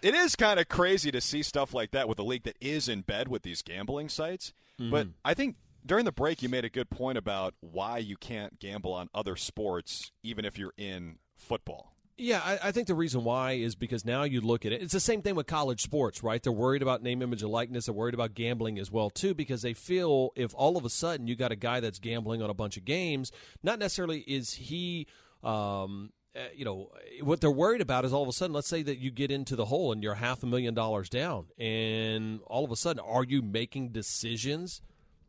it 0.00 0.14
is 0.14 0.34
kind 0.34 0.58
of 0.58 0.66
crazy 0.68 1.10
to 1.10 1.20
see 1.20 1.42
stuff 1.42 1.74
like 1.74 1.90
that 1.90 2.08
with 2.08 2.18
a 2.18 2.22
league 2.22 2.44
that 2.44 2.56
is 2.62 2.88
in 2.88 3.02
bed 3.02 3.28
with 3.28 3.42
these 3.42 3.60
gambling 3.60 4.08
sites. 4.08 4.54
But 4.78 5.06
Mhm. 5.08 5.12
I 5.24 5.34
think 5.34 5.56
during 5.84 6.06
the 6.06 6.12
break, 6.12 6.42
you 6.42 6.48
made 6.48 6.64
a 6.64 6.70
good 6.70 6.88
point 6.88 7.18
about 7.18 7.54
why 7.60 7.98
you 7.98 8.16
can't 8.16 8.58
gamble 8.58 8.94
on 8.94 9.10
other 9.14 9.36
sports, 9.36 10.10
even 10.22 10.46
if 10.46 10.56
you're 10.58 10.72
in 10.78 11.18
football. 11.36 11.93
Yeah, 12.16 12.40
I, 12.44 12.68
I 12.68 12.72
think 12.72 12.86
the 12.86 12.94
reason 12.94 13.24
why 13.24 13.52
is 13.52 13.74
because 13.74 14.04
now 14.04 14.22
you 14.22 14.40
look 14.40 14.64
at 14.64 14.72
it. 14.72 14.80
It's 14.82 14.92
the 14.92 15.00
same 15.00 15.20
thing 15.20 15.34
with 15.34 15.48
college 15.48 15.80
sports, 15.80 16.22
right? 16.22 16.40
They're 16.40 16.52
worried 16.52 16.82
about 16.82 17.02
name, 17.02 17.22
image, 17.22 17.42
and 17.42 17.50
likeness. 17.50 17.86
They're 17.86 17.94
worried 17.94 18.14
about 18.14 18.34
gambling 18.34 18.78
as 18.78 18.90
well 18.90 19.10
too, 19.10 19.34
because 19.34 19.62
they 19.62 19.74
feel 19.74 20.30
if 20.36 20.54
all 20.54 20.76
of 20.76 20.84
a 20.84 20.90
sudden 20.90 21.26
you 21.26 21.34
got 21.34 21.50
a 21.50 21.56
guy 21.56 21.80
that's 21.80 21.98
gambling 21.98 22.40
on 22.40 22.50
a 22.50 22.54
bunch 22.54 22.76
of 22.76 22.84
games, 22.84 23.32
not 23.62 23.78
necessarily 23.78 24.20
is 24.20 24.54
he. 24.54 25.06
Um, 25.42 26.12
uh, 26.36 26.40
you 26.52 26.64
know 26.64 26.90
what 27.22 27.40
they're 27.40 27.50
worried 27.50 27.80
about 27.80 28.04
is 28.04 28.12
all 28.12 28.22
of 28.22 28.28
a 28.28 28.32
sudden 28.32 28.52
let's 28.52 28.66
say 28.66 28.82
that 28.82 28.98
you 28.98 29.12
get 29.12 29.30
into 29.30 29.54
the 29.54 29.66
hole 29.66 29.92
and 29.92 30.02
you're 30.02 30.14
half 30.14 30.42
a 30.42 30.46
million 30.46 30.74
dollars 30.74 31.08
down 31.08 31.46
and 31.60 32.40
all 32.48 32.64
of 32.64 32.72
a 32.72 32.76
sudden 32.76 32.98
are 33.06 33.22
you 33.22 33.40
making 33.40 33.90
decisions 33.90 34.80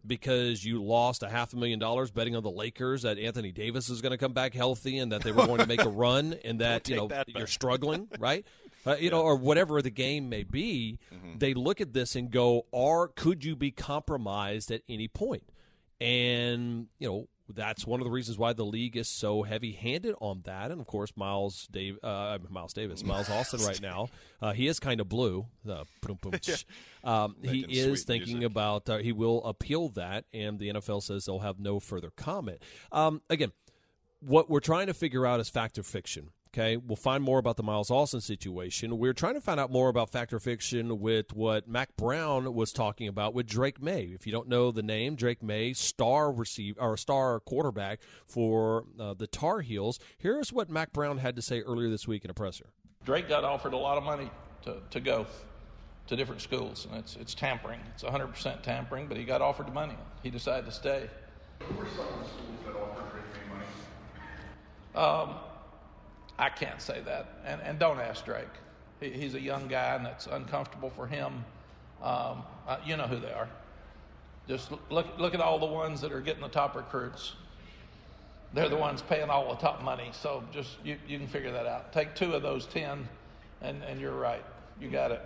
because 0.08 0.64
you 0.64 0.84
lost 0.84 1.24
a 1.24 1.30
half 1.30 1.54
a 1.54 1.56
million 1.56 1.80
dollars 1.80 2.12
betting 2.12 2.36
on 2.36 2.44
the 2.44 2.52
Lakers 2.52 3.02
that 3.04 3.18
Anthony 3.18 3.52
Davis 3.52 3.90
is 3.90 4.02
going 4.02 4.12
to 4.12 4.18
come 4.18 4.34
back 4.34 4.54
healthy 4.54 4.98
and 5.00 5.12
that 5.12 5.22
they 5.24 5.32
were 5.32 5.46
going 5.46 5.60
to 5.60 5.68
make 5.68 5.84
a 5.84 5.90
run 6.06 6.36
and 6.46 6.60
that 6.62 6.88
you 6.90 6.96
know 6.96 7.08
that 7.08 7.28
you're 7.30 7.48
struggling, 7.48 8.08
right? 8.20 8.46
Uh, 8.88 8.96
you 9.00 9.10
know, 9.10 9.22
or 9.22 9.36
whatever 9.36 9.82
the 9.82 9.90
game 9.90 10.30
may 10.30 10.44
be, 10.44 11.00
Mm-hmm. 11.14 11.40
they 11.40 11.54
look 11.56 11.82
at 11.82 11.94
this 11.94 12.16
and 12.16 12.30
go, 12.30 12.66
"Are 12.74 13.08
could 13.08 13.44
you 13.44 13.56
be 13.56 13.72
compromised 13.72 14.70
at 14.72 14.82
any 14.88 15.08
point?" 15.08 15.44
And 16.02 16.88
you 17.00 17.08
know 17.08 17.28
that's 17.48 17.86
one 17.86 18.00
of 18.00 18.06
the 18.06 18.12
reasons 18.12 18.38
why 18.38 18.54
the 18.54 18.66
league 18.66 18.98
is 18.98 19.08
so 19.08 19.44
heavy-handed 19.44 20.16
on 20.20 20.42
that. 20.46 20.72
And 20.72 20.82
of 20.82 20.88
course, 20.88 21.12
Miles 21.16 21.68
Dave, 21.72 22.00
uh, 22.04 22.40
Miles 22.50 22.74
Davis, 22.74 23.04
Miles 23.04 23.30
Austin, 23.30 23.62
right 23.64 23.82
now, 23.82 24.10
uh, 24.42 24.54
he 24.54 24.68
is 24.68 24.80
kind 24.80 25.00
of 25.00 25.08
blue. 25.08 25.46
Uh, 25.70 25.84
boom, 26.02 26.18
sh- 26.42 26.64
um, 27.04 27.36
he 27.44 27.62
is 27.62 28.04
thinking 28.04 28.40
music. 28.40 28.52
about 28.52 28.90
uh, 28.90 28.98
he 28.98 29.12
will 29.12 29.44
appeal 29.44 29.90
that, 29.90 30.26
and 30.34 30.60
the 30.60 30.70
NFL 30.70 31.04
says 31.04 31.26
they'll 31.26 31.40
have 31.40 31.60
no 31.60 31.80
further 31.80 32.12
comment. 32.16 32.60
Um, 32.92 33.22
again, 33.30 33.52
what 34.20 34.50
we're 34.50 34.60
trying 34.60 34.88
to 34.88 34.94
figure 34.94 35.26
out 35.26 35.40
is 35.40 35.50
fact 35.50 35.78
or 35.78 35.84
fiction. 35.84 36.30
Okay, 36.58 36.78
we'll 36.78 36.96
find 36.96 37.22
more 37.22 37.38
about 37.38 37.58
the 37.58 37.64
Miles 37.64 37.92
Austin 37.92 38.22
situation. 38.22 38.98
We're 38.98 39.12
trying 39.12 39.34
to 39.34 39.42
find 39.42 39.60
out 39.60 39.72
more 39.72 39.90
about 39.90 40.10
Factor 40.10 40.40
fiction 40.40 41.02
with 41.02 41.34
what 41.34 41.68
Mack 41.68 41.98
Brown 41.98 42.54
was 42.54 42.72
talking 42.72 43.10
about 43.10 43.34
with 43.34 43.46
Drake 43.46 43.82
Maye. 43.82 44.12
If 44.14 44.26
you 44.26 44.32
don't 44.32 44.48
know 44.48 44.72
the 44.72 44.82
name, 44.82 45.18
Drake 45.18 45.44
Maye, 45.44 45.74
star 45.74 46.32
receive 46.32 46.78
or 46.80 46.96
star 46.96 47.42
quarterback 47.42 48.00
for 48.26 48.86
uh, 48.98 49.14
the 49.14 49.28
Tar 49.28 49.60
Heels. 49.60 50.00
Here's 50.18 50.54
what 50.54 50.70
Mack 50.70 50.94
Brown 50.94 51.18
had 51.18 51.36
to 51.36 51.42
say 51.42 51.60
earlier 51.60 51.90
this 51.90 52.08
week 52.08 52.24
in 52.24 52.32
a 52.32 52.34
presser. 52.34 52.68
Drake 53.04 53.28
got 53.28 53.44
offered 53.44 53.74
a 53.74 53.78
lot 53.78 53.98
of 53.98 54.06
money 54.06 54.32
to, 54.62 54.78
to 54.92 55.02
go 55.02 55.28
to 56.08 56.16
different 56.16 56.40
schools, 56.40 56.88
and 56.90 56.98
it's, 57.00 57.18
it's 57.18 57.36
tampering. 57.36 57.82
It's 57.94 58.04
100% 58.06 58.62
tampering, 58.62 59.08
but 59.08 59.18
he 59.18 59.26
got 59.26 59.42
offered 59.42 59.68
the 59.68 59.74
money. 59.74 59.98
He 60.24 60.30
decided 60.30 60.66
to 60.68 60.72
stay. 60.72 61.10
Were 61.78 61.84
some 61.84 62.06
schools 62.06 62.30
that 62.66 62.76
offered 62.78 63.12
Drake 63.12 63.26
Maye 63.34 63.58
money? 64.96 65.06
Um, 65.06 65.36
I 66.38 66.50
can't 66.50 66.82
say 66.82 67.02
that, 67.02 67.28
and, 67.46 67.62
and 67.62 67.80
don't 67.80 68.00
ask 68.00 68.26
Drake. 68.26 68.48
He, 69.00 69.10
he's 69.12 69.36
a 69.36 69.40
young 69.40 69.68
guy, 69.68 69.96
and 69.96 70.06
it's 70.08 70.28
uncomfortable 70.28 70.90
for 70.90 71.08
him. 71.08 71.46
Um, 72.02 72.44
uh, 72.68 72.78
you 72.86 72.98
know 72.98 73.08
who 73.08 73.20
they 73.20 73.32
are. 73.32 73.48
Just 74.48 74.72
look, 74.90 75.08
look 75.18 75.34
at 75.34 75.42
all 75.42 75.58
the 75.58 75.66
ones 75.66 76.02
that 76.02 76.12
are 76.12 76.22
getting 76.22 76.42
the 76.42 76.50
top 76.50 76.76
recruits. 76.76 77.34
They're 78.54 78.70
the 78.70 78.76
ones 78.76 79.02
paying 79.02 79.30
all 79.30 79.50
the 79.50 79.60
top 79.60 79.84
money. 79.84 80.10
So 80.12 80.44
just 80.52 80.78
you, 80.84 80.98
you 81.08 81.18
can 81.18 81.28
figure 81.28 81.52
that 81.52 81.66
out. 81.66 81.92
Take 81.92 82.16
two 82.16 82.34
of 82.34 82.42
those 82.42 82.66
ten, 82.66 83.08
and, 83.62 83.84
and 83.84 84.00
you're 84.00 84.16
right. 84.16 84.44
You 84.80 84.90
got 84.90 85.12
it. 85.12 85.22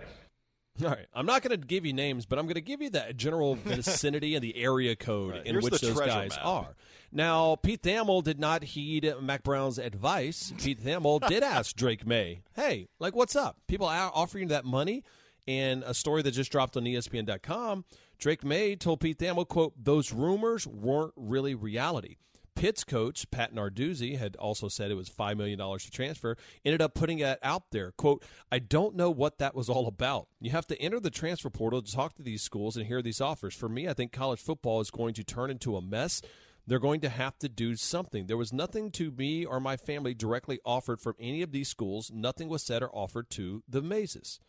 All 0.83 0.89
right, 0.89 1.05
I'm 1.13 1.25
not 1.25 1.41
going 1.41 1.59
to 1.59 1.65
give 1.65 1.85
you 1.85 1.93
names, 1.93 2.25
but 2.25 2.39
I'm 2.39 2.45
going 2.45 2.55
to 2.55 2.61
give 2.61 2.81
you 2.81 2.89
the 2.89 3.13
general 3.15 3.55
vicinity 3.63 4.35
and 4.35 4.43
the 4.43 4.55
area 4.55 4.95
code 4.95 5.31
Right. 5.33 5.45
in 5.45 5.53
Here's 5.55 5.63
which 5.63 5.81
those 5.81 5.99
guys 5.99 6.31
map. 6.31 6.45
are. 6.45 6.67
Now, 7.11 7.55
Pete 7.55 7.81
Thamel 7.81 8.23
did 8.23 8.39
not 8.39 8.63
heed 8.63 9.11
Mack 9.21 9.43
Brown's 9.43 9.79
advice. 9.79 10.53
Pete 10.61 10.83
Thamel 10.83 11.19
did 11.27 11.41
ask 11.43 11.75
Drake 11.75 12.05
Maye, 12.05 12.41
"Hey, 12.55 12.87
like, 12.99 13.15
what's 13.15 13.35
up? 13.35 13.57
People 13.67 13.87
are 13.87 14.11
offering 14.13 14.43
you 14.43 14.49
that 14.49 14.65
money." 14.65 15.03
And 15.47 15.81
a 15.87 15.95
story 15.95 16.21
that 16.21 16.31
just 16.31 16.51
dropped 16.51 16.77
on 16.77 16.83
ESPN.com, 16.83 17.85
Drake 18.19 18.43
Maye 18.43 18.75
told 18.75 18.99
Pete 18.99 19.17
Thamel, 19.17 19.47
"quote 19.47 19.73
Those 19.83 20.11
rumors 20.13 20.67
weren't 20.67 21.13
really 21.15 21.55
reality." 21.55 22.17
Pitt's 22.59 22.83
coach, 22.83 23.31
Pat 23.31 23.55
Narduzzi, 23.55 24.17
had 24.17 24.35
also 24.35 24.67
said 24.67 24.91
it 24.91 24.95
was 24.95 25.09
$5 25.09 25.37
million 25.37 25.57
to 25.57 25.91
transfer, 25.91 26.35
ended 26.65 26.81
up 26.81 26.93
putting 26.93 27.19
it 27.19 27.39
out 27.41 27.71
there. 27.71 27.93
Quote, 27.93 28.21
I 28.51 28.59
don't 28.59 28.97
know 28.97 29.09
what 29.09 29.37
that 29.37 29.55
was 29.55 29.69
all 29.69 29.87
about. 29.87 30.27
You 30.41 30.51
have 30.51 30.67
to 30.67 30.81
enter 30.81 30.99
the 30.99 31.09
transfer 31.09 31.49
portal 31.49 31.81
to 31.81 31.89
talk 31.89 32.15
to 32.15 32.21
these 32.21 32.41
schools 32.41 32.75
and 32.75 32.85
hear 32.85 33.01
these 33.01 33.21
offers. 33.21 33.55
For 33.55 33.69
me, 33.69 33.87
I 33.87 33.93
think 33.93 34.11
college 34.11 34.41
football 34.41 34.81
is 34.81 34.91
going 34.91 35.13
to 35.13 35.23
turn 35.23 35.49
into 35.49 35.77
a 35.77 35.81
mess. 35.81 36.21
They're 36.67 36.79
going 36.79 36.99
to 36.99 37.09
have 37.09 37.39
to 37.39 37.47
do 37.47 37.77
something. 37.77 38.27
There 38.27 38.35
was 38.35 38.51
nothing 38.51 38.91
to 38.91 39.09
me 39.11 39.45
or 39.45 39.61
my 39.61 39.77
family 39.77 40.13
directly 40.13 40.59
offered 40.65 40.99
from 40.99 41.15
any 41.17 41.41
of 41.41 41.53
these 41.53 41.69
schools. 41.69 42.11
Nothing 42.13 42.49
was 42.49 42.61
said 42.61 42.83
or 42.83 42.93
offered 42.93 43.29
to 43.31 43.63
the 43.69 43.81
Mayes. 43.81 44.41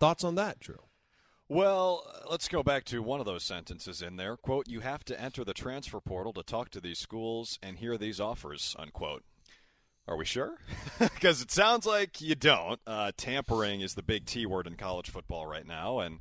Thoughts 0.00 0.24
on 0.24 0.36
that, 0.36 0.58
Drew? 0.58 0.78
Well, 1.52 2.10
let's 2.30 2.48
go 2.48 2.62
back 2.62 2.84
to 2.84 3.02
one 3.02 3.20
of 3.20 3.26
those 3.26 3.44
sentences 3.44 4.00
in 4.00 4.16
there. 4.16 4.38
Quote, 4.38 4.68
you 4.68 4.80
have 4.80 5.04
to 5.04 5.20
enter 5.20 5.44
the 5.44 5.52
transfer 5.52 6.00
portal 6.00 6.32
to 6.32 6.42
talk 6.42 6.70
to 6.70 6.80
these 6.80 6.98
schools 6.98 7.58
and 7.62 7.76
hear 7.76 7.98
these 7.98 8.18
offers, 8.18 8.74
unquote. 8.78 9.22
Are 10.08 10.16
we 10.16 10.24
sure? 10.24 10.56
Because 10.98 11.42
it 11.42 11.50
sounds 11.50 11.84
like 11.84 12.22
you 12.22 12.34
don't. 12.34 12.80
Uh, 12.86 13.12
tampering 13.18 13.82
is 13.82 13.92
the 13.92 14.02
big 14.02 14.24
T 14.24 14.46
word 14.46 14.66
in 14.66 14.76
college 14.76 15.10
football 15.10 15.46
right 15.46 15.66
now, 15.66 15.98
and 15.98 16.20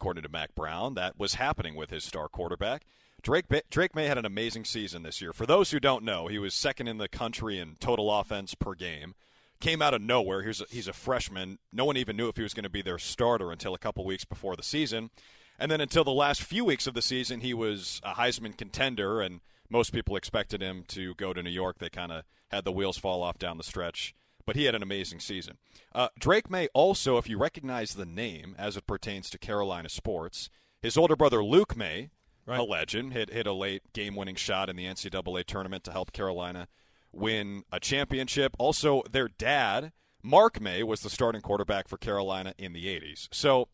according 0.00 0.22
to 0.22 0.30
Mack 0.30 0.54
Brown, 0.54 0.94
that 0.94 1.18
was 1.18 1.34
happening 1.34 1.74
with 1.74 1.90
his 1.90 2.02
star 2.02 2.30
quarterback. 2.30 2.86
Drake 3.20 3.44
Drake 3.68 3.94
Maye 3.94 4.06
had 4.06 4.16
an 4.16 4.24
amazing 4.24 4.64
season 4.64 5.02
this 5.02 5.20
year. 5.20 5.34
For 5.34 5.44
those 5.44 5.70
who 5.70 5.80
don't 5.80 6.02
know, 6.02 6.28
he 6.28 6.38
was 6.38 6.54
second 6.54 6.88
in 6.88 6.96
the 6.96 7.08
country 7.08 7.58
in 7.58 7.76
total 7.78 8.10
offense 8.10 8.54
per 8.54 8.74
game. 8.74 9.16
Came 9.62 9.80
out 9.80 9.94
of 9.94 10.02
nowhere. 10.02 10.42
He's 10.42 10.60
a, 10.60 10.64
he's 10.70 10.88
a 10.88 10.92
freshman. 10.92 11.60
No 11.72 11.84
one 11.84 11.96
even 11.96 12.16
knew 12.16 12.28
if 12.28 12.36
he 12.36 12.42
was 12.42 12.52
going 12.52 12.64
to 12.64 12.68
be 12.68 12.82
their 12.82 12.98
starter 12.98 13.52
until 13.52 13.74
a 13.74 13.78
couple 13.78 14.04
weeks 14.04 14.24
before 14.24 14.56
the 14.56 14.62
season. 14.64 15.10
And 15.56 15.70
then 15.70 15.80
until 15.80 16.02
the 16.02 16.10
last 16.10 16.42
few 16.42 16.64
weeks 16.64 16.88
of 16.88 16.94
the 16.94 17.00
season, 17.00 17.42
he 17.42 17.54
was 17.54 18.00
a 18.02 18.14
Heisman 18.14 18.58
contender, 18.58 19.20
and 19.20 19.40
most 19.70 19.92
people 19.92 20.16
expected 20.16 20.60
him 20.60 20.82
to 20.88 21.14
go 21.14 21.32
to 21.32 21.44
New 21.44 21.50
York. 21.50 21.78
They 21.78 21.90
kind 21.90 22.10
of 22.10 22.24
had 22.48 22.64
the 22.64 22.72
wheels 22.72 22.98
fall 22.98 23.22
off 23.22 23.38
down 23.38 23.56
the 23.56 23.62
stretch, 23.62 24.16
but 24.44 24.56
he 24.56 24.64
had 24.64 24.74
an 24.74 24.82
amazing 24.82 25.20
season. 25.20 25.58
Uh, 25.94 26.08
Drake 26.18 26.50
Maye 26.50 26.68
also, 26.74 27.16
if 27.16 27.28
you 27.28 27.38
recognize 27.38 27.94
the 27.94 28.04
name 28.04 28.56
as 28.58 28.76
it 28.76 28.88
pertains 28.88 29.30
to 29.30 29.38
Carolina 29.38 29.88
sports, 29.88 30.50
his 30.80 30.96
older 30.96 31.14
brother 31.14 31.44
Luke 31.44 31.76
Maye, 31.76 32.10
a 32.48 32.64
legend, 32.64 33.12
hit 33.12 33.30
hit 33.30 33.46
a 33.46 33.52
late 33.52 33.92
game-winning 33.92 34.34
shot 34.34 34.68
in 34.68 34.74
the 34.74 34.86
NCAA 34.86 35.44
tournament 35.44 35.84
to 35.84 35.92
help 35.92 36.10
Carolina 36.10 36.66
win 37.12 37.64
a 37.72 37.80
championship. 37.80 38.54
Also, 38.58 39.02
their 39.10 39.28
dad, 39.28 39.92
Mark 40.22 40.60
Maye, 40.60 40.82
was 40.82 41.00
the 41.00 41.10
starting 41.10 41.40
quarterback 41.40 41.88
for 41.88 41.96
Carolina 41.96 42.54
in 42.58 42.72
the 42.72 42.86
80s. 42.86 43.28
So, 43.32 43.68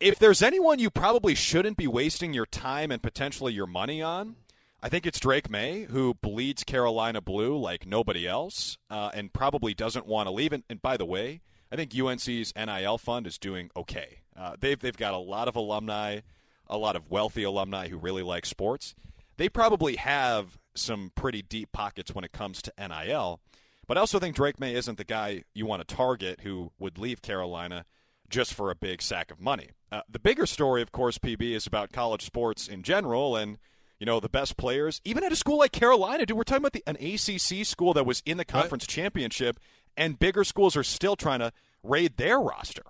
if 0.00 0.18
there's 0.18 0.42
anyone 0.42 0.80
you 0.80 0.90
probably 0.90 1.34
shouldn't 1.34 1.76
be 1.76 1.86
wasting 1.86 2.34
your 2.34 2.46
time 2.46 2.90
and 2.90 3.00
potentially 3.00 3.52
your 3.52 3.68
money 3.68 4.02
on, 4.02 4.34
I 4.82 4.88
think 4.88 5.06
it's 5.06 5.20
Drake 5.20 5.48
Maye, 5.48 5.84
who 5.84 6.14
bleeds 6.14 6.64
Carolina 6.64 7.20
blue 7.20 7.56
like 7.56 7.86
nobody 7.86 8.26
else 8.26 8.78
uh, 8.90 9.10
and 9.14 9.32
probably 9.32 9.74
doesn't 9.74 10.06
want 10.06 10.26
to 10.26 10.32
leave. 10.32 10.52
And, 10.52 10.64
and 10.68 10.82
by 10.82 10.96
the 10.96 11.04
way, 11.04 11.40
I 11.70 11.76
think 11.76 11.96
UNC's 11.96 12.52
NIL 12.56 12.98
fund 12.98 13.28
is 13.28 13.38
doing 13.38 13.70
okay. 13.76 14.22
Uh, 14.36 14.56
they've, 14.58 14.78
they've 14.78 14.96
got 14.96 15.14
a 15.14 15.18
lot 15.18 15.46
of 15.46 15.54
alumni, 15.54 16.20
a 16.66 16.76
lot 16.76 16.96
of 16.96 17.08
wealthy 17.10 17.44
alumni 17.44 17.86
who 17.86 17.96
really 17.96 18.24
like 18.24 18.44
sports. 18.44 18.96
They 19.36 19.48
probably 19.48 19.96
have 19.96 20.58
some 20.74 21.12
pretty 21.14 21.42
deep 21.42 21.72
pockets 21.72 22.14
when 22.14 22.24
it 22.24 22.32
comes 22.32 22.62
to 22.62 22.72
NIL. 22.78 23.40
But 23.86 23.96
I 23.96 24.00
also 24.00 24.18
think 24.18 24.36
Drake 24.36 24.60
Maye 24.60 24.74
isn't 24.74 24.98
the 24.98 25.04
guy 25.04 25.44
you 25.54 25.66
want 25.66 25.86
to 25.86 25.94
target 25.94 26.40
who 26.40 26.72
would 26.78 26.98
leave 26.98 27.20
Carolina 27.20 27.84
just 28.28 28.54
for 28.54 28.70
a 28.70 28.74
big 28.74 29.02
sack 29.02 29.30
of 29.30 29.40
money. 29.40 29.70
Uh, 29.90 30.00
the 30.08 30.18
bigger 30.18 30.46
story, 30.46 30.80
of 30.82 30.92
course, 30.92 31.18
PB, 31.18 31.54
is 31.54 31.66
about 31.66 31.92
college 31.92 32.22
sports 32.22 32.66
in 32.68 32.82
general 32.82 33.36
and, 33.36 33.58
you 33.98 34.06
know, 34.06 34.20
the 34.20 34.28
best 34.28 34.56
players, 34.56 35.00
even 35.04 35.22
at 35.22 35.32
a 35.32 35.36
school 35.36 35.58
like 35.58 35.72
Carolina, 35.72 36.24
dude, 36.24 36.36
we're 36.36 36.44
talking 36.44 36.64
about 36.64 36.72
the, 36.72 36.82
an 36.86 36.96
ACC 36.96 37.66
school 37.66 37.92
that 37.92 38.06
was 38.06 38.22
in 38.24 38.38
the 38.38 38.44
conference 38.44 38.86
championship, 38.86 39.60
and 39.96 40.18
bigger 40.18 40.44
schools 40.44 40.76
are 40.76 40.82
still 40.82 41.16
trying 41.16 41.40
to 41.40 41.52
raid 41.82 42.16
their 42.16 42.40
roster. 42.40 42.84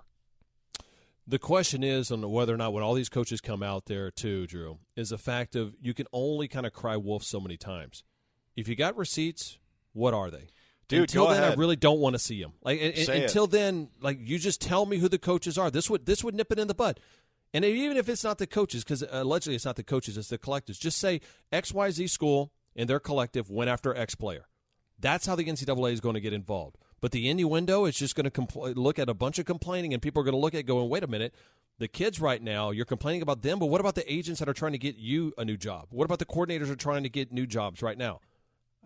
The 1.25 1.39
question 1.39 1.83
is 1.83 2.11
on 2.11 2.29
whether 2.29 2.53
or 2.53 2.57
not 2.57 2.73
when 2.73 2.83
all 2.83 2.93
these 2.93 3.09
coaches 3.09 3.39
come 3.39 3.63
out 3.63 3.85
there 3.85 4.11
too, 4.11 4.45
Drew, 4.45 4.79
is 4.95 5.09
the 5.09 5.17
fact 5.17 5.55
of 5.55 5.75
you 5.81 5.93
can 5.93 6.07
only 6.11 6.47
kind 6.47 6.65
of 6.65 6.73
cry 6.73 6.97
wolf 6.97 7.23
so 7.23 7.39
many 7.39 7.55
times. 7.55 8.03
If 8.55 8.67
you 8.67 8.75
got 8.75 8.97
receipts, 8.97 9.57
what 9.93 10.13
are 10.13 10.29
they? 10.29 10.47
Dude, 10.89 11.01
until 11.01 11.27
then, 11.29 11.43
I 11.43 11.53
really 11.55 11.77
don't 11.77 11.99
want 11.99 12.13
to 12.13 12.19
see 12.19 12.41
them. 12.41 12.53
Like 12.61 12.79
and- 12.81 12.97
Say 12.97 13.19
it. 13.19 13.23
until 13.23 13.47
then, 13.47 13.89
like 14.01 14.19
you 14.21 14.37
just 14.37 14.61
tell 14.61 14.85
me 14.85 14.97
who 14.97 15.07
the 15.07 15.17
coaches 15.17 15.57
are. 15.57 15.71
This 15.71 15.89
would 15.89 16.05
this 16.05 16.23
would 16.23 16.35
nip 16.35 16.51
it 16.51 16.59
in 16.59 16.67
the 16.67 16.73
bud. 16.75 16.99
And 17.53 17.63
even 17.63 17.97
if 17.97 18.09
it's 18.09 18.23
not 18.23 18.39
the 18.39 18.47
coaches, 18.47 18.83
because 18.83 19.03
allegedly 19.09 19.55
it's 19.55 19.65
not 19.65 19.75
the 19.75 19.83
coaches, 19.83 20.17
it's 20.17 20.27
the 20.27 20.37
collectives. 20.37 20.79
Just 20.79 20.97
say 20.97 21.21
X 21.51 21.73
Y 21.73 21.89
Z 21.91 22.07
school 22.07 22.51
and 22.75 22.89
their 22.89 22.99
collective 22.99 23.49
went 23.49 23.69
after 23.69 23.95
X 23.95 24.13
player. 24.15 24.47
That's 24.99 25.25
how 25.25 25.35
the 25.35 25.45
NCAA 25.45 25.93
is 25.93 26.01
going 26.01 26.15
to 26.15 26.21
get 26.21 26.33
involved. 26.33 26.77
But 27.03 27.11
the 27.11 27.27
innuendo 27.27 27.83
is 27.83 27.97
just 27.97 28.15
going 28.15 28.23
to 28.23 28.31
compl- 28.31 28.77
look 28.77 28.97
at 28.97 29.09
a 29.09 29.13
bunch 29.13 29.37
of 29.37 29.45
complaining, 29.45 29.93
and 29.93 30.01
people 30.01 30.21
are 30.21 30.23
going 30.23 30.35
to 30.35 30.39
look 30.39 30.55
at 30.55 30.65
going, 30.65 30.87
wait 30.87 31.03
a 31.03 31.07
minute, 31.07 31.35
the 31.77 31.89
kids 31.89 32.21
right 32.21 32.41
now, 32.41 32.71
you're 32.71 32.85
complaining 32.85 33.21
about 33.21 33.41
them, 33.41 33.59
but 33.59 33.65
what 33.65 33.81
about 33.81 33.95
the 33.95 34.09
agents 34.09 34.39
that 34.39 34.47
are 34.47 34.53
trying 34.53 34.71
to 34.71 34.77
get 34.77 34.95
you 34.95 35.33
a 35.37 35.43
new 35.43 35.57
job? 35.57 35.87
What 35.89 36.05
about 36.05 36.19
the 36.19 36.25
coordinators 36.25 36.67
who 36.67 36.71
are 36.71 36.77
trying 36.77 37.03
to 37.03 37.09
get 37.09 37.29
new 37.33 37.45
jobs 37.45 37.81
right 37.81 37.97
now? 37.97 38.21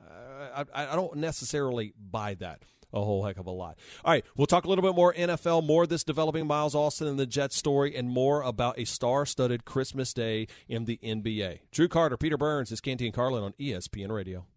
Uh, 0.02 0.64
I, 0.74 0.88
I 0.88 0.96
don't 0.96 1.18
necessarily 1.18 1.94
buy 1.96 2.34
that 2.40 2.64
a 2.92 3.04
whole 3.04 3.24
heck 3.24 3.38
of 3.38 3.46
a 3.46 3.52
lot. 3.52 3.78
All 4.04 4.14
right, 4.14 4.26
we'll 4.36 4.48
talk 4.48 4.66
a 4.66 4.68
little 4.68 4.82
bit 4.84 4.96
more 4.96 5.14
NFL, 5.14 5.64
more 5.64 5.84
of 5.84 5.90
this 5.90 6.04
developing 6.04 6.48
Miles 6.48 6.74
Austin 6.74 7.06
and 7.06 7.20
the 7.20 7.28
Jets 7.28 7.56
story, 7.56 7.96
and 7.96 8.10
more 8.10 8.42
about 8.42 8.80
a 8.80 8.86
star-studded 8.86 9.64
Christmas 9.64 10.12
day 10.12 10.48
in 10.68 10.86
the 10.86 11.00
NBA. 11.04 11.60
Drew 11.72 11.88
Carter, 11.88 12.18
Peter 12.18 12.38
Burns, 12.38 12.72
is 12.72 12.82
Canty 12.82 13.06
and 13.06 13.14
Carlin 13.14 13.44
on 13.44 13.54
ESPN 13.60 14.10
Radio. 14.10 14.48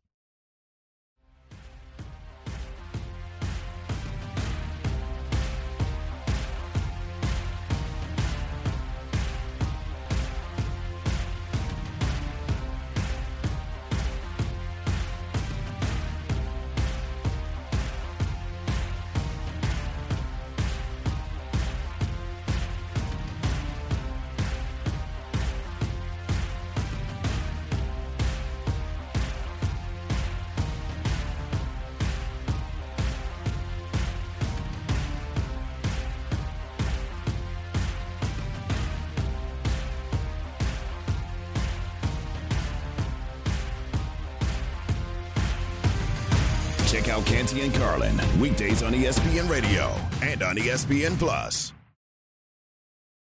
Weekdays 48.60 48.82
on 48.82 48.92
ESPN 48.92 49.48
Radio 49.48 49.94
and 50.22 50.42
on 50.42 50.56
ESPN 50.56 51.18
Plus. 51.18 51.72